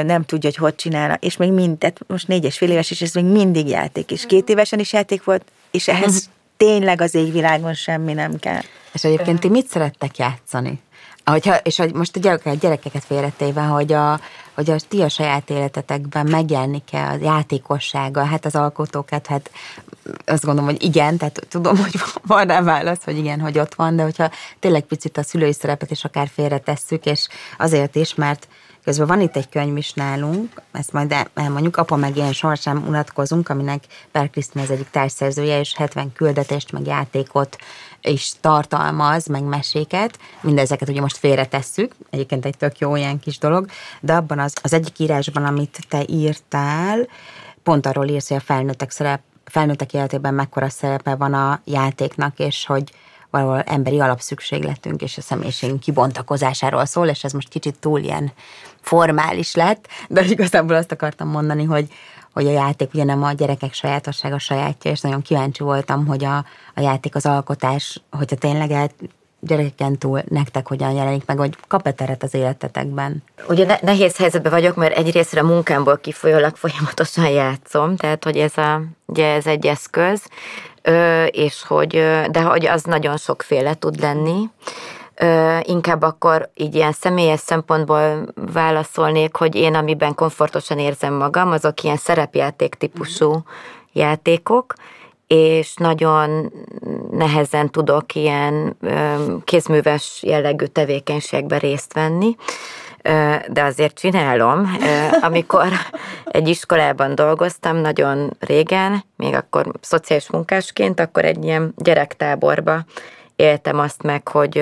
nem 0.03 0.25
tudja, 0.25 0.49
hogy 0.49 0.59
hogy 0.59 0.75
csinálna, 0.75 1.15
és 1.21 1.37
még 1.37 1.53
mind, 1.53 1.79
tehát 1.79 2.01
most 2.07 2.29
négyes 2.29 2.57
fél 2.57 2.71
éves, 2.71 2.91
és 2.91 3.01
ez 3.01 3.13
még 3.13 3.25
mindig 3.25 3.69
játék, 3.69 4.11
és 4.11 4.27
két 4.27 4.49
évesen 4.49 4.79
is 4.79 4.93
játék 4.93 5.25
volt, 5.25 5.45
és 5.71 5.89
ehhez 5.89 6.31
tényleg 6.57 7.01
az 7.01 7.15
égvilágon 7.15 7.75
semmi 7.75 8.13
nem 8.13 8.39
kell. 8.39 8.61
És 8.93 9.05
egyébként 9.05 9.41
ti 9.41 9.49
mit 9.49 9.67
szerettek 9.67 10.17
játszani? 10.17 10.81
Ahogyha, 11.25 11.57
és 11.57 11.77
hogy 11.77 11.95
most 11.95 12.17
a 12.17 12.21
gyerekeket, 12.21 12.59
gyerekeket 12.59 13.05
félretéve, 13.05 13.61
hogy 13.61 13.93
a, 13.93 14.21
hogy 14.55 14.71
a 14.71 14.77
ti 14.89 15.03
a 15.03 15.09
saját 15.09 15.51
életetekben 15.51 16.27
megjelenik-e 16.27 17.09
a 17.09 17.17
játékossága, 17.23 18.25
hát 18.25 18.45
az 18.45 18.55
alkotókat, 18.55 19.27
hát 19.27 19.51
azt 20.25 20.45
gondolom, 20.45 20.71
hogy 20.71 20.83
igen, 20.83 21.17
tehát 21.17 21.47
tudom, 21.49 21.77
hogy 21.77 21.95
van 22.27 22.47
rá 22.47 22.63
válasz, 22.63 23.05
hogy 23.05 23.17
igen, 23.17 23.41
hogy 23.41 23.59
ott 23.59 23.75
van, 23.75 23.97
de 23.97 24.03
hogyha 24.03 24.31
tényleg 24.59 24.83
picit 24.83 25.19
a 25.19 25.23
szülői 25.23 25.53
szerepet 25.53 25.91
is 25.91 26.05
akár 26.05 26.29
félretesszük, 26.35 27.07
és 27.07 27.29
azért 27.59 27.95
is, 27.95 28.15
mert 28.15 28.49
Közben 28.85 29.07
van 29.07 29.21
itt 29.21 29.37
egy 29.37 29.49
könyv 29.49 29.77
is 29.77 29.93
nálunk, 29.93 30.63
ezt 30.73 30.93
majd 30.93 31.15
elmondjuk, 31.35 31.77
apa 31.77 31.97
meg 31.97 32.17
ilyen 32.17 32.33
sohasem 32.33 32.85
unatkozunk, 32.87 33.49
aminek 33.49 33.85
Per 34.13 34.31
Krisztina 34.31 34.65
az 34.65 34.71
egyik 34.71 34.91
társszerzője, 34.91 35.59
és 35.59 35.75
70 35.77 36.13
küldetést, 36.13 36.73
meg 36.73 36.87
játékot 36.87 37.57
is 38.03 38.33
tartalmaz, 38.41 39.27
meg 39.27 39.43
meséket. 39.43 40.19
Mindezeket 40.41 40.89
ugye 40.89 41.01
most 41.01 41.17
félretesszük, 41.17 41.95
egyébként 42.11 42.45
egy 42.45 42.57
tök 42.57 42.79
jó 42.79 42.97
ilyen 42.97 43.19
kis 43.19 43.39
dolog, 43.39 43.67
de 44.01 44.13
abban 44.13 44.39
az, 44.39 44.53
az 44.63 44.73
egyik 44.73 44.99
írásban, 44.99 45.45
amit 45.45 45.79
te 45.89 46.05
írtál, 46.07 47.09
pont 47.63 47.87
arról 47.87 48.09
írsz, 48.09 48.29
hogy 48.29 48.37
a 48.37 48.41
felnőttek, 48.41 48.91
szerep, 48.91 49.21
felnőttek 49.45 49.93
életében 49.93 50.35
mekkora 50.35 50.69
szerepe 50.69 51.15
van 51.15 51.35
a 51.35 51.61
játéknak, 51.65 52.39
és 52.39 52.67
hogy 52.67 52.93
valahol 53.31 53.61
emberi 53.61 54.01
alapszükségletünk 54.01 55.03
és 55.03 55.19
a 55.19 55.21
személyiségünk 55.21 55.81
kibontakozásáról 55.81 56.85
szól, 56.85 57.09
és 57.09 57.25
ez 57.25 57.33
most 57.33 57.49
kicsit 57.49 57.79
túl 57.79 58.01
ilyen 58.01 58.33
formális 58.81 59.55
lett, 59.55 59.89
de 60.09 60.25
igazából 60.25 60.77
azt 60.77 60.93
akartam 60.93 61.29
mondani, 61.29 61.65
hogy, 61.65 61.89
hogy 62.33 62.47
a 62.47 62.51
játék 62.51 62.95
ugye 62.95 63.05
nem 63.05 63.23
a 63.23 63.33
gyerekek 63.33 63.73
sajátossága 63.73 64.39
sajátja, 64.39 64.91
és 64.91 65.01
nagyon 65.01 65.23
kíváncsi 65.23 65.63
voltam, 65.63 66.07
hogy 66.07 66.25
a, 66.25 66.37
a 66.75 66.81
játék, 66.81 67.15
az 67.15 67.27
alkotás, 67.27 68.03
hogyha 68.11 68.37
tényleg 68.37 68.71
el, 68.71 68.91
gyerekeken 69.47 69.99
túl 69.99 70.23
nektek 70.29 70.69
hogyan 70.69 70.93
jelenik 70.93 71.27
meg, 71.27 71.39
hogy 71.39 71.57
kap-e 71.69 71.93
teret 71.93 72.23
az 72.23 72.35
életetekben? 72.35 73.23
Ugye 73.49 73.67
ne- 73.67 73.79
nehéz 73.83 74.17
helyzetben 74.17 74.53
vagyok, 74.53 74.77
mert 74.77 74.97
egyrészt 74.97 75.37
a 75.37 75.43
munkámból 75.43 75.99
kifolyólag 75.99 76.57
folyamatosan 76.57 77.29
játszom, 77.29 77.97
tehát 77.97 78.25
hogy 78.25 78.37
ez, 78.37 78.59
a, 78.59 78.83
ugye 79.07 79.35
ez 79.35 79.47
egy 79.47 79.67
eszköz, 79.67 80.23
és 81.27 81.65
hogy, 81.67 81.89
de 82.31 82.43
hogy 82.43 82.67
az 82.67 82.83
nagyon 82.83 83.17
sokféle 83.17 83.75
tud 83.75 84.01
lenni. 84.01 84.51
Inkább 85.63 86.03
akkor 86.03 86.51
így 86.55 86.75
ilyen 86.75 86.93
személyes 86.93 87.41
szempontból 87.41 88.27
válaszolnék, 88.53 89.37
hogy 89.37 89.55
én 89.55 89.75
amiben 89.75 90.15
komfortosan 90.15 90.79
érzem 90.79 91.15
magam, 91.15 91.51
azok 91.51 91.83
ilyen 91.83 91.97
szerepjáték 91.97 92.75
típusú 92.75 93.43
játékok, 93.93 94.75
és 95.27 95.75
nagyon 95.75 96.53
nehezen 97.11 97.71
tudok 97.71 98.15
ilyen 98.15 98.77
kézműves 99.45 100.23
jellegű 100.23 100.65
tevékenységben 100.65 101.59
részt 101.59 101.93
venni 101.93 102.37
de 103.49 103.63
azért 103.63 103.99
csinálom. 103.99 104.77
Amikor 105.21 105.67
egy 106.25 106.49
iskolában 106.49 107.15
dolgoztam 107.15 107.77
nagyon 107.77 108.37
régen, 108.41 109.05
még 109.17 109.35
akkor 109.35 109.73
szociális 109.81 110.31
munkásként, 110.31 111.01
akkor 111.01 111.25
egy 111.25 111.45
ilyen 111.45 111.75
gyerektáborba 111.77 112.85
éltem 113.37 113.79
azt 113.79 114.03
meg, 114.03 114.29
hogy 114.29 114.59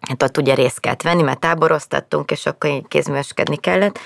hát 0.00 0.22
ott 0.22 0.36
ugye 0.36 0.54
részt 0.54 0.80
kellett 0.80 1.02
venni, 1.02 1.22
mert 1.22 1.40
táboroztattunk, 1.40 2.30
és 2.30 2.46
akkor 2.46 2.70
így 2.70 2.88
kézműveskedni 2.88 3.56
kellett, 3.56 3.98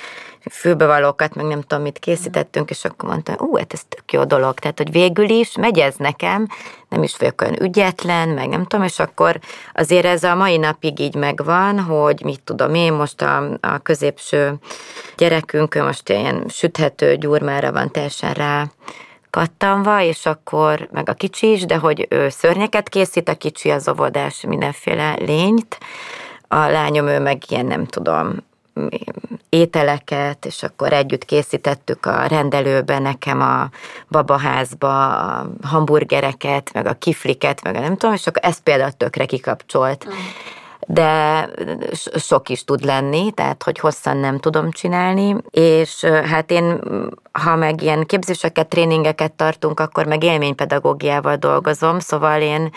fülbevalókat, 0.51 1.35
meg 1.35 1.47
nem 1.47 1.61
tudom 1.61 1.85
mit 1.85 1.99
készítettünk, 1.99 2.71
és 2.71 2.85
akkor 2.85 3.09
mondtam, 3.09 3.35
ú, 3.39 3.57
hát 3.57 3.73
ez 3.73 3.83
tök 3.89 4.13
jó 4.13 4.25
dolog, 4.25 4.59
tehát, 4.59 4.79
hogy 4.79 4.91
végül 4.91 5.29
is 5.29 5.57
megy 5.57 5.79
ez 5.79 5.95
nekem, 5.97 6.47
nem 6.89 7.03
is 7.03 7.17
vagyok 7.17 7.41
olyan 7.41 7.63
ügyetlen, 7.63 8.29
meg 8.29 8.49
nem 8.49 8.67
tudom, 8.67 8.85
és 8.85 8.99
akkor 8.99 9.39
azért 9.75 10.05
ez 10.05 10.23
a 10.23 10.35
mai 10.35 10.57
napig 10.57 10.99
így 10.99 11.15
megvan, 11.15 11.81
hogy 11.81 12.21
mit 12.25 12.41
tudom 12.41 12.75
én, 12.75 12.93
most 12.93 13.23
a, 13.23 13.59
a 13.61 13.79
középső 13.79 14.55
gyerekünk, 15.17 15.75
ő 15.75 15.83
most 15.83 16.09
ilyen 16.09 16.45
süthető 16.49 17.17
gyurmára 17.17 17.73
van 17.73 17.91
teljesen 17.91 18.33
rá 18.33 18.67
kattanva, 19.31 20.03
és 20.03 20.27
akkor, 20.27 20.89
meg 20.91 21.09
a 21.09 21.13
kicsi 21.13 21.51
is, 21.51 21.65
de 21.65 21.77
hogy 21.77 22.07
ő 22.11 22.29
szörnyeket 22.29 22.89
készít, 22.89 23.29
a 23.29 23.35
kicsi 23.35 23.71
az 23.71 23.89
óvodás 23.89 24.45
mindenféle 24.47 25.15
lényt, 25.15 25.79
a 26.49 26.57
lányom 26.57 27.07
ő 27.07 27.21
meg 27.21 27.43
ilyen, 27.49 27.67
nem 27.67 27.87
tudom, 27.87 28.37
ételeket, 29.49 30.47
és 30.47 30.63
akkor 30.63 30.93
együtt 30.93 31.25
készítettük 31.25 32.07
a 32.07 32.27
rendelőben 32.27 33.03
nekem 33.03 33.41
a 33.41 33.69
babaházba 34.09 35.09
a 35.09 35.47
hamburgereket, 35.63 36.73
meg 36.73 36.87
a 36.87 36.93
kifliket, 36.93 37.63
meg 37.63 37.75
a 37.75 37.81
nem 37.81 37.97
tudom, 37.97 38.15
és 38.15 38.27
akkor 38.27 38.43
ez 38.45 38.59
például 38.59 38.91
tökre 38.91 39.25
kikapcsolt. 39.25 40.07
Mm 40.09 40.13
de 40.87 41.49
sok 42.19 42.49
is 42.49 42.65
tud 42.65 42.85
lenni, 42.85 43.33
tehát 43.33 43.63
hogy 43.63 43.79
hosszan 43.79 44.17
nem 44.17 44.39
tudom 44.39 44.71
csinálni, 44.71 45.37
és 45.51 46.05
hát 46.05 46.51
én, 46.51 46.81
ha 47.33 47.57
meg 47.57 47.83
ilyen 47.83 48.07
képzéseket, 48.07 48.69
tréningeket 48.69 49.33
tartunk, 49.33 49.81
akkor 49.81 50.07
meg 50.07 50.25
élménypedagógiával 50.25 51.37
dolgozom, 51.37 51.99
szóval 51.99 52.41
én 52.41 52.71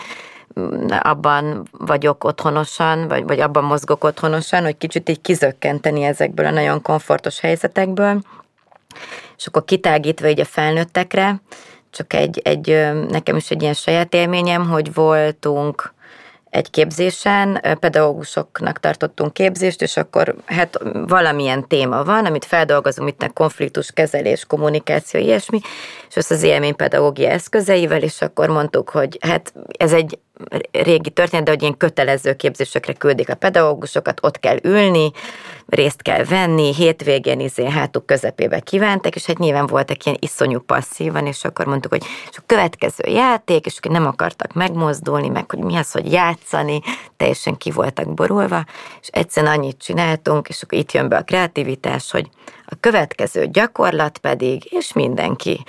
abban 0.88 1.68
vagyok 1.70 2.24
otthonosan, 2.24 3.08
vagy, 3.08 3.24
vagy 3.24 3.40
abban 3.40 3.64
mozgok 3.64 4.04
otthonosan, 4.04 4.62
hogy 4.62 4.78
kicsit 4.78 5.08
így 5.08 5.20
kizökkenteni 5.20 6.02
ezekből 6.02 6.46
a 6.46 6.50
nagyon 6.50 6.82
komfortos 6.82 7.40
helyzetekből, 7.40 8.22
és 9.36 9.46
akkor 9.46 9.64
kitágítva 9.64 10.28
így 10.28 10.40
a 10.40 10.44
felnőttekre, 10.44 11.40
csak 11.90 12.12
egy, 12.12 12.40
egy, 12.44 12.66
nekem 13.08 13.36
is 13.36 13.50
egy 13.50 13.62
ilyen 13.62 13.74
saját 13.74 14.14
élményem, 14.14 14.68
hogy 14.68 14.94
voltunk 14.94 15.94
egy 16.50 16.70
képzésen, 16.70 17.60
pedagógusoknak 17.80 18.80
tartottunk 18.80 19.32
képzést, 19.32 19.82
és 19.82 19.96
akkor 19.96 20.34
hát 20.44 20.78
valamilyen 21.06 21.68
téma 21.68 22.04
van, 22.04 22.24
amit 22.24 22.44
feldolgozunk, 22.44 23.08
itt 23.08 23.32
konfliktus 23.32 23.90
kezelés, 23.92 24.44
kommunikáció, 24.44 25.20
ilyesmi, 25.20 25.60
és 26.08 26.16
azt 26.16 26.30
az 26.30 26.42
élménypedagógia 26.42 27.28
eszközeivel, 27.28 28.02
és 28.02 28.20
akkor 28.20 28.48
mondtuk, 28.48 28.90
hogy 28.90 29.18
hát 29.20 29.52
ez 29.78 29.92
egy 29.92 30.18
régi 30.72 31.10
történet, 31.10 31.44
de 31.44 31.50
hogy 31.50 31.62
ilyen 31.62 31.76
kötelező 31.76 32.34
képzésekre 32.34 32.92
küldik 32.92 33.28
a 33.28 33.34
pedagógusokat, 33.34 34.18
ott 34.22 34.40
kell 34.40 34.56
ülni, 34.62 35.10
részt 35.66 36.02
kell 36.02 36.24
venni, 36.24 36.74
hétvégén 36.74 37.40
izé 37.40 37.70
hátuk 37.70 38.06
közepébe 38.06 38.60
kívántak, 38.60 39.14
és 39.14 39.26
hát 39.26 39.38
nyilván 39.38 39.66
voltak 39.66 40.04
ilyen 40.04 40.18
iszonyú 40.20 40.60
passzívan, 40.60 41.26
és 41.26 41.44
akkor 41.44 41.66
mondtuk, 41.66 41.90
hogy 41.90 42.04
és 42.30 42.36
a 42.36 42.42
következő 42.46 43.10
játék, 43.10 43.66
és 43.66 43.78
akkor 43.78 43.90
nem 43.90 44.06
akartak 44.06 44.52
megmozdulni, 44.52 45.28
meg 45.28 45.50
hogy 45.50 45.64
mi 45.64 45.76
az, 45.76 45.92
hogy 45.92 46.12
játszani, 46.12 46.80
teljesen 47.16 47.56
ki 47.56 47.70
voltak 47.70 48.14
borulva, 48.14 48.64
és 49.00 49.08
egyszerűen 49.08 49.52
annyit 49.52 49.78
csináltunk, 49.78 50.48
és 50.48 50.62
akkor 50.62 50.78
itt 50.78 50.92
jön 50.92 51.08
be 51.08 51.16
a 51.16 51.22
kreativitás, 51.22 52.10
hogy 52.10 52.28
a 52.66 52.76
következő 52.80 53.46
gyakorlat 53.46 54.18
pedig, 54.18 54.72
és 54.72 54.92
mindenki 54.92 55.64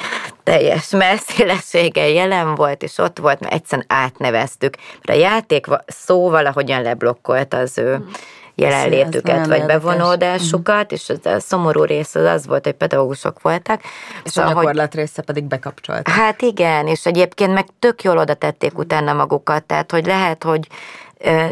teljes 0.47 0.89
messzélességgel 0.89 2.07
jelen 2.07 2.55
volt, 2.55 2.83
és 2.83 2.97
ott 2.97 3.17
volt, 3.19 3.39
mert 3.39 3.53
egyszerűen 3.53 3.87
átneveztük. 3.89 4.75
Mert 5.01 5.19
a 5.19 5.21
játék 5.21 5.65
szó 5.85 6.29
valahogyan 6.29 6.81
leblokkolta 6.81 7.57
az 7.57 7.77
ő 7.77 8.05
jelenlétüket, 8.55 9.47
vagy 9.47 9.65
bevonódásukat, 9.65 10.91
és 10.91 11.09
az 11.09 11.25
a 11.25 11.39
szomorú 11.39 11.83
rész 11.83 12.15
az 12.15 12.25
az 12.25 12.47
volt, 12.47 12.65
hogy 12.65 12.73
pedagógusok 12.73 13.41
voltak. 13.41 13.81
És 14.23 14.31
szóval, 14.31 14.51
a 14.51 14.53
gyakorlat 14.53 14.93
hogy, 14.93 14.99
része 14.99 15.21
pedig 15.21 15.43
bekapcsolt. 15.43 16.07
Hát 16.07 16.41
igen, 16.41 16.87
és 16.87 17.05
egyébként 17.05 17.53
meg 17.53 17.65
tök 17.79 18.03
jól 18.03 18.17
oda 18.17 18.33
tették 18.33 18.77
utána 18.77 19.13
magukat, 19.13 19.63
tehát 19.63 19.91
hogy 19.91 20.05
lehet, 20.05 20.43
hogy 20.43 20.67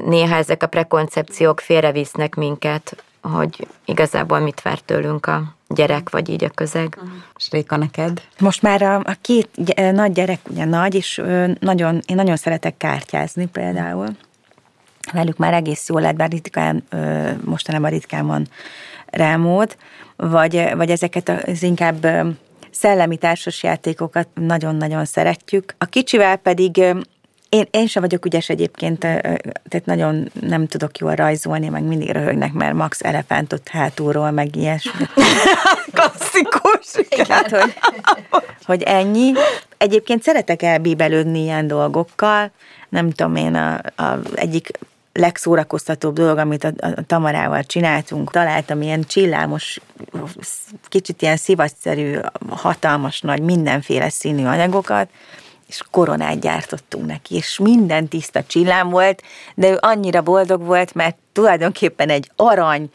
néha 0.06 0.36
ezek 0.36 0.64
a 0.64 0.68
prekoncepciók 0.68 1.60
félrevisznek 1.60 2.36
minket, 2.36 3.04
hogy 3.22 3.68
igazából 3.86 4.40
mit 4.40 4.62
vár 4.62 4.80
tőlünk 4.80 5.26
a 5.26 5.55
gyerek, 5.68 6.10
vagy 6.10 6.30
így 6.30 6.44
a 6.44 6.50
közeg. 6.50 7.00
És 7.38 7.50
Réka, 7.52 7.78
neked? 7.78 8.22
Most 8.40 8.62
már 8.62 8.82
a, 8.82 8.96
a 8.96 9.16
két 9.22 9.50
nagy 9.92 10.12
gyerek 10.12 10.40
ugye 10.50 10.66
nagy, 10.66 10.96
és 10.96 11.22
nagyon, 11.60 12.02
én 12.06 12.16
nagyon 12.16 12.36
szeretek 12.36 12.78
kártyázni 12.78 13.46
például. 13.46 14.08
Velük 15.14 15.38
már 15.38 15.54
egész 15.54 15.90
jól 15.90 16.02
lehet, 16.02 16.16
bár 16.16 16.30
ritkán, 16.30 16.84
mostanában 17.44 17.90
ritkán 17.90 18.28
van 18.28 18.48
rámód, 19.06 19.78
vagy, 20.16 20.70
vagy 20.76 20.90
ezeket 20.90 21.30
az 21.30 21.64
inkább 21.64 22.08
szellemi 22.72 23.18
társasjátékokat 23.18 24.28
nagyon-nagyon 24.34 25.06
szeretjük. 25.06 25.76
A 25.78 25.86
kicsivel 25.86 26.36
pedig 26.36 26.84
én, 27.56 27.68
én 27.72 27.88
sem 27.88 28.02
vagyok 28.02 28.26
ügyes 28.26 28.50
egyébként, 28.50 29.00
tehát 29.00 29.86
nagyon 29.86 30.32
nem 30.42 30.68
tudok 30.68 30.98
jól 30.98 31.16
rajzolni, 31.16 31.70
meg 31.70 31.84
mindig 31.84 32.10
röhögnek, 32.10 32.54
mert 32.54 32.74
Max 32.74 33.00
elefántot 33.02 33.68
hátulról, 33.68 34.32
meg 34.32 34.56
ilyesmi. 34.56 35.06
Klasszikus! 35.94 37.08
Igen, 37.10 37.44
hogy, 37.50 37.74
hogy 38.66 38.82
ennyi. 38.82 39.34
Egyébként 39.78 40.24
szeretek 40.24 40.62
elbíbelődni 40.62 41.40
ilyen 41.40 41.68
dolgokkal. 41.68 42.52
Nem 42.90 43.12
tudom 43.12 43.36
én, 43.36 43.56
a, 43.56 43.74
a 43.96 44.20
egyik 44.34 44.72
legszórakoztatóbb 45.14 46.16
dolog, 46.16 46.38
amit 46.38 46.64
a, 46.64 46.72
a 46.78 47.02
Tamarával 47.08 47.64
csináltunk, 47.64 48.32
találtam 48.32 48.82
ilyen 48.82 49.04
csillámos, 49.08 49.80
kicsit 50.88 51.22
ilyen 51.22 51.38
szivatszerű, 51.38 52.18
hatalmas 52.50 53.22
nagy, 53.22 53.42
mindenféle 53.42 54.10
színű 54.10 54.46
anyagokat, 54.46 55.10
és 55.76 55.82
koronát 55.92 56.40
gyártottunk 56.40 57.06
neki, 57.06 57.36
és 57.36 57.58
minden 57.58 58.08
tiszta 58.08 58.44
csillám 58.44 58.90
volt, 58.90 59.22
de 59.56 59.70
ő 59.70 59.78
annyira 59.80 60.22
boldog 60.22 60.62
volt, 60.62 60.94
mert 60.94 61.16
tulajdonképpen 61.34 62.10
egy 62.10 62.32
arany, 62.36 62.90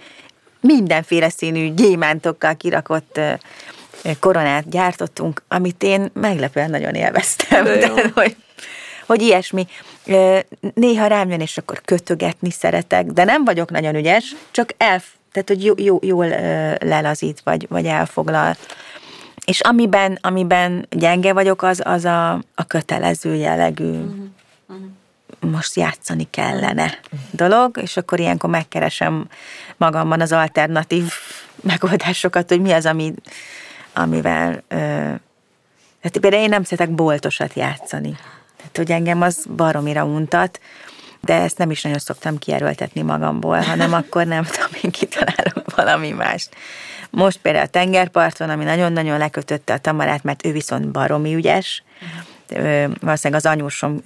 mindenféle 0.61 1.29
színű 1.29 1.75
gyémántokkal 1.75 2.57
kirakott 2.57 3.21
koronát 4.21 4.69
gyártottunk, 4.69 5.43
amit 5.49 5.83
én 5.83 6.11
meglepően 6.13 6.71
nagyon 6.71 6.95
élveztem. 6.95 7.65
De, 7.65 7.91
hogy, 8.15 8.37
hogy 9.07 9.23
ilyesmi. 9.23 9.67
Néha 10.75 11.07
rám 11.07 11.31
jön, 11.31 11.41
és 11.41 11.59
akkor 11.59 11.81
kötögetni 11.85 12.51
szeretek, 12.51 13.07
de 13.07 13.25
nem 13.25 13.45
vagyok 13.45 13.71
nagyon 13.71 13.95
ügyes, 13.95 14.35
csak 14.51 14.71
el, 14.77 15.03
tehát, 15.33 15.49
hogy 15.49 15.65
jó, 15.65 15.75
jó, 15.77 15.99
jól 16.03 16.27
lelazít, 16.79 17.41
vagy, 17.45 17.67
vagy 17.69 17.87
elfoglal. 17.87 18.57
És 19.45 19.61
amiben, 19.61 20.19
amiben 20.21 20.87
gyenge 20.91 21.33
vagyok, 21.33 21.63
az, 21.63 21.81
az 21.85 22.05
a, 22.05 22.33
a 22.33 22.65
kötelező 22.67 23.35
jellegű, 23.35 23.85
uh-huh. 23.85 24.79
most 25.41 25.77
játszani 25.77 26.27
kellene 26.31 26.99
dolog, 27.31 27.79
és 27.83 27.97
akkor 27.97 28.21
ilyenkor 28.21 28.51
megkeresem 28.51 29.29
magamban 29.77 30.21
az 30.21 30.33
alternatív 30.33 31.13
megoldásokat, 31.63 32.49
hogy 32.49 32.61
mi 32.61 32.73
az, 32.73 32.87
ami, 32.87 33.15
amivel... 33.93 34.63
Ö, 34.69 34.77
tehát 36.01 36.19
például 36.21 36.43
én 36.43 36.49
nem 36.49 36.63
szeretek 36.63 36.95
boltosat 36.95 37.55
játszani. 37.55 38.17
Tehát, 38.57 38.77
hogy 38.77 38.91
engem 38.91 39.23
az 39.23 39.47
baromira 39.57 40.05
untat, 40.05 40.61
de 41.21 41.35
ezt 41.35 41.59
nem 41.59 41.71
is 41.71 41.83
nagyon 41.83 41.99
szoktam 41.99 42.39
kierőltetni 42.39 43.03
magamból, 43.03 43.59
hanem 43.59 43.93
akkor 43.93 44.27
nem 44.27 44.45
tudom, 44.53 44.71
én 44.83 44.91
kitalálok 44.91 45.75
valami 45.75 46.11
mást. 46.11 46.55
Most 47.11 47.39
például 47.39 47.65
a 47.65 47.69
tengerparton, 47.69 48.51
ami 48.51 48.65
nagyon-nagyon 48.65 49.19
lekötötte 49.19 49.73
a 49.73 49.79
Tamarát, 49.79 50.23
mert 50.23 50.47
ő 50.47 50.53
viszont 50.53 50.89
baromi 50.89 51.35
ügyes, 51.35 51.83
valószínűleg 53.01 53.45
az 53.45 53.47
anyósom 53.47 54.03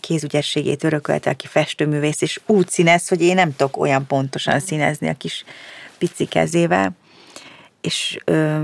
kézügyességét 0.00 0.84
örökölte, 0.84 1.30
aki 1.30 1.46
festőművész, 1.46 2.22
és 2.22 2.40
úgy 2.46 2.68
színez, 2.68 3.08
hogy 3.08 3.22
én 3.22 3.34
nem 3.34 3.56
tudok 3.56 3.76
olyan 3.76 4.06
pontosan 4.06 4.60
színezni 4.60 5.08
a 5.08 5.14
kis 5.14 5.44
pici 5.98 6.24
kezével, 6.24 6.90
és 7.80 8.18
ö, 8.24 8.62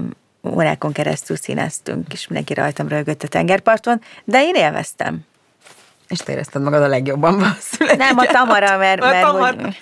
órákon 0.48 0.92
keresztül 0.92 1.36
színeztünk, 1.36 2.12
és 2.12 2.26
mindenki 2.26 2.54
rajtam 2.54 2.88
rögött 2.88 3.22
a 3.22 3.28
tengerparton, 3.28 4.00
de 4.24 4.42
én 4.42 4.54
élveztem. 4.54 5.24
És 6.14 6.20
te 6.20 6.32
érezted 6.32 6.62
magad 6.62 6.82
a 6.82 6.86
legjobban 6.86 7.38
valószínűleg. 7.38 7.98
Nem 7.98 8.18
a 8.18 8.24
Tamara, 8.24 8.78
mert, 8.78 9.00
mert 9.00 9.24
hogy, 9.24 9.76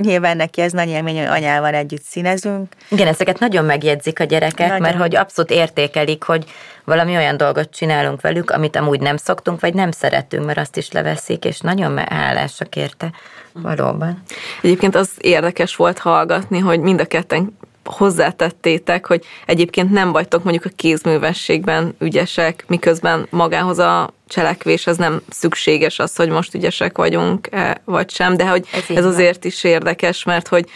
nyilván 0.00 0.36
neki 0.36 0.60
ez 0.60 0.72
nagy 0.72 0.88
élmény, 0.88 1.18
hogy 1.18 1.26
anyával 1.26 1.74
együtt 1.74 2.02
színezünk. 2.02 2.72
Igen, 2.88 3.06
ezeket 3.06 3.38
nagyon 3.38 3.64
megjegyzik 3.64 4.20
a 4.20 4.24
gyerekek, 4.24 4.66
nagyon. 4.66 4.82
mert 4.82 4.96
hogy 4.96 5.16
abszolút 5.16 5.50
értékelik, 5.50 6.22
hogy 6.22 6.44
valami 6.84 7.16
olyan 7.16 7.36
dolgot 7.36 7.70
csinálunk 7.70 8.20
velük, 8.20 8.50
amit 8.50 8.76
amúgy 8.76 9.00
nem 9.00 9.16
szoktunk, 9.16 9.60
vagy 9.60 9.74
nem 9.74 9.90
szeretünk, 9.90 10.44
mert 10.44 10.58
azt 10.58 10.76
is 10.76 10.90
leveszik, 10.90 11.44
és 11.44 11.60
nagyon 11.60 11.98
hálásak 11.98 12.76
érte. 12.76 13.10
Valóban. 13.52 14.22
Egyébként 14.62 14.94
az 14.94 15.10
érdekes 15.18 15.76
volt 15.76 15.98
hallgatni, 15.98 16.58
hogy 16.58 16.80
mind 16.80 17.00
a 17.00 17.04
ketten 17.04 17.58
hozzátettétek, 17.84 19.06
hogy 19.06 19.24
egyébként 19.46 19.90
nem 19.90 20.12
vagytok 20.12 20.42
mondjuk 20.42 20.64
a 20.64 20.76
kézművességben 20.76 21.94
ügyesek, 21.98 22.64
miközben 22.66 23.26
magához 23.30 23.78
a 23.78 24.14
cselekvés, 24.26 24.86
az 24.86 24.96
nem 24.96 25.22
szükséges 25.28 25.98
az, 25.98 26.16
hogy 26.16 26.28
most 26.28 26.54
ügyesek 26.54 26.96
vagyunk, 26.96 27.48
vagy 27.84 28.10
sem, 28.10 28.36
de 28.36 28.48
hogy 28.48 28.66
ez, 28.72 28.96
ez 28.96 29.04
azért 29.04 29.44
is 29.44 29.64
érdekes, 29.64 30.24
mert 30.24 30.48
hogy 30.48 30.68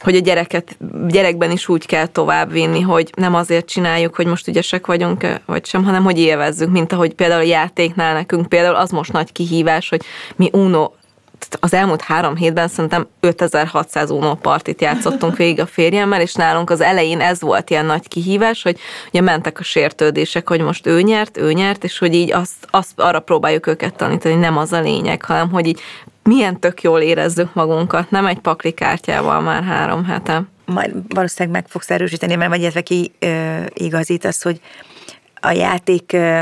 hogy 0.00 0.16
a 0.16 0.20
gyereket, 0.20 0.76
gyerekben 1.08 1.50
is 1.50 1.68
úgy 1.68 1.86
kell 1.86 2.06
továbbvinni, 2.06 2.80
hogy 2.80 3.10
nem 3.16 3.34
azért 3.34 3.66
csináljuk, 3.66 4.14
hogy 4.14 4.26
most 4.26 4.48
ügyesek 4.48 4.86
vagyunk, 4.86 5.26
vagy 5.46 5.66
sem, 5.66 5.84
hanem 5.84 6.04
hogy 6.04 6.18
élvezzük, 6.18 6.70
mint 6.70 6.92
ahogy 6.92 7.14
például 7.14 7.40
a 7.40 7.44
játéknál 7.44 8.14
nekünk. 8.14 8.48
Például 8.48 8.74
az 8.74 8.90
most 8.90 9.12
nagy 9.12 9.32
kihívás, 9.32 9.88
hogy 9.88 10.02
mi 10.36 10.50
Uno 10.52 10.90
az 11.60 11.72
elmúlt 11.72 12.00
három 12.00 12.36
hétben 12.36 12.68
szerintem 12.68 13.06
5600 13.20 14.10
Uno 14.10 14.34
partit 14.34 14.80
játszottunk 14.80 15.36
végig 15.42 15.60
a 15.60 15.66
férjemmel, 15.66 16.20
és 16.20 16.34
nálunk 16.34 16.70
az 16.70 16.80
elején 16.80 17.20
ez 17.20 17.40
volt 17.40 17.70
ilyen 17.70 17.86
nagy 17.86 18.08
kihívás, 18.08 18.62
hogy 18.62 18.78
ugye 19.08 19.20
mentek 19.20 19.58
a 19.58 19.62
sértődések, 19.62 20.48
hogy 20.48 20.60
most 20.60 20.86
ő 20.86 21.00
nyert, 21.00 21.36
ő 21.36 21.52
nyert, 21.52 21.84
és 21.84 21.98
hogy 21.98 22.14
így 22.14 22.32
azt, 22.32 22.66
azt 22.70 23.00
arra 23.00 23.20
próbáljuk 23.20 23.66
őket 23.66 23.96
tanítani, 23.96 24.34
nem 24.34 24.56
az 24.56 24.72
a 24.72 24.80
lényeg, 24.80 25.24
hanem 25.24 25.50
hogy 25.50 25.66
így 25.66 25.80
milyen 26.22 26.60
tök 26.60 26.82
jól 26.82 27.00
érezzük 27.00 27.54
magunkat, 27.54 28.10
nem 28.10 28.26
egy 28.26 28.38
paklikártyával 28.38 29.40
már 29.40 29.62
három 29.62 30.04
hete. 30.04 30.42
Majd 30.64 30.92
valószínűleg 31.08 31.60
meg 31.60 31.68
fogsz 31.68 31.90
erősíteni, 31.90 32.34
mert 32.34 32.50
vagy 32.50 32.60
illetve 32.60 32.80
ki 32.80 33.12
ö, 33.18 33.58
igazítasz, 33.74 34.42
hogy 34.42 34.60
a 35.40 35.50
játék 35.50 36.12
ö, 36.12 36.40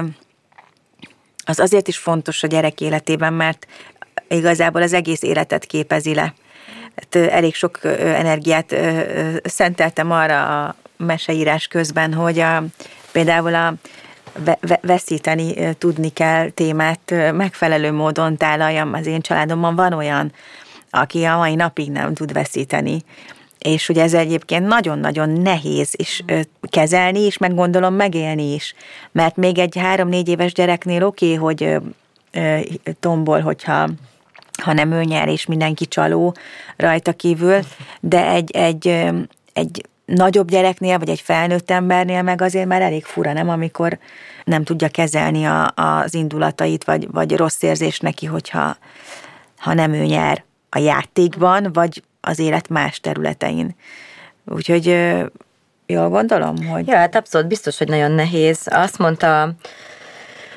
az 1.44 1.58
azért 1.58 1.88
is 1.88 1.98
fontos 1.98 2.42
a 2.42 2.46
gyerek 2.46 2.80
életében, 2.80 3.32
mert 3.32 3.66
igazából 4.28 4.82
az 4.82 4.92
egész 4.92 5.22
életet 5.22 5.64
képezi 5.64 6.14
le. 6.14 6.34
Hát, 6.96 7.30
elég 7.30 7.54
sok 7.54 7.78
energiát 7.98 8.74
szenteltem 9.44 10.10
arra 10.10 10.64
a 10.66 10.74
meseírás 10.96 11.66
közben, 11.66 12.14
hogy 12.14 12.38
a, 12.38 12.62
például 13.12 13.54
a 13.54 13.74
veszíteni 14.80 15.74
tudni 15.78 16.08
kell 16.08 16.50
témát 16.50 17.14
megfelelő 17.32 17.92
módon 17.92 18.36
tálaljam. 18.36 18.92
Az 18.92 19.06
én 19.06 19.20
családomban 19.20 19.74
van 19.74 19.92
olyan, 19.92 20.32
aki 20.90 21.24
a 21.24 21.36
mai 21.36 21.54
napig 21.54 21.90
nem 21.90 22.14
tud 22.14 22.32
veszíteni. 22.32 23.02
És 23.58 23.88
ugye 23.88 24.02
ez 24.02 24.14
egyébként 24.14 24.66
nagyon-nagyon 24.66 25.28
nehéz 25.30 25.90
is 25.96 26.24
kezelni, 26.70 27.20
és 27.20 27.38
meg 27.38 27.54
gondolom 27.54 27.94
megélni 27.94 28.54
is. 28.54 28.74
Mert 29.12 29.36
még 29.36 29.58
egy 29.58 29.76
három-négy 29.76 30.28
éves 30.28 30.52
gyereknél 30.52 31.04
oké, 31.04 31.36
okay, 31.36 31.36
hogy 31.36 31.80
tombol, 33.00 33.40
hogyha 33.40 33.88
ha 34.62 34.72
nem 34.72 34.92
ő 34.92 35.02
nyer, 35.02 35.28
és 35.28 35.46
mindenki 35.46 35.86
csaló 35.86 36.34
rajta 36.76 37.12
kívül, 37.12 37.58
de 38.00 38.26
egy, 38.26 38.50
egy, 38.50 39.10
egy 39.52 39.86
nagyobb 40.04 40.48
gyereknél, 40.48 40.98
vagy 40.98 41.08
egy 41.08 41.20
felnőtt 41.20 41.70
embernél 41.70 42.22
meg 42.22 42.42
azért 42.42 42.66
már 42.66 42.82
elég 42.82 43.04
fura, 43.04 43.32
nem? 43.32 43.48
Amikor 43.48 43.98
nem 44.44 44.64
tudja 44.64 44.88
kezelni 44.88 45.44
a, 45.44 45.72
az 45.74 46.14
indulatait, 46.14 46.84
vagy, 46.84 47.10
vagy 47.10 47.36
rossz 47.36 47.62
érzés 47.62 48.00
neki, 48.00 48.26
hogyha 48.26 48.76
ha 49.58 49.74
nem 49.74 49.92
ő 49.92 50.04
nyer 50.04 50.44
a 50.68 50.78
játékban, 50.78 51.72
vagy 51.72 52.02
az 52.20 52.38
élet 52.38 52.68
más 52.68 53.00
területein. 53.00 53.76
Úgyhogy 54.46 54.86
jól 55.86 56.08
gondolom, 56.08 56.66
hogy... 56.66 56.86
Ja, 56.86 56.96
hát 56.96 57.14
abszolút 57.14 57.48
biztos, 57.48 57.78
hogy 57.78 57.88
nagyon 57.88 58.10
nehéz. 58.10 58.66
Azt 58.70 58.98
mondta 58.98 59.54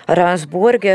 Ransburg, 0.08 0.88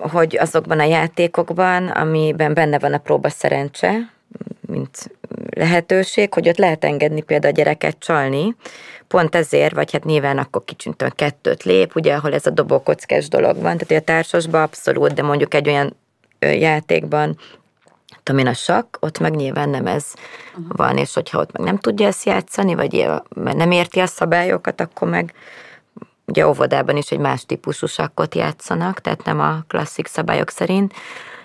hogy 0.00 0.36
azokban 0.36 0.80
a 0.80 0.84
játékokban, 0.84 1.88
amiben 1.88 2.54
benne 2.54 2.78
van 2.78 2.92
a 2.92 2.98
próba 2.98 3.28
szerencse, 3.28 4.12
mint 4.60 5.10
lehetőség, 5.50 6.34
hogy 6.34 6.48
ott 6.48 6.56
lehet 6.58 6.84
engedni 6.84 7.20
például 7.20 7.52
a 7.52 7.56
gyereket 7.56 7.98
csalni, 7.98 8.56
pont 9.08 9.34
ezért, 9.34 9.74
vagy 9.74 9.92
hát 9.92 10.04
nyilván 10.04 10.38
akkor 10.38 10.64
kicsintően 10.64 11.12
kettőt 11.14 11.62
lép, 11.62 11.96
ugye, 11.96 12.14
ahol 12.14 12.34
ez 12.34 12.46
a 12.46 12.50
dobókockás 12.50 13.28
dolog 13.28 13.60
van, 13.60 13.76
tehát 13.76 14.02
a 14.02 14.04
társasban 14.04 14.62
abszolút, 14.62 15.12
de 15.12 15.22
mondjuk 15.22 15.54
egy 15.54 15.68
olyan 15.68 15.96
játékban, 16.38 17.38
amin 18.24 18.46
a 18.46 18.54
sakk, 18.54 18.96
ott 19.00 19.18
meg 19.18 19.34
nyilván 19.34 19.68
nem 19.68 19.86
ez 19.86 20.04
uh-huh. 20.50 20.76
van, 20.76 20.96
és 20.96 21.14
hogyha 21.14 21.38
ott 21.38 21.52
meg 21.52 21.66
nem 21.66 21.78
tudja 21.78 22.06
ezt 22.06 22.24
játszani, 22.24 22.74
vagy 22.74 23.06
mert 23.34 23.56
nem 23.56 23.70
érti 23.70 24.00
a 24.00 24.06
szabályokat, 24.06 24.80
akkor 24.80 25.08
meg 25.08 25.32
ugye 26.26 26.48
óvodában 26.48 26.96
is 26.96 27.10
egy 27.10 27.18
más 27.18 27.46
típusú 27.46 27.86
sakkot 27.86 28.34
játszanak, 28.34 29.00
tehát 29.00 29.24
nem 29.24 29.40
a 29.40 29.64
klasszik 29.68 30.06
szabályok 30.06 30.50
szerint. 30.50 30.92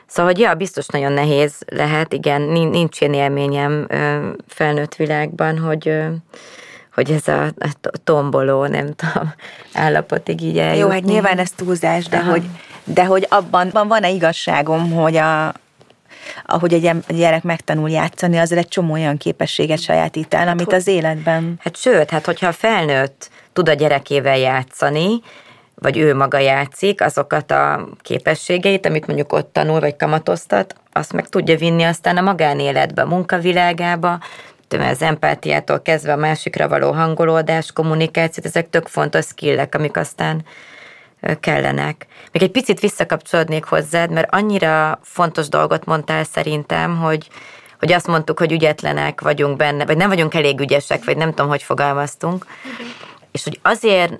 Szóval, 0.05 0.31
hogy 0.31 0.41
ja, 0.41 0.53
biztos 0.53 0.87
nagyon 0.87 1.11
nehéz 1.11 1.53
lehet, 1.67 2.13
igen, 2.13 2.41
nincs 2.41 3.01
ilyen 3.01 3.13
élményem 3.13 3.87
felnőtt 4.47 4.95
világban, 4.95 5.59
hogy 5.59 5.93
hogy 6.93 7.11
ez 7.11 7.27
a, 7.27 7.53
tomboló, 8.03 8.65
nem 8.65 8.93
tudom, 8.95 9.33
állapotig 9.85 10.41
így 10.41 10.57
eljutni. 10.57 10.79
Jó, 10.79 10.89
hát 10.89 11.03
nyilván 11.03 11.37
ez 11.37 11.51
túlzás, 11.51 12.05
de 12.05 12.23
hogy, 12.23 12.43
de 12.83 13.05
hogy 13.05 13.25
abban 13.29 13.71
van-e 13.87 14.09
igazságom, 14.09 14.91
hogy 14.91 15.15
a, 15.15 15.53
ahogy 16.45 16.73
egy 16.73 16.91
gyerek 17.07 17.43
megtanul 17.43 17.89
játszani, 17.89 18.37
azért 18.37 18.61
egy 18.61 18.67
csomó 18.67 18.93
olyan 18.93 19.17
képességet 19.17 19.79
sajátít 19.79 20.33
el, 20.33 20.47
amit 20.47 20.73
az 20.73 20.87
életben... 20.87 21.59
Hát 21.63 21.77
sőt, 21.77 22.09
hát 22.09 22.25
hogyha 22.25 22.47
a 22.47 22.51
felnőtt 22.51 23.29
tud 23.57 23.69
a 23.69 23.73
gyerekével 23.73 24.37
játszani, 24.37 25.21
vagy 25.75 25.97
ő 25.97 26.15
maga 26.15 26.37
játszik, 26.37 27.01
azokat 27.01 27.51
a 27.51 27.87
képességeit, 28.01 28.85
amit 28.85 29.07
mondjuk 29.07 29.33
ott 29.33 29.53
tanul, 29.53 29.79
vagy 29.79 29.95
kamatoztat, 29.95 30.75
azt 30.91 31.13
meg 31.13 31.29
tudja 31.29 31.57
vinni 31.57 31.83
aztán 31.83 32.17
a 32.17 32.21
magánéletbe, 32.21 33.01
a 33.01 33.05
munkavilágába, 33.05 34.19
az 34.69 35.01
empátiától 35.01 35.81
kezdve 35.81 36.11
a 36.11 36.15
másikra 36.15 36.67
való 36.67 36.91
hangolódás, 36.91 37.71
kommunikációt, 37.71 38.45
ezek 38.45 38.69
tök 38.69 38.87
fontos 38.87 39.25
skillek, 39.25 39.75
amik 39.75 39.97
aztán 39.97 40.45
kellenek. 41.39 42.07
Még 42.31 42.43
egy 42.43 42.51
picit 42.51 42.79
visszakapcsolódnék 42.79 43.63
hozzád, 43.63 44.11
mert 44.11 44.33
annyira 44.33 44.99
fontos 45.03 45.49
dolgot 45.49 45.85
mondtál 45.85 46.23
szerintem, 46.23 46.97
hogy, 46.97 47.29
hogy 47.79 47.91
azt 47.91 48.07
mondtuk, 48.07 48.39
hogy 48.39 48.51
ügyetlenek 48.51 49.21
vagyunk 49.21 49.57
benne, 49.57 49.85
vagy 49.85 49.97
nem 49.97 50.09
vagyunk 50.09 50.33
elég 50.33 50.59
ügyesek, 50.59 51.03
vagy 51.03 51.17
nem 51.17 51.29
tudom, 51.29 51.47
hogy 51.47 51.63
fogalmaztunk. 51.63 52.45
Igen. 52.79 53.06
És 53.37 53.43
hogy 53.43 53.59
azért 53.61 54.13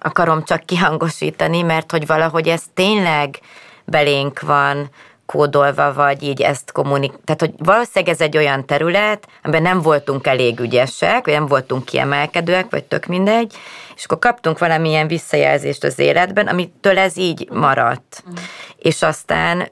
akarom 0.00 0.44
csak 0.44 0.64
kihangosítani, 0.64 1.62
mert 1.62 1.90
hogy 1.90 2.06
valahogy 2.06 2.48
ez 2.48 2.62
tényleg 2.74 3.38
belénk 3.84 4.40
van, 4.40 4.90
kódolva, 5.26 5.92
vagy 5.92 6.22
így 6.22 6.42
ezt 6.42 6.72
kommunik... 6.72 7.12
Tehát, 7.24 7.40
hogy 7.40 7.52
valószínűleg 7.58 8.14
ez 8.14 8.20
egy 8.20 8.36
olyan 8.36 8.66
terület, 8.66 9.28
amiben 9.42 9.62
nem 9.62 9.80
voltunk 9.82 10.26
elég 10.26 10.60
ügyesek, 10.60 11.24
vagy 11.24 11.34
nem 11.34 11.46
voltunk 11.46 11.84
kiemelkedőek, 11.84 12.70
vagy 12.70 12.84
tök 12.84 13.06
mindegy, 13.06 13.54
és 13.96 14.04
akkor 14.04 14.18
kaptunk 14.18 14.58
valamilyen 14.58 15.06
visszajelzést 15.06 15.84
az 15.84 15.98
életben, 15.98 16.46
amitől 16.46 16.98
ez 16.98 17.16
így 17.16 17.48
maradt. 17.50 18.22
Mm. 18.30 18.32
És 18.78 19.02
aztán 19.02 19.68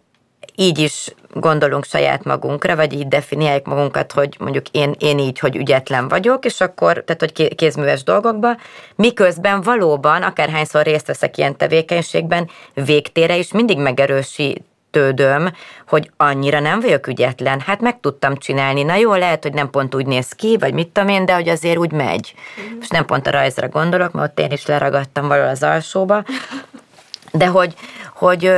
így 0.54 0.78
is 0.78 1.14
gondolunk 1.40 1.84
saját 1.84 2.24
magunkra, 2.24 2.76
vagy 2.76 2.92
így 2.92 3.08
definiáljuk 3.08 3.66
magunkat, 3.66 4.12
hogy 4.12 4.36
mondjuk 4.38 4.68
én, 4.70 4.94
én 4.98 5.18
így, 5.18 5.38
hogy 5.38 5.56
ügyetlen 5.56 6.08
vagyok, 6.08 6.44
és 6.44 6.60
akkor, 6.60 7.04
tehát 7.04 7.20
hogy 7.20 7.54
kézműves 7.54 8.02
dolgokba, 8.02 8.56
miközben 8.94 9.62
valóban, 9.62 10.22
akárhányszor 10.22 10.82
részt 10.82 11.06
veszek 11.06 11.36
ilyen 11.36 11.56
tevékenységben, 11.56 12.50
végtére 12.74 13.36
is 13.36 13.52
mindig 13.52 13.78
megerősít 13.78 14.64
tődöm, 14.90 15.52
hogy 15.88 16.10
annyira 16.16 16.60
nem 16.60 16.80
vagyok 16.80 17.06
ügyetlen, 17.06 17.60
hát 17.60 17.80
meg 17.80 18.00
tudtam 18.00 18.36
csinálni. 18.36 18.82
Na 18.82 18.94
jó, 18.94 19.14
lehet, 19.14 19.42
hogy 19.42 19.52
nem 19.52 19.70
pont 19.70 19.94
úgy 19.94 20.06
néz 20.06 20.32
ki, 20.32 20.56
vagy 20.60 20.74
mit 20.74 20.88
tudom 20.88 21.08
én, 21.08 21.26
de 21.26 21.34
hogy 21.34 21.48
azért 21.48 21.78
úgy 21.78 21.92
megy. 21.92 22.34
Mm. 22.60 22.80
És 22.80 22.88
nem 22.88 23.04
pont 23.06 23.26
a 23.26 23.30
rajzra 23.30 23.68
gondolok, 23.68 24.12
mert 24.12 24.30
ott 24.30 24.40
én 24.40 24.50
is 24.50 24.66
leragadtam 24.66 25.28
valahol 25.28 25.50
az 25.50 25.62
alsóba. 25.62 26.24
De 27.32 27.46
hogy, 27.46 27.74
hogy 28.14 28.52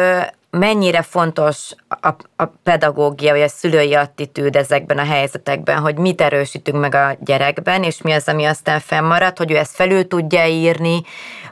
mennyire 0.50 1.02
fontos 1.02 1.74
a, 1.88 2.08
a 2.36 2.44
pedagógia, 2.62 3.32
vagy 3.32 3.42
a 3.42 3.48
szülői 3.48 3.94
attitűd 3.94 4.56
ezekben 4.56 4.98
a 4.98 5.04
helyzetekben, 5.04 5.78
hogy 5.78 5.96
mit 5.96 6.20
erősítünk 6.20 6.80
meg 6.80 6.94
a 6.94 7.16
gyerekben, 7.20 7.82
és 7.82 8.02
mi 8.02 8.12
az, 8.12 8.28
ami 8.28 8.44
aztán 8.44 8.80
fennmarad, 8.80 9.38
hogy 9.38 9.50
ő 9.50 9.56
ezt 9.56 9.74
felül 9.74 10.06
tudja 10.06 10.46
írni, 10.46 11.02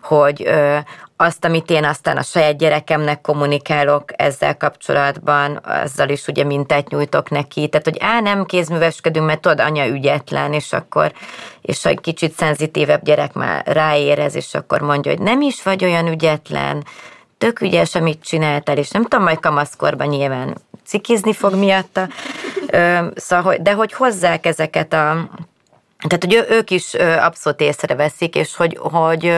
hogy 0.03 0.43
ö, 0.47 0.77
azt, 1.17 1.45
amit 1.45 1.71
én 1.71 1.85
aztán 1.85 2.17
a 2.17 2.23
saját 2.23 2.59
gyerekemnek 2.59 3.21
kommunikálok 3.21 4.05
ezzel 4.17 4.57
kapcsolatban, 4.57 5.61
azzal 5.65 6.09
is 6.09 6.27
ugye 6.27 6.45
mintát 6.45 6.89
nyújtok 6.89 7.31
neki. 7.31 7.69
Tehát, 7.69 7.87
hogy 7.87 7.99
á, 8.01 8.21
nem 8.21 8.45
kézműveskedünk, 8.45 9.27
mert 9.27 9.41
tudod, 9.41 9.61
anya 9.61 9.87
ügyetlen, 9.87 10.53
és 10.53 10.73
akkor, 10.73 11.13
és 11.63 11.85
egy 11.85 12.01
kicsit 12.01 12.33
szenzitívebb 12.33 13.05
gyerek 13.05 13.33
már 13.33 13.67
ráérez, 13.67 14.35
és 14.35 14.55
akkor 14.55 14.81
mondja, 14.81 15.11
hogy 15.11 15.21
nem 15.21 15.41
is 15.41 15.63
vagy 15.63 15.85
olyan 15.85 16.07
ügyetlen, 16.07 16.85
tök 17.39 17.61
ügyes, 17.61 17.95
amit 17.95 18.25
csináltál, 18.25 18.77
és 18.77 18.91
nem 18.91 19.03
tudom, 19.03 19.25
majd 19.25 19.41
kamaszkorban 19.41 20.07
nyilván 20.07 20.57
cikizni 20.85 21.33
fog 21.33 21.55
miatta, 21.55 22.09
szóval, 23.15 23.57
de 23.61 23.73
hogy 23.73 23.93
hozzák 23.93 24.47
ezeket 24.47 24.93
a 24.93 25.29
tehát, 25.99 26.25
hogy 26.25 26.47
ők 26.51 26.71
is 26.71 26.95
abszolút 26.95 27.61
észreveszik, 27.61 28.35
és 28.35 28.57
hogy, 28.57 28.79
hogy 28.81 29.33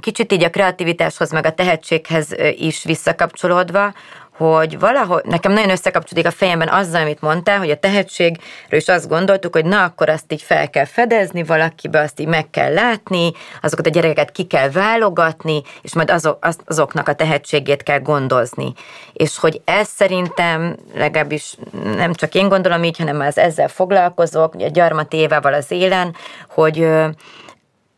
kicsit 0.00 0.32
így 0.32 0.44
a 0.44 0.50
kreativitáshoz, 0.50 1.30
meg 1.32 1.46
a 1.46 1.54
tehetséghez 1.54 2.28
is 2.56 2.84
visszakapcsolódva, 2.84 3.94
hogy 4.36 4.78
valahogy, 4.78 5.24
nekem 5.24 5.52
nagyon 5.52 5.70
összekapcsolódik 5.70 6.32
a 6.32 6.36
fejemben 6.36 6.68
azzal, 6.68 7.00
amit 7.00 7.20
mondtál, 7.20 7.58
hogy 7.58 7.70
a 7.70 7.76
tehetségről 7.78 8.80
is 8.80 8.88
azt 8.88 9.08
gondoltuk, 9.08 9.54
hogy 9.54 9.64
na, 9.64 9.82
akkor 9.82 10.08
azt 10.08 10.32
így 10.32 10.42
fel 10.42 10.70
kell 10.70 10.84
fedezni 10.84 11.42
valakibe, 11.42 12.00
azt 12.00 12.20
így 12.20 12.26
meg 12.26 12.50
kell 12.50 12.72
látni, 12.72 13.32
azokat 13.62 13.86
a 13.86 13.90
gyerekeket 13.90 14.32
ki 14.32 14.44
kell 14.44 14.70
válogatni, 14.70 15.62
és 15.82 15.94
majd 15.94 16.10
azok, 16.10 16.46
azoknak 16.64 17.08
a 17.08 17.14
tehetségét 17.14 17.82
kell 17.82 18.00
gondozni. 18.00 18.72
És 19.12 19.38
hogy 19.38 19.60
ez 19.64 19.88
szerintem, 19.88 20.76
legalábbis 20.94 21.56
nem 21.96 22.12
csak 22.12 22.34
én 22.34 22.48
gondolom 22.48 22.84
így, 22.84 22.98
hanem 22.98 23.20
az 23.20 23.38
ezzel 23.38 23.68
foglalkozok, 23.68 24.54
a 24.54 24.68
Gyarmat 24.68 25.12
Évával 25.12 25.54
az 25.54 25.70
élen, 25.70 26.14
hogy 26.48 26.88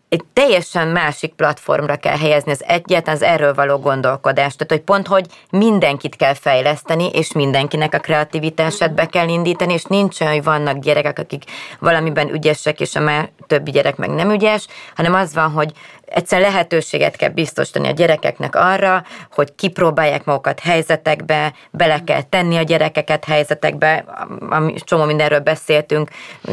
egy 0.09 0.25
teljesen 0.33 0.89
másik 0.89 1.33
platformra 1.33 1.97
kell 1.97 2.17
helyezni 2.17 2.51
az 2.51 2.65
egyetlen 2.67 3.15
az 3.15 3.23
erről 3.23 3.55
való 3.55 3.77
gondolkodást. 3.77 4.57
Tehát, 4.57 4.73
hogy 4.73 4.81
pont, 4.81 5.07
hogy 5.07 5.27
mindenkit 5.51 6.17
kell 6.17 6.35
fejleszteni, 6.35 7.09
és 7.09 7.33
mindenkinek 7.33 7.95
a 7.95 7.99
kreativitását 7.99 8.95
be 8.95 9.07
kell 9.07 9.29
indítani, 9.29 9.73
és 9.73 9.85
nincs 9.85 10.21
olyan, 10.21 10.33
hogy 10.33 10.45
vannak 10.45 10.79
gyerekek, 10.79 11.19
akik 11.19 11.45
valamiben 11.79 12.29
ügyesek, 12.29 12.81
és 12.81 12.95
a 12.95 13.29
többi 13.47 13.71
gyerek 13.71 13.97
meg 13.97 14.11
nem 14.11 14.31
ügyes, 14.31 14.67
hanem 14.95 15.15
az 15.15 15.35
van, 15.35 15.51
hogy 15.51 15.73
egyszer 16.11 16.41
lehetőséget 16.41 17.17
kell 17.17 17.29
biztosítani 17.29 17.89
a 17.89 17.93
gyerekeknek 17.93 18.55
arra, 18.55 19.05
hogy 19.31 19.55
kipróbálják 19.55 20.25
magukat 20.25 20.61
helyzetekbe, 20.61 21.53
bele 21.71 22.05
kell 22.05 22.23
tenni 22.23 22.57
a 22.57 22.63
gyerekeket 22.63 23.25
helyzetekbe, 23.25 24.05
ami 24.51 24.75
csomó 24.75 25.05
mindenről 25.05 25.41
beszéltünk, 25.41 26.11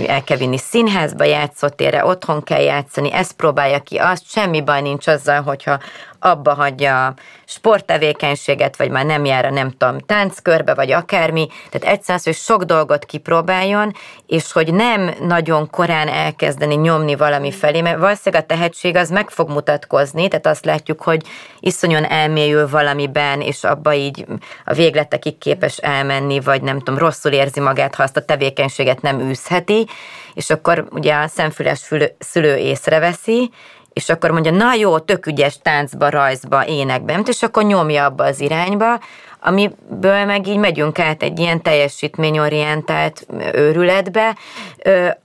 el 0.07 0.23
kell 0.23 0.37
vinni 0.37 0.57
színházba, 0.57 1.23
játszótérre, 1.23 2.05
otthon 2.05 2.43
kell 2.43 2.61
játszani, 2.61 3.13
ezt 3.13 3.33
próbálja 3.33 3.79
ki, 3.79 3.97
azt 3.97 4.29
semmi 4.29 4.61
baj 4.61 4.81
nincs 4.81 5.07
azzal, 5.07 5.41
hogyha 5.41 5.79
abba 6.25 6.53
hagyja 6.53 7.05
a 7.05 7.13
sporttevékenységet, 7.45 8.77
vagy 8.77 8.89
már 8.89 9.05
nem 9.05 9.25
jár 9.25 9.45
a 9.45 9.49
nem 9.49 9.71
tudom, 9.71 9.99
tánckörbe, 9.99 10.73
vagy 10.73 10.91
akármi. 10.91 11.47
Tehát 11.69 11.95
egyszerűen 11.95 12.21
hogy 12.23 12.35
sok 12.35 12.63
dolgot 12.63 13.05
kipróbáljon, 13.05 13.93
és 14.27 14.51
hogy 14.51 14.73
nem 14.73 15.13
nagyon 15.21 15.69
korán 15.69 16.07
elkezdeni 16.07 16.75
nyomni 16.75 17.15
valami 17.15 17.51
felé, 17.51 17.81
mert 17.81 17.99
valószínűleg 17.99 18.43
a 18.43 18.53
tehetség 18.53 18.95
az 18.95 19.09
meg 19.09 19.29
fog 19.29 19.49
mutatkozni, 19.49 20.27
tehát 20.27 20.47
azt 20.47 20.65
látjuk, 20.65 21.01
hogy 21.01 21.21
iszonyan 21.59 22.03
elmélyül 22.03 22.69
valamiben, 22.69 23.41
és 23.41 23.63
abba 23.63 23.93
így 23.93 24.25
a 24.65 24.73
végletekig 24.73 25.37
képes 25.37 25.77
elmenni, 25.77 26.39
vagy 26.39 26.61
nem 26.61 26.77
tudom, 26.77 26.97
rosszul 26.97 27.31
érzi 27.31 27.59
magát, 27.59 27.95
ha 27.95 28.03
azt 28.03 28.17
a 28.17 28.25
tevékenységet 28.25 29.01
nem 29.01 29.19
űzheti, 29.19 29.87
és 30.33 30.49
akkor 30.49 30.87
ugye 30.91 31.13
a 31.15 31.27
szemfüles 31.27 31.89
szülő 32.19 32.55
észreveszi, 32.55 33.51
és 33.95 34.09
akkor 34.09 34.31
mondja, 34.31 34.51
na 34.51 34.73
jó, 34.73 34.99
tök 34.99 35.25
ügyes 35.25 35.57
táncba, 35.61 36.09
rajzba, 36.09 36.67
énekben, 36.67 37.23
és 37.27 37.43
akkor 37.43 37.63
nyomja 37.63 38.05
abba 38.05 38.23
az 38.23 38.39
irányba, 38.39 38.99
amiből 39.39 40.25
meg 40.25 40.47
így 40.47 40.57
megyünk 40.57 40.99
át 40.99 41.23
egy 41.23 41.39
ilyen 41.39 41.61
teljesítményorientált 41.61 43.27
őrületbe, 43.53 44.37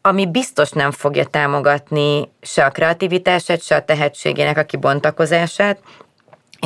ami 0.03 0.27
biztos 0.27 0.71
nem 0.71 0.91
fogja 0.91 1.25
támogatni 1.25 2.31
se 2.43 2.65
a 2.65 2.71
kreativitását, 2.71 3.63
se 3.63 3.75
a 3.75 3.85
tehetségének 3.85 4.59
a 4.59 4.63
kibontakozását, 4.63 5.79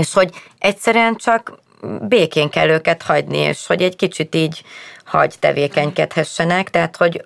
és 0.01 0.13
hogy 0.13 0.31
egyszerűen 0.59 1.17
csak 1.17 1.59
békén 2.01 2.49
kell 2.49 2.69
őket 2.69 3.03
hagyni, 3.03 3.39
és 3.39 3.67
hogy 3.67 3.83
egy 3.83 3.97
kicsit 3.97 4.35
így 4.35 4.63
hagy 5.05 5.35
tevékenykedhessenek, 5.39 6.71
tehát 6.71 6.97
hogy 6.97 7.25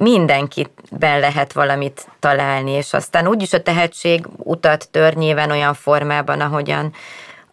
mindenkiben 0.00 1.20
lehet 1.20 1.52
valamit 1.52 2.08
találni, 2.18 2.70
és 2.70 2.92
aztán 2.92 3.28
úgyis 3.28 3.52
a 3.52 3.62
tehetség 3.62 4.26
utat 4.36 4.88
tör 4.90 5.14
nyilván 5.14 5.50
olyan 5.50 5.74
formában, 5.74 6.40
ahogyan 6.40 6.92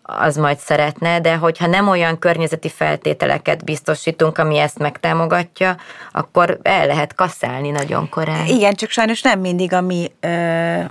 az 0.06 0.36
majd 0.36 0.58
szeretne, 0.58 1.20
de 1.20 1.36
hogyha 1.36 1.68
nem 1.68 1.88
olyan 1.88 2.20
környezeti 2.20 2.70
feltételeket 2.70 3.64
biztosítunk, 3.64 4.38
ami 4.38 4.58
ezt 4.58 4.80
megtámogatja, 4.80 5.76
akkor 6.12 6.60
el 6.62 6.88
lehet 6.88 7.16
kaszálni 7.16 7.70
nagyon 7.70 8.10
korán. 8.10 8.46
Igen, 8.46 8.74
csak 8.74 8.90
sajnos 8.90 9.22
nem 9.22 9.40
mindig 9.40 9.74
a 9.74 9.82
mi 9.82 10.12
ö, 10.20 10.28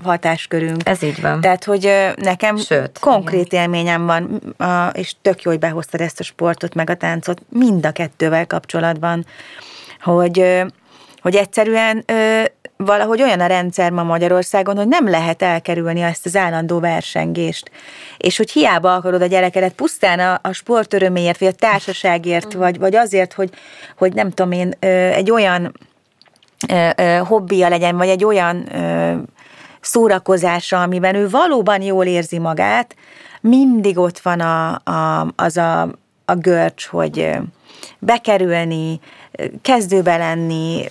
hatáskörünk. 0.02 0.88
Ez 0.88 1.02
így 1.02 1.20
van. 1.20 1.40
Tehát, 1.40 1.64
hogy 1.64 1.86
ö, 1.86 2.08
nekem 2.16 2.56
Sőt, 2.56 2.98
konkrét 2.98 3.46
igen. 3.46 3.62
élményem 3.62 4.06
van, 4.06 4.40
a, 4.58 4.86
és 4.86 5.14
tök 5.22 5.42
jó, 5.42 5.50
hogy 5.50 5.60
behoztad 5.60 6.00
ezt 6.00 6.20
a 6.20 6.24
sportot, 6.24 6.74
meg 6.74 6.90
a 6.90 6.94
táncot, 6.96 7.42
mind 7.48 7.86
a 7.86 7.92
kettővel 7.92 8.46
kapcsolatban, 8.46 9.26
hogy 10.00 10.40
ö, 10.40 10.64
hogy 11.22 11.36
egyszerűen 11.36 12.02
ö, 12.06 12.42
valahogy 12.76 13.22
olyan 13.22 13.40
a 13.40 13.46
rendszer 13.46 13.90
ma 13.90 14.02
Magyarországon, 14.02 14.76
hogy 14.76 14.88
nem 14.88 15.08
lehet 15.08 15.42
elkerülni 15.42 16.00
ezt 16.00 16.26
az 16.26 16.36
állandó 16.36 16.80
versengést. 16.80 17.70
És 18.16 18.36
hogy 18.36 18.50
hiába 18.50 18.94
akarod 18.94 19.22
a 19.22 19.26
gyerekedet 19.26 19.72
pusztán 19.72 20.18
a, 20.18 20.38
a 20.42 20.52
sport 20.52 20.94
öröméért, 20.94 21.38
vagy 21.38 21.48
a 21.48 21.52
társaságért, 21.52 22.56
mm. 22.56 22.58
vagy, 22.58 22.78
vagy 22.78 22.96
azért, 22.96 23.32
hogy, 23.32 23.50
hogy 23.96 24.14
nem 24.14 24.30
tudom 24.30 24.52
én, 24.52 24.74
ö, 24.80 24.86
egy 24.86 25.30
olyan 25.30 25.72
ö, 26.68 26.88
ö, 26.96 27.16
hobbija 27.16 27.68
legyen, 27.68 27.96
vagy 27.96 28.08
egy 28.08 28.24
olyan 28.24 28.74
ö, 28.74 29.14
szórakozása, 29.80 30.82
amiben 30.82 31.14
ő 31.14 31.28
valóban 31.28 31.82
jól 31.82 32.04
érzi 32.06 32.38
magát, 32.38 32.96
mindig 33.40 33.98
ott 33.98 34.18
van 34.18 34.40
a, 34.40 34.80
a, 34.84 35.32
az 35.36 35.56
a, 35.56 35.82
a 36.24 36.34
görcs, 36.34 36.86
hogy 36.86 37.30
bekerülni, 37.98 39.00
kezdőbe 39.62 40.16
lenni, 40.16 40.84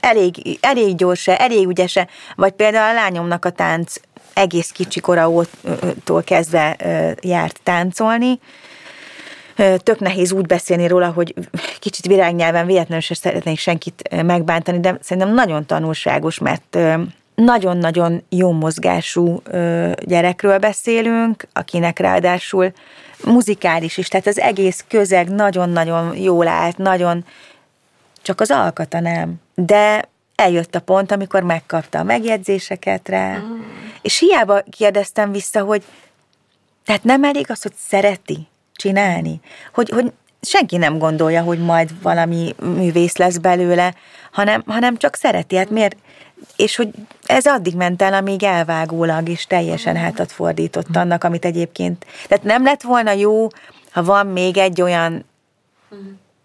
elég, 0.00 0.58
elég 0.60 0.94
gyorsa, 0.96 1.36
elég 1.36 1.68
ügyese, 1.68 2.08
vagy 2.36 2.52
például 2.52 2.90
a 2.90 3.00
lányomnak 3.00 3.44
a 3.44 3.50
tánc 3.50 3.94
egész 4.34 4.70
kicsi 4.70 5.00
koraótól 5.00 6.22
kezdve 6.24 6.76
járt 7.20 7.60
táncolni, 7.62 8.38
tök 9.76 9.98
nehéz 9.98 10.32
úgy 10.32 10.46
beszélni 10.46 10.86
róla, 10.86 11.10
hogy 11.10 11.34
kicsit 11.78 12.06
virágnyelven 12.06 12.66
véletlenül 12.66 13.00
sem 13.00 13.16
szeretnék 13.16 13.58
senkit 13.58 14.22
megbántani, 14.22 14.80
de 14.80 14.98
szerintem 15.00 15.34
nagyon 15.34 15.66
tanulságos, 15.66 16.38
mert 16.38 16.78
nagyon-nagyon 17.34 18.22
jó 18.28 18.52
mozgású 18.52 19.42
gyerekről 19.98 20.58
beszélünk, 20.58 21.46
akinek 21.52 21.98
ráadásul 21.98 22.72
muzikális 23.24 23.96
is, 23.96 24.08
tehát 24.08 24.26
az 24.26 24.38
egész 24.40 24.84
közeg 24.88 25.28
nagyon-nagyon 25.28 26.16
jól 26.16 26.48
állt, 26.48 26.76
nagyon 26.76 27.24
csak 28.24 28.40
az 28.40 28.50
alkata 28.50 29.00
nem. 29.00 29.34
De 29.54 30.08
eljött 30.34 30.74
a 30.74 30.80
pont, 30.80 31.12
amikor 31.12 31.42
megkapta 31.42 31.98
a 31.98 32.02
megjegyzéseket 32.02 33.08
rá, 33.08 33.36
mm. 33.38 33.60
és 34.02 34.18
hiába 34.18 34.62
kérdeztem 34.70 35.32
vissza, 35.32 35.62
hogy 35.62 35.84
tehát 36.84 37.04
nem 37.04 37.24
elég 37.24 37.50
az, 37.50 37.62
hogy 37.62 37.74
szereti 37.78 38.46
csinálni, 38.74 39.40
hogy, 39.72 39.88
hogy 39.88 40.12
senki 40.40 40.76
nem 40.76 40.98
gondolja, 40.98 41.42
hogy 41.42 41.58
majd 41.58 42.02
valami 42.02 42.54
művész 42.60 43.16
lesz 43.16 43.36
belőle, 43.36 43.94
hanem, 44.32 44.62
hanem 44.66 44.96
csak 44.96 45.16
szereti. 45.16 45.56
Hát 45.56 45.70
miért? 45.70 45.96
És 46.56 46.76
hogy 46.76 46.88
ez 47.26 47.46
addig 47.46 47.74
ment 47.74 48.02
el, 48.02 48.14
amíg 48.14 48.42
elvágólag 48.42 49.28
is 49.28 49.46
teljesen 49.46 49.96
hátat 49.96 50.32
fordított 50.32 50.96
annak, 50.96 51.24
amit 51.24 51.44
egyébként... 51.44 52.06
Tehát 52.28 52.44
nem 52.44 52.64
lett 52.64 52.82
volna 52.82 53.12
jó, 53.12 53.46
ha 53.90 54.02
van 54.02 54.26
még 54.26 54.56
egy 54.56 54.82
olyan 54.82 55.24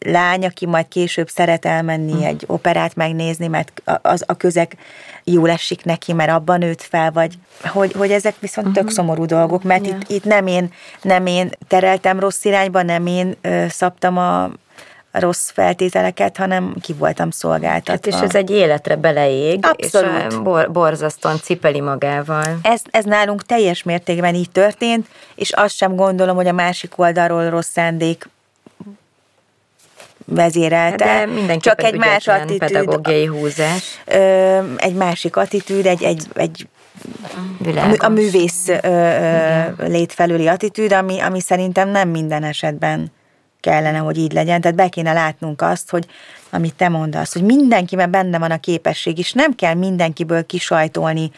lány, 0.06 0.46
aki 0.46 0.66
majd 0.66 0.88
később 0.88 1.30
szeret 1.30 1.66
elmenni 1.66 2.12
hmm. 2.12 2.24
egy 2.24 2.44
operát 2.48 2.96
megnézni, 2.96 3.48
mert 3.48 3.82
az 4.02 4.24
a 4.28 4.34
közeg 4.34 4.78
jól 5.24 5.50
esik 5.50 5.86
neki, 5.86 6.14
mert 6.14 6.32
abban 6.32 6.60
nőtt 6.60 6.82
fel, 6.82 7.12
vagy 7.12 7.34
hogy, 7.62 7.92
hogy 7.92 8.12
ezek 8.12 8.36
viszont 8.40 8.68
uh-huh. 8.68 8.84
tök 8.84 8.94
szomorú 8.94 9.26
dolgok, 9.26 9.64
mert 9.64 9.86
yeah. 9.86 10.00
itt, 10.00 10.10
itt 10.10 10.24
nem, 10.24 10.48
én, 10.48 10.74
nem 11.02 11.26
én 11.26 11.50
tereltem 11.68 12.20
rossz 12.20 12.44
irányba, 12.44 12.82
nem 12.82 13.06
én 13.06 13.36
ö, 13.42 13.66
szabtam 13.70 14.18
a 14.18 14.52
rossz 15.12 15.50
feltételeket, 15.50 16.38
hanem 16.38 16.76
ki 16.82 16.94
voltam 16.94 17.30
szolgáltatva. 17.30 18.12
Hát 18.12 18.22
és 18.22 18.30
ez 18.30 18.36
egy 18.36 18.50
életre 18.50 18.96
beleég, 18.96 19.66
Abszolút. 19.66 20.32
és 20.32 20.36
bor, 20.38 20.72
borzasztóan 20.72 21.40
cipeli 21.42 21.82
magával. 21.82 22.60
Ez, 22.62 22.82
ez 22.92 23.06
nálunk 23.06 23.46
teljes 23.46 23.84
mértékben 23.84 24.36
így 24.36 24.52
történt, 24.52 25.08
és 25.36 25.52
azt 25.52 25.76
sem 25.76 25.96
gondolom, 25.96 26.36
hogy 26.36 26.48
a 26.48 26.52
másik 26.52 26.94
oldalról 26.96 27.50
rossz 27.50 27.70
szándék 27.70 28.30
vezérelte. 30.30 31.06
De 31.06 31.26
mindenképpen 31.26 31.60
Csak 31.60 31.84
egy 31.84 31.98
más 31.98 32.28
attitűd. 32.28 32.60
pedagógiai 32.60 33.26
húzás. 33.26 34.00
Ö, 34.06 34.60
egy 34.78 34.94
másik 34.94 35.36
attitűd, 35.36 35.86
egy, 35.86 36.04
egy, 36.04 36.28
egy 36.34 36.68
Világos. 37.58 37.98
a 38.00 38.10
művész 38.10 38.68
ö, 38.68 38.78
ö, 38.84 39.88
létfelüli 39.88 40.48
attitűd, 40.48 40.92
ami, 40.94 41.20
ami 41.20 41.42
szerintem 41.42 41.90
nem 41.90 42.10
minden 42.10 42.44
esetben 42.44 43.12
kellene, 43.60 43.98
hogy 43.98 44.18
így 44.18 44.34
legyen. 44.34 44.62
Tehát 44.62 44.78
be 44.78 44.88
kéne 44.88 45.14
látnunk 45.14 45.62
azt, 45.62 45.90
hogy 45.90 46.06
amit 46.50 46.76
te 46.76 46.90
mondasz, 46.90 47.34
hogy 47.34 47.44
mindenkiben 47.44 48.12
benne 48.12 48.38
van 48.40 48.52
a 48.52 48.60
képesség, 48.60 49.18
és 49.18 49.32
nem 49.34 49.56
kell 49.56 49.74
mindenkiből 49.74 50.46
kisajtolni 50.46 51.32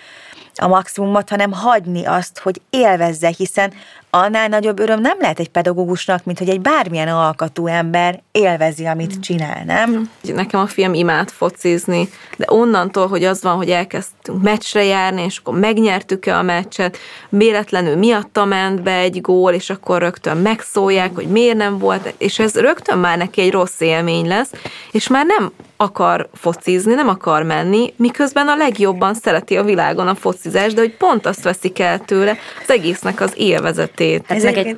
a 0.55 0.67
maximumot, 0.67 1.29
hanem 1.29 1.51
hagyni 1.51 2.05
azt, 2.05 2.39
hogy 2.39 2.61
élvezze, 2.69 3.33
hiszen 3.37 3.73
annál 4.14 4.47
nagyobb 4.47 4.80
öröm 4.80 5.01
nem 5.01 5.18
lehet 5.20 5.39
egy 5.39 5.49
pedagógusnak, 5.49 6.24
mint 6.24 6.38
hogy 6.38 6.49
egy 6.49 6.62
bármilyen 6.62 7.07
alkatú 7.07 7.68
ember 7.68 8.22
élvezi, 8.32 8.86
amit 8.86 9.20
csinál, 9.20 9.64
nem? 9.66 10.09
Nekem 10.22 10.59
a 10.59 10.68
film 10.68 10.93
imád 10.93 11.30
focizni, 11.30 12.09
de 12.38 12.45
onnantól, 12.49 13.07
hogy 13.07 13.24
az 13.24 13.43
van, 13.43 13.55
hogy 13.55 13.70
elkezdtünk 13.70 14.41
meccsre 14.41 14.84
járni, 14.84 15.24
és 15.24 15.38
akkor 15.38 15.59
megnyertük-e 15.59 16.38
a 16.38 16.41
meccset, 16.41 16.97
véletlenül 17.30 17.95
miatta 17.95 18.45
ment 18.45 18.82
be 18.82 18.95
egy 18.97 19.22
gól, 19.22 19.53
és 19.53 19.70
akkor 19.70 19.99
rögtön 19.99 20.38
megszólják, 20.38 21.16
hogy 21.16 21.28
miért 21.28 21.57
nem 21.57 21.78
volt, 21.78 22.14
és 22.18 22.39
ez 22.39 22.55
rögtön 22.55 22.97
már 22.97 23.18
neki 23.18 23.41
egy 23.41 23.51
rossz 23.51 23.80
élmény 23.80 24.28
lesz, 24.28 24.51
és 24.91 25.07
már 25.07 25.26
nem 25.26 25.51
akar 25.78 26.30
focizni, 26.34 26.93
nem 26.93 27.07
akar 27.07 27.43
menni, 27.43 27.93
miközben 27.97 28.47
a 28.47 28.55
legjobban 28.55 29.14
szereti 29.14 29.57
a 29.57 29.64
világon 29.64 30.07
a 30.07 30.16
focizást, 30.16 30.76
de 30.76 30.82
hogy 30.82 30.97
pont 30.97 31.26
azt 31.26 31.43
veszik 31.43 31.80
el 31.80 31.99
tőle 31.99 32.38
az 32.62 32.70
egésznek 32.70 33.22
az 33.22 33.34
élvezetét. 33.36 34.01
Ez 34.28 34.43
meg 34.43 34.58
egy, 34.58 34.78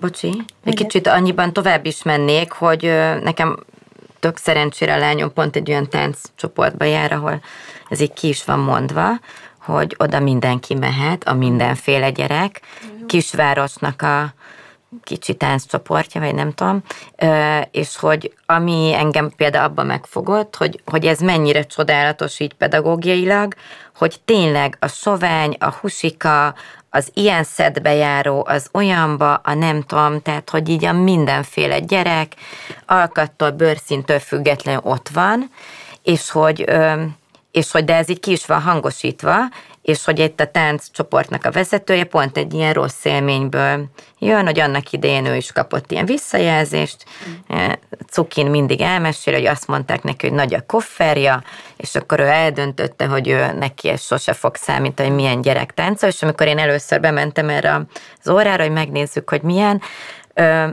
bocsi, 0.00 0.44
egy 0.64 0.74
kicsit 0.74 1.06
annyiban 1.06 1.52
tovább 1.52 1.86
is 1.86 2.02
mennék, 2.02 2.52
hogy 2.52 2.82
nekem 3.22 3.58
tök 4.20 4.36
szerencsére 4.36 4.94
a 4.94 4.98
lányom 4.98 5.32
pont 5.32 5.56
egy 5.56 5.70
olyan 5.70 5.88
csoportba 6.36 6.84
jár, 6.84 7.12
ahol 7.12 7.42
ez 7.88 8.00
így 8.00 8.12
ki 8.12 8.28
is 8.28 8.44
van 8.44 8.58
mondva, 8.58 9.08
hogy 9.58 9.94
oda 9.98 10.20
mindenki 10.20 10.74
mehet, 10.74 11.24
a 11.24 11.34
mindenféle 11.34 12.10
gyerek, 12.10 12.60
kisvárosnak 13.06 14.02
a 14.02 14.34
kicsi 15.02 15.34
tánccsoportja, 15.34 16.20
vagy 16.20 16.34
nem 16.34 16.52
tudom, 16.52 16.82
és 17.70 17.96
hogy 17.96 18.32
ami 18.46 18.94
engem 18.94 19.30
például 19.36 19.64
abban 19.64 19.86
megfogott, 19.86 20.56
hogy, 20.56 20.80
hogy 20.84 21.06
ez 21.06 21.20
mennyire 21.20 21.62
csodálatos 21.62 22.40
így 22.40 22.54
pedagógiailag, 22.54 23.54
hogy 23.96 24.20
tényleg 24.24 24.76
a 24.80 24.88
sovány, 24.88 25.56
a 25.58 25.70
husika, 25.80 26.54
az 26.94 27.10
ilyen 27.14 27.44
szedbe 27.44 27.94
járó, 27.94 28.44
az 28.48 28.68
olyanba, 28.72 29.34
a 29.34 29.54
nem 29.54 29.82
tudom, 29.82 30.22
tehát 30.22 30.50
hogy 30.50 30.68
így 30.68 30.84
a 30.84 30.92
mindenféle 30.92 31.78
gyerek 31.78 32.34
alkattól, 32.86 33.50
bőrszintől 33.50 34.18
függetlenül 34.18 34.80
ott 34.84 35.08
van, 35.08 35.50
és 36.02 36.30
hogy, 36.30 36.70
és 37.50 37.70
hogy 37.70 37.84
de 37.84 37.94
ez 37.94 38.08
így 38.08 38.20
ki 38.20 38.30
is 38.30 38.46
van 38.46 38.62
hangosítva, 38.62 39.36
és 39.84 40.04
hogy 40.04 40.18
itt 40.18 40.40
a 40.40 40.46
tánc 40.46 40.90
csoportnak 40.90 41.44
a 41.44 41.50
vezetője 41.50 42.04
pont 42.04 42.36
egy 42.36 42.54
ilyen 42.54 42.72
rossz 42.72 43.04
élményből 43.04 43.84
jön, 44.18 44.44
hogy 44.44 44.60
annak 44.60 44.92
idején 44.92 45.26
ő 45.26 45.36
is 45.36 45.52
kapott 45.52 45.90
ilyen 45.90 46.06
visszajelzést, 46.06 47.04
mm. 47.54 47.66
Cukin 48.10 48.46
mindig 48.46 48.80
elmesél, 48.80 49.34
hogy 49.34 49.46
azt 49.46 49.66
mondták 49.66 50.02
neki, 50.02 50.26
hogy 50.26 50.36
nagy 50.36 50.54
a 50.54 50.66
kofferja, 50.66 51.42
és 51.76 51.94
akkor 51.94 52.20
ő 52.20 52.26
eldöntötte, 52.26 53.06
hogy 53.06 53.28
ő 53.28 53.52
neki 53.52 53.88
ez 53.88 54.02
sose 54.02 54.32
fog 54.32 54.56
számítani, 54.56 55.08
hogy 55.08 55.16
milyen 55.16 55.40
gyerek 55.40 55.74
táncol, 55.74 56.08
és 56.08 56.22
amikor 56.22 56.46
én 56.46 56.58
először 56.58 57.00
bementem 57.00 57.48
erre 57.48 57.86
az 58.22 58.28
órára, 58.28 58.62
hogy 58.62 58.72
megnézzük, 58.72 59.30
hogy 59.30 59.42
milyen, 59.42 59.82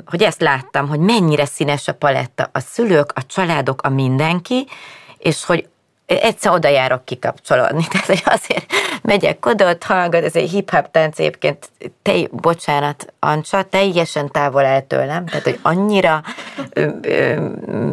hogy 0.05 0.23
ezt 0.23 0.41
láttam, 0.41 0.87
hogy 0.87 0.99
mennyire 0.99 1.45
színes 1.45 1.87
a 1.87 1.93
paletta, 1.93 2.49
a 2.51 2.59
szülők, 2.59 3.11
a 3.15 3.25
családok, 3.25 3.81
a 3.81 3.89
mindenki, 3.89 4.67
és 5.17 5.45
hogy 5.45 5.67
egyszer 6.19 6.51
oda 6.51 6.67
járok 6.67 7.05
kikapcsolódni, 7.05 7.83
tehát 7.91 8.05
hogy 8.05 8.21
azért 8.25 8.65
megyek 9.01 9.45
oda, 9.45 9.69
ott 9.69 9.83
hallgat, 9.83 10.23
ez 10.23 10.35
egy 10.35 10.49
hip-hop 10.49 10.91
tánc 10.91 11.19
egyébként, 11.19 11.69
te, 12.01 12.13
bocsánat, 12.31 13.13
Ancsa, 13.19 13.63
teljesen 13.63 14.31
távol 14.31 14.63
el 14.65 14.87
tőlem, 14.87 15.25
tehát 15.25 15.43
hogy 15.43 15.59
annyira 15.61 16.23
ö, 16.73 16.89
ö, 17.01 17.45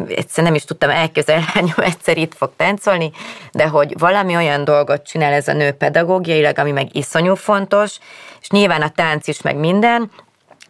egyszer 0.07 0.43
nem 0.43 0.55
is 0.55 0.65
tudtam 0.65 0.89
elképzelni, 0.89 1.69
hogy 1.75 1.83
egyszer 1.83 2.17
itt 2.17 2.35
fog 2.35 2.51
táncolni, 2.55 3.11
de 3.51 3.67
hogy 3.67 3.93
valami 3.97 4.35
olyan 4.35 4.63
dolgot 4.63 5.03
csinál 5.03 5.33
ez 5.33 5.47
a 5.47 5.53
nő 5.53 5.71
pedagógiailag, 5.71 6.57
ami 6.57 6.71
meg 6.71 6.95
iszonyú 6.95 7.35
fontos, 7.35 7.99
és 8.41 8.49
nyilván 8.49 8.81
a 8.81 8.89
tánc 8.89 9.27
is 9.27 9.41
meg 9.41 9.55
minden, 9.55 10.11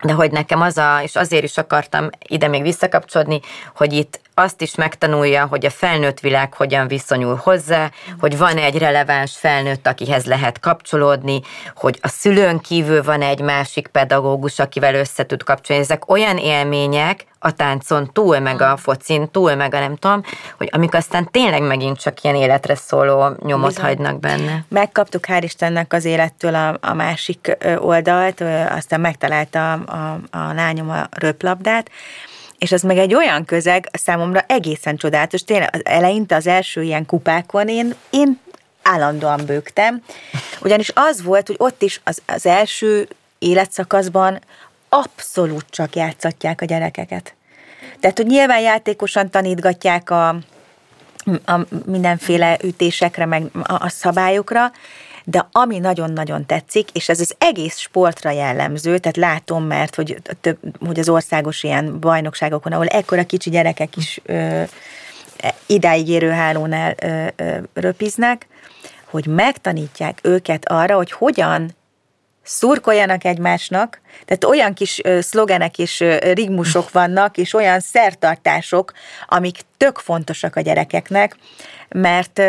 de 0.02 0.14
hogy 0.14 0.32
nekem 0.32 0.62
az 0.62 0.78
a, 0.78 1.00
és 1.04 1.16
azért 1.16 1.44
is 1.44 1.58
akartam 1.58 2.10
ide 2.28 2.48
még 2.48 2.62
visszakapcsolni, 2.62 3.40
hogy 3.76 3.94
itt 3.94 4.20
azt 4.40 4.62
is 4.62 4.76
megtanulja, 4.76 5.46
hogy 5.46 5.66
a 5.66 5.70
felnőtt 5.70 6.20
világ 6.20 6.54
hogyan 6.54 6.88
viszonyul 6.88 7.40
hozzá, 7.44 7.92
hogy 8.20 8.38
van 8.38 8.58
egy 8.58 8.78
releváns 8.78 9.38
felnőtt, 9.38 9.88
akihez 9.88 10.26
lehet 10.26 10.60
kapcsolódni, 10.60 11.42
hogy 11.76 12.00
a 12.02 12.08
szülőn 12.08 12.60
kívül 12.60 13.04
van 13.04 13.22
egy 13.22 13.42
másik 13.42 13.88
pedagógus, 13.88 14.60
akivel 14.60 14.96
össze 14.96 15.26
tud 15.26 15.44
kapcsolni. 15.44 15.82
Ezek 15.84 16.12
olyan 16.12 16.38
élmények, 16.38 17.28
a 17.40 17.52
táncon 17.52 18.10
túl, 18.14 18.40
meg 18.40 18.62
a 18.62 18.78
focin 18.78 19.32
túl, 19.32 19.56
meg 19.56 19.74
a 19.74 19.80
nem 19.80 19.96
tudom, 19.96 20.24
hogy 20.58 20.70
amik 20.72 20.94
aztán 20.94 21.32
tényleg 21.32 21.62
megint 21.62 22.00
csak 22.00 22.22
ilyen 22.22 22.36
életre 22.36 22.76
szóló 22.76 23.36
nyomot 23.46 23.68
Bizony. 23.68 23.86
hagynak 23.86 24.20
benne. 24.20 24.66
Megkaptuk 24.68 25.26
hál' 25.28 25.42
Istennek 25.44 25.94
az 25.94 26.06
élettől 26.06 26.56
a, 26.56 26.78
a 26.82 26.94
másik 26.94 27.58
oldalt, 27.78 28.42
aztán 28.70 29.00
megtalálta 29.02 29.72
a, 29.72 29.82
a, 29.86 30.20
a 30.38 30.54
lányom 30.54 30.90
a 30.90 31.08
röplabdát, 31.12 31.90
és 32.60 32.72
az 32.72 32.82
meg 32.82 32.98
egy 32.98 33.14
olyan 33.14 33.46
közeg 33.46 33.90
számomra 33.92 34.44
egészen 34.48 34.98
csodálatos. 34.98 35.44
Tényleg 35.44 35.70
az 35.74 35.82
eleinte 35.84 36.36
az 36.36 36.48
első 36.48 36.84
ilyen 36.84 37.06
kupákon 37.06 37.68
én, 37.68 37.96
én 38.10 38.40
állandóan 38.82 39.46
bőgtem, 39.46 40.04
ugyanis 40.62 40.92
az 40.94 41.24
volt, 41.24 41.48
hogy 41.48 41.56
ott 41.60 41.82
is 41.82 42.02
az, 42.04 42.22
az 42.26 42.46
első 42.46 43.08
életszakaszban 43.40 44.40
abszolút 44.90 45.66
csak 45.70 45.96
játszatják 45.96 46.62
a 46.62 46.66
gyerekeket. 46.66 47.34
Tehát, 48.00 48.18
hogy 48.18 48.28
nyilván 48.28 48.62
játékosan 48.62 49.30
tanítgatják 49.30 50.10
a, 50.10 50.28
a 51.46 51.60
mindenféle 51.86 52.58
ütésekre, 52.64 53.26
meg 53.26 53.44
a, 53.54 53.74
a 53.74 53.90
szabályokra, 53.90 54.72
de 55.30 55.48
ami 55.52 55.80
nagyon-nagyon 55.80 56.46
tetszik, 56.46 56.90
és 56.92 57.10
ez 57.10 57.20
az 57.20 57.36
egész 57.38 57.78
sportra 57.78 58.30
jellemző, 58.30 58.98
tehát 58.98 59.18
látom, 59.18 59.64
mert 59.64 59.96
hogy, 59.96 60.22
több, 60.42 60.58
hogy 60.86 61.00
az 61.00 61.10
országos 61.10 61.64
ilyen 61.64 62.00
bajnokságokon, 62.00 62.72
ahol 62.72 62.88
ekkora 62.88 63.26
kicsi 63.26 63.50
gyerekek 63.50 63.98
is 63.98 64.22
ö, 64.26 64.64
idáig 65.66 66.08
érő 66.10 66.30
hálónál 66.30 66.96
ö, 67.02 67.28
ö, 67.36 67.58
röpiznek, 67.74 68.48
hogy 69.06 69.26
megtanítják 69.26 70.20
őket 70.22 70.70
arra, 70.70 70.96
hogy 70.96 71.12
hogyan 71.12 71.76
szurkoljanak 72.44 73.24
egymásnak, 73.24 74.02
tehát 74.26 74.46
olyan 74.46 74.74
kis 74.74 75.02
szlogenek 75.20 75.78
és 75.78 76.04
rigmusok 76.34 76.92
vannak, 76.92 77.38
és 77.38 77.54
olyan 77.54 77.80
szertartások, 77.80 78.94
amik 79.28 79.58
tök 79.78 79.98
fontosak 79.98 80.56
a 80.56 80.62
gyerekeknek, 80.62 81.36
mert 81.90 82.42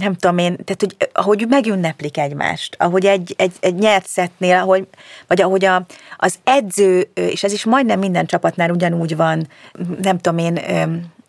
nem 0.00 0.14
tudom 0.14 0.38
én, 0.38 0.56
tehát 0.64 0.80
hogy 0.80 0.96
ahogy 1.12 1.46
megünneplik 1.48 2.18
egymást, 2.18 2.76
ahogy 2.78 3.06
egy, 3.06 3.34
egy, 3.36 3.52
egy 3.60 3.74
nyert 3.74 4.06
szettnél, 4.06 4.56
ahogy, 4.56 4.86
vagy 5.26 5.40
ahogy 5.40 5.64
a, 5.64 5.86
az 6.16 6.38
edző, 6.44 7.10
és 7.14 7.42
ez 7.42 7.52
is 7.52 7.64
majdnem 7.64 7.98
minden 7.98 8.26
csapatnál 8.26 8.70
ugyanúgy 8.70 9.16
van, 9.16 9.48
nem 10.02 10.18
tudom 10.18 10.38
én, 10.38 10.60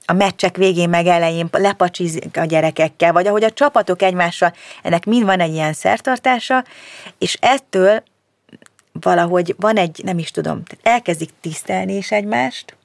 a 0.06 0.14
meccsek 0.14 0.58
végén 0.58 0.90
meg 0.90 1.06
elején 1.08 1.48
lepacsizik 1.52 2.38
a 2.38 2.46
gyerekekkel, 2.46 3.14
vagy 3.14 3.28
ahogy 3.28 3.44
a 3.44 3.52
csapatok 3.52 4.02
egymással, 4.02 4.54
ennek 4.82 5.06
mind 5.06 5.26
van 5.26 5.40
egy 5.40 5.54
ilyen 5.54 5.74
szertartása, 5.74 6.64
és 7.18 7.38
ettől 7.42 8.04
valahogy 8.92 9.56
van 9.60 9.78
egy, 9.78 10.02
nem 10.04 10.18
is 10.18 10.32
tudom, 10.32 10.64
elkezdik 10.84 11.30
tisztelni 11.42 11.96
is 11.96 12.12
egymást, 12.12 12.76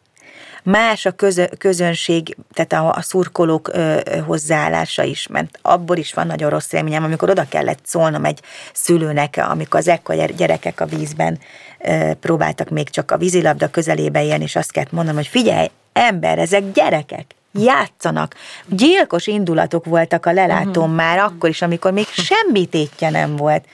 más 0.66 1.06
a 1.06 1.10
közö, 1.10 1.44
közönség, 1.58 2.36
tehát 2.52 2.72
a, 2.72 2.98
a 2.98 3.02
szurkolók 3.02 3.68
ö, 3.72 4.00
hozzáállása 4.26 5.02
is, 5.02 5.26
mert 5.26 5.58
abból 5.62 5.96
is 5.96 6.14
van 6.14 6.26
nagyon 6.26 6.50
rossz 6.50 6.72
élményem, 6.72 7.04
amikor 7.04 7.30
oda 7.30 7.48
kellett 7.48 7.78
szólnom 7.84 8.24
egy 8.24 8.40
szülőnek, 8.72 9.44
amikor 9.48 9.80
az 9.80 9.88
ekkor 9.88 10.32
gyerekek 10.36 10.80
a 10.80 10.86
vízben 10.86 11.38
ö, 11.80 12.10
próbáltak 12.20 12.68
még 12.68 12.88
csak 12.88 13.10
a 13.10 13.16
vízilabda 13.16 13.70
közelébe 13.70 14.24
élni, 14.24 14.42
és 14.42 14.56
azt 14.56 14.72
kellett 14.72 14.92
mondanom, 14.92 15.16
hogy 15.16 15.26
figyelj, 15.26 15.70
ember, 15.92 16.38
ezek 16.38 16.72
gyerekek, 16.72 17.24
játszanak. 17.52 18.34
Gyilkos 18.66 19.26
indulatok 19.26 19.84
voltak 19.84 20.26
a 20.26 20.32
lelátón 20.32 20.84
uh-huh. 20.84 20.94
már 20.94 21.18
akkor 21.18 21.48
is, 21.48 21.62
amikor 21.62 21.92
még 21.92 22.06
semmi 22.28 22.66
tétje 22.66 23.10
nem 23.10 23.36
volt. 23.36 23.64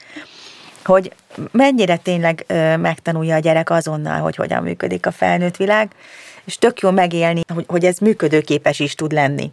Hogy 0.85 1.13
mennyire 1.51 1.97
tényleg 1.97 2.45
ö, 2.47 2.77
megtanulja 2.77 3.35
a 3.35 3.39
gyerek 3.39 3.71
azonnal, 3.71 4.21
hogy 4.21 4.37
hogyan 4.37 4.63
működik 4.63 5.07
a 5.07 5.11
felnőtt 5.11 5.57
világ 5.57 5.91
és 6.45 6.57
tök 6.57 6.81
jó 6.81 6.91
megélni, 6.91 7.41
hogy, 7.55 7.65
hogy 7.69 7.85
ez 7.85 7.99
működőképes 7.99 8.81
is 8.81 8.95
tud 8.95 9.13
lenni. 9.13 9.51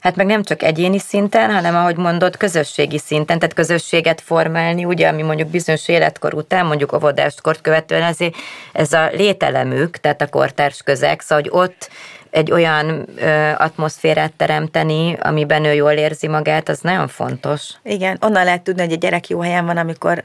Hát 0.00 0.16
meg 0.16 0.26
nem 0.26 0.42
csak 0.42 0.62
egyéni 0.62 0.98
szinten, 0.98 1.50
hanem 1.52 1.74
ahogy 1.76 1.96
mondod, 1.96 2.36
közösségi 2.36 2.98
szinten, 2.98 3.38
tehát 3.38 3.54
közösséget 3.54 4.20
formálni, 4.20 4.84
ugye, 4.84 5.08
ami 5.08 5.22
mondjuk 5.22 5.48
bizonyos 5.48 5.88
életkor 5.88 6.34
után, 6.34 6.66
mondjuk 6.66 6.92
óvodáskort 6.92 7.60
követően, 7.60 8.02
ezért 8.02 8.34
ez 8.72 8.92
a 8.92 9.08
lételemük, 9.12 9.96
tehát 9.96 10.22
a 10.22 10.28
kortárs 10.28 10.82
közeg, 10.82 11.20
szóval, 11.20 11.44
hogy 11.44 11.60
ott 11.60 11.90
egy 12.30 12.52
olyan 12.52 13.08
ö, 13.16 13.50
atmoszférát 13.56 14.32
teremteni, 14.32 15.16
amiben 15.20 15.64
ő 15.64 15.72
jól 15.72 15.92
érzi 15.92 16.28
magát, 16.28 16.68
az 16.68 16.80
nagyon 16.80 17.08
fontos. 17.08 17.70
Igen, 17.82 18.18
onnan 18.20 18.44
lehet 18.44 18.62
tudni, 18.62 18.82
hogy 18.82 18.92
a 18.92 18.96
gyerek 18.96 19.28
jó 19.28 19.40
helyen 19.40 19.66
van, 19.66 19.76
amikor 19.76 20.24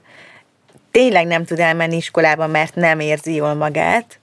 tényleg 0.92 1.28
nem 1.28 1.46
tud 1.46 1.60
elmenni 1.60 1.96
iskolába, 1.96 2.48
mert 2.48 2.76
nem 2.76 3.00
érzi 3.00 3.34
jól 3.34 3.54
magát, 3.54 4.20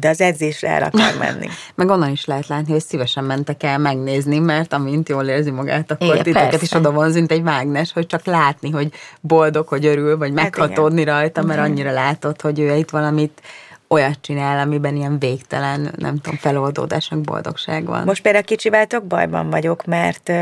de 0.00 0.08
az 0.08 0.20
edzésre 0.20 0.68
el 0.68 0.82
akar 0.82 1.18
menni. 1.24 1.48
Meg 1.74 1.88
onnan 1.88 2.10
is 2.10 2.24
lehet 2.24 2.46
látni, 2.46 2.72
hogy 2.72 2.84
szívesen 2.84 3.24
mentek 3.24 3.62
el 3.62 3.78
megnézni, 3.78 4.38
mert 4.38 4.72
amint 4.72 5.08
jól 5.08 5.24
érzi 5.24 5.50
magát, 5.50 5.90
akkor 5.90 6.06
igen, 6.06 6.22
titeket 6.22 6.50
persze. 6.50 6.64
is 6.64 6.72
oda 6.72 6.92
van 6.92 7.10
mint 7.10 7.32
egy 7.32 7.42
mágnes, 7.42 7.92
hogy 7.92 8.06
csak 8.06 8.24
látni, 8.24 8.70
hogy 8.70 8.92
boldog, 9.20 9.68
hogy 9.68 9.86
örül, 9.86 10.16
vagy 10.16 10.32
hát 10.34 10.42
meghatódni 10.42 11.00
igen. 11.00 11.14
rajta, 11.14 11.42
mert 11.42 11.60
annyira 11.60 11.92
látod, 11.92 12.40
hogy 12.40 12.60
ő 12.60 12.76
itt 12.76 12.90
valamit 12.90 13.42
olyat 13.88 14.18
csinál, 14.20 14.58
amiben 14.58 14.96
ilyen 14.96 15.18
végtelen, 15.18 15.94
nem 15.96 16.16
tudom, 16.16 16.38
feloldódásnak 16.38 17.20
boldogság 17.20 17.84
van. 17.84 18.04
Most 18.04 18.22
például 18.22 18.44
kicsivel 18.44 18.86
bajban 19.08 19.50
vagyok, 19.50 19.84
mert 19.84 20.32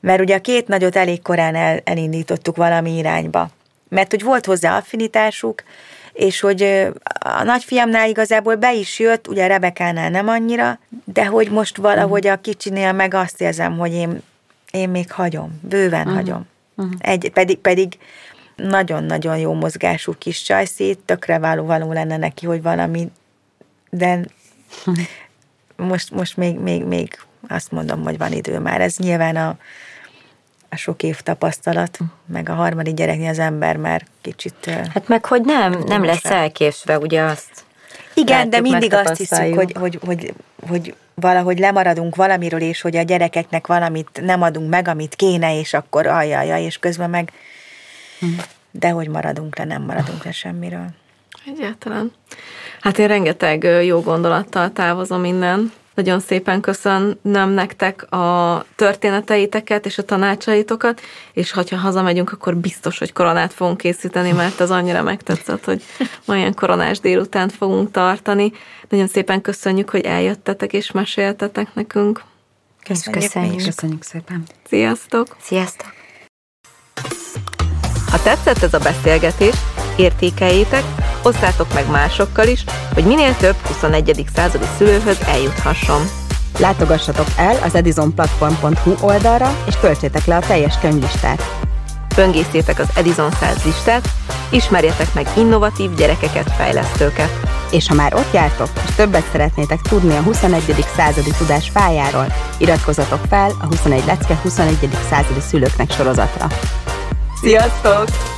mert 0.00 0.20
ugye 0.20 0.34
a 0.34 0.40
két 0.40 0.68
nagyot 0.68 0.96
elég 0.96 1.22
korán 1.22 1.54
el, 1.54 1.80
elindítottuk 1.84 2.56
valami 2.56 2.96
irányba. 2.96 3.48
Mert 3.88 4.10
hogy 4.10 4.22
volt 4.22 4.46
hozzá 4.46 4.76
affinitásuk, 4.76 5.62
és 6.18 6.40
hogy 6.40 6.62
a 7.20 7.42
nagyfiamnál 7.42 8.08
igazából 8.08 8.54
be 8.54 8.74
is 8.74 8.98
jött, 8.98 9.28
ugye 9.28 9.46
Rebekánál 9.46 10.10
nem 10.10 10.28
annyira, 10.28 10.78
de 11.04 11.26
hogy 11.26 11.50
most 11.50 11.76
valahogy 11.76 12.26
a 12.26 12.40
kicsinél 12.40 12.92
meg 12.92 13.14
azt 13.14 13.40
érzem, 13.40 13.78
hogy 13.78 13.92
én, 13.92 14.22
én 14.70 14.88
még 14.88 15.12
hagyom, 15.12 15.60
bőven 15.62 16.00
uh-huh. 16.00 16.14
hagyom. 16.14 16.46
Uh-huh. 16.74 16.94
Egy, 16.98 17.30
pedig, 17.34 17.58
pedig 17.58 17.98
nagyon-nagyon 18.56 19.38
jó 19.38 19.52
mozgású 19.52 20.14
kis 20.18 20.42
csajszét, 20.42 20.98
tökre 20.98 21.38
való, 21.38 21.64
való 21.64 21.92
lenne 21.92 22.16
neki, 22.16 22.46
hogy 22.46 22.62
valami, 22.62 23.10
de 23.90 24.20
most, 25.76 26.10
most 26.10 26.36
még, 26.36 26.58
még, 26.58 26.84
még 26.84 27.18
azt 27.48 27.70
mondom, 27.70 28.02
hogy 28.02 28.18
van 28.18 28.32
idő 28.32 28.58
már. 28.58 28.80
Ez 28.80 28.96
nyilván 28.96 29.36
a, 29.36 29.56
a 30.68 30.76
sok 30.76 31.02
év 31.02 31.20
tapasztalat, 31.20 31.98
meg 32.26 32.48
a 32.48 32.54
harmadik 32.54 32.94
gyereknél 32.94 33.28
az 33.28 33.38
ember 33.38 33.76
már 33.76 34.06
kicsit... 34.20 34.64
Hát 34.64 35.08
meg, 35.08 35.24
hogy 35.24 35.42
nem, 35.44 35.82
nem 35.86 36.04
lesz 36.04 36.24
elkésve, 36.24 36.98
ugye 36.98 37.22
azt 37.22 37.64
Igen, 38.14 38.36
látjuk, 38.36 38.52
de 38.52 38.60
mindig 38.60 38.94
azt 38.94 39.16
hiszük, 39.16 39.54
hogy, 39.54 39.72
hogy, 39.78 39.98
hogy, 40.04 40.34
hogy 40.68 40.94
valahogy 41.14 41.58
lemaradunk 41.58 42.16
valamiről, 42.16 42.60
és 42.60 42.80
hogy 42.80 42.96
a 42.96 43.02
gyerekeknek 43.02 43.66
valamit 43.66 44.20
nem 44.22 44.42
adunk 44.42 44.70
meg, 44.70 44.88
amit 44.88 45.14
kéne, 45.14 45.58
és 45.58 45.74
akkor 45.74 46.06
ajjaja, 46.06 46.58
és 46.58 46.78
közben 46.78 47.10
meg 47.10 47.32
de 48.70 48.88
hogy 48.88 49.08
maradunk 49.08 49.58
le, 49.58 49.64
nem 49.64 49.82
maradunk 49.82 50.24
le 50.24 50.32
semmiről. 50.32 50.86
Egyáltalán. 51.46 52.12
Hát 52.80 52.98
én 52.98 53.06
rengeteg 53.06 53.62
jó 53.84 54.00
gondolattal 54.00 54.72
távozom 54.72 55.24
innen, 55.24 55.72
nagyon 55.98 56.20
szépen 56.20 56.60
köszönöm 56.60 57.50
nektek 57.50 58.12
a 58.12 58.64
történeteiteket 58.76 59.86
és 59.86 59.98
a 59.98 60.04
tanácsaitokat, 60.04 61.00
és 61.32 61.50
ha 61.50 61.64
hazamegyünk, 61.76 62.32
akkor 62.32 62.56
biztos, 62.56 62.98
hogy 62.98 63.12
koronát 63.12 63.52
fogunk 63.52 63.76
készíteni, 63.76 64.32
mert 64.32 64.60
az 64.60 64.70
annyira 64.70 65.02
megtetszett, 65.02 65.64
hogy 65.64 65.82
ma 66.24 66.36
ilyen 66.36 66.54
koronás 66.54 67.00
délután 67.00 67.48
fogunk 67.48 67.90
tartani. 67.90 68.52
Nagyon 68.88 69.06
szépen 69.06 69.40
köszönjük, 69.40 69.90
hogy 69.90 70.04
eljöttetek 70.04 70.72
és 70.72 70.90
meséltetek 70.90 71.74
nekünk. 71.74 72.22
Köszönjük. 72.84 73.22
Köszönjük, 73.22 73.64
köszönjük 73.64 74.02
szépen. 74.02 74.42
Sziasztok! 74.68 75.36
Sziasztok! 75.40 75.92
Ha 78.10 78.22
tetszett 78.22 78.62
ez 78.62 78.74
a 78.74 78.78
beszélgetés, 78.78 79.54
értékeljétek, 79.96 80.84
osszátok 81.22 81.74
meg 81.74 81.90
másokkal 81.90 82.46
is, 82.46 82.64
hogy 82.94 83.04
minél 83.04 83.36
több 83.36 83.56
21. 83.66 84.24
századi 84.34 84.64
szülőhöz 84.76 85.18
eljuthasson. 85.26 86.02
Látogassatok 86.58 87.26
el 87.36 87.56
az 87.64 87.74
edisonplatform.hu 87.74 88.94
oldalra, 89.00 89.56
és 89.66 89.74
töltsétek 89.80 90.24
le 90.24 90.36
a 90.36 90.40
teljes 90.40 90.78
könyvlistát. 90.78 91.42
Böngészétek 92.14 92.78
az 92.78 92.88
Edison 92.94 93.30
100 93.30 93.64
listát, 93.64 94.08
ismerjetek 94.50 95.14
meg 95.14 95.26
innovatív 95.36 95.94
gyerekeket, 95.94 96.52
fejlesztőket. 96.56 97.30
És 97.70 97.88
ha 97.88 97.94
már 97.94 98.14
ott 98.14 98.32
jártok, 98.32 98.68
és 98.88 98.94
többet 98.94 99.28
szeretnétek 99.32 99.80
tudni 99.80 100.16
a 100.16 100.22
21. 100.22 100.84
századi 100.96 101.30
tudás 101.38 101.68
fájáról, 101.68 102.26
iratkozzatok 102.58 103.20
fel 103.28 103.50
a 103.60 103.66
21 103.66 104.04
lecke 104.06 104.38
21. 104.42 104.88
századi 105.10 105.40
szülőknek 105.40 105.92
sorozatra. 105.92 106.46
Sziasztok! 107.40 108.37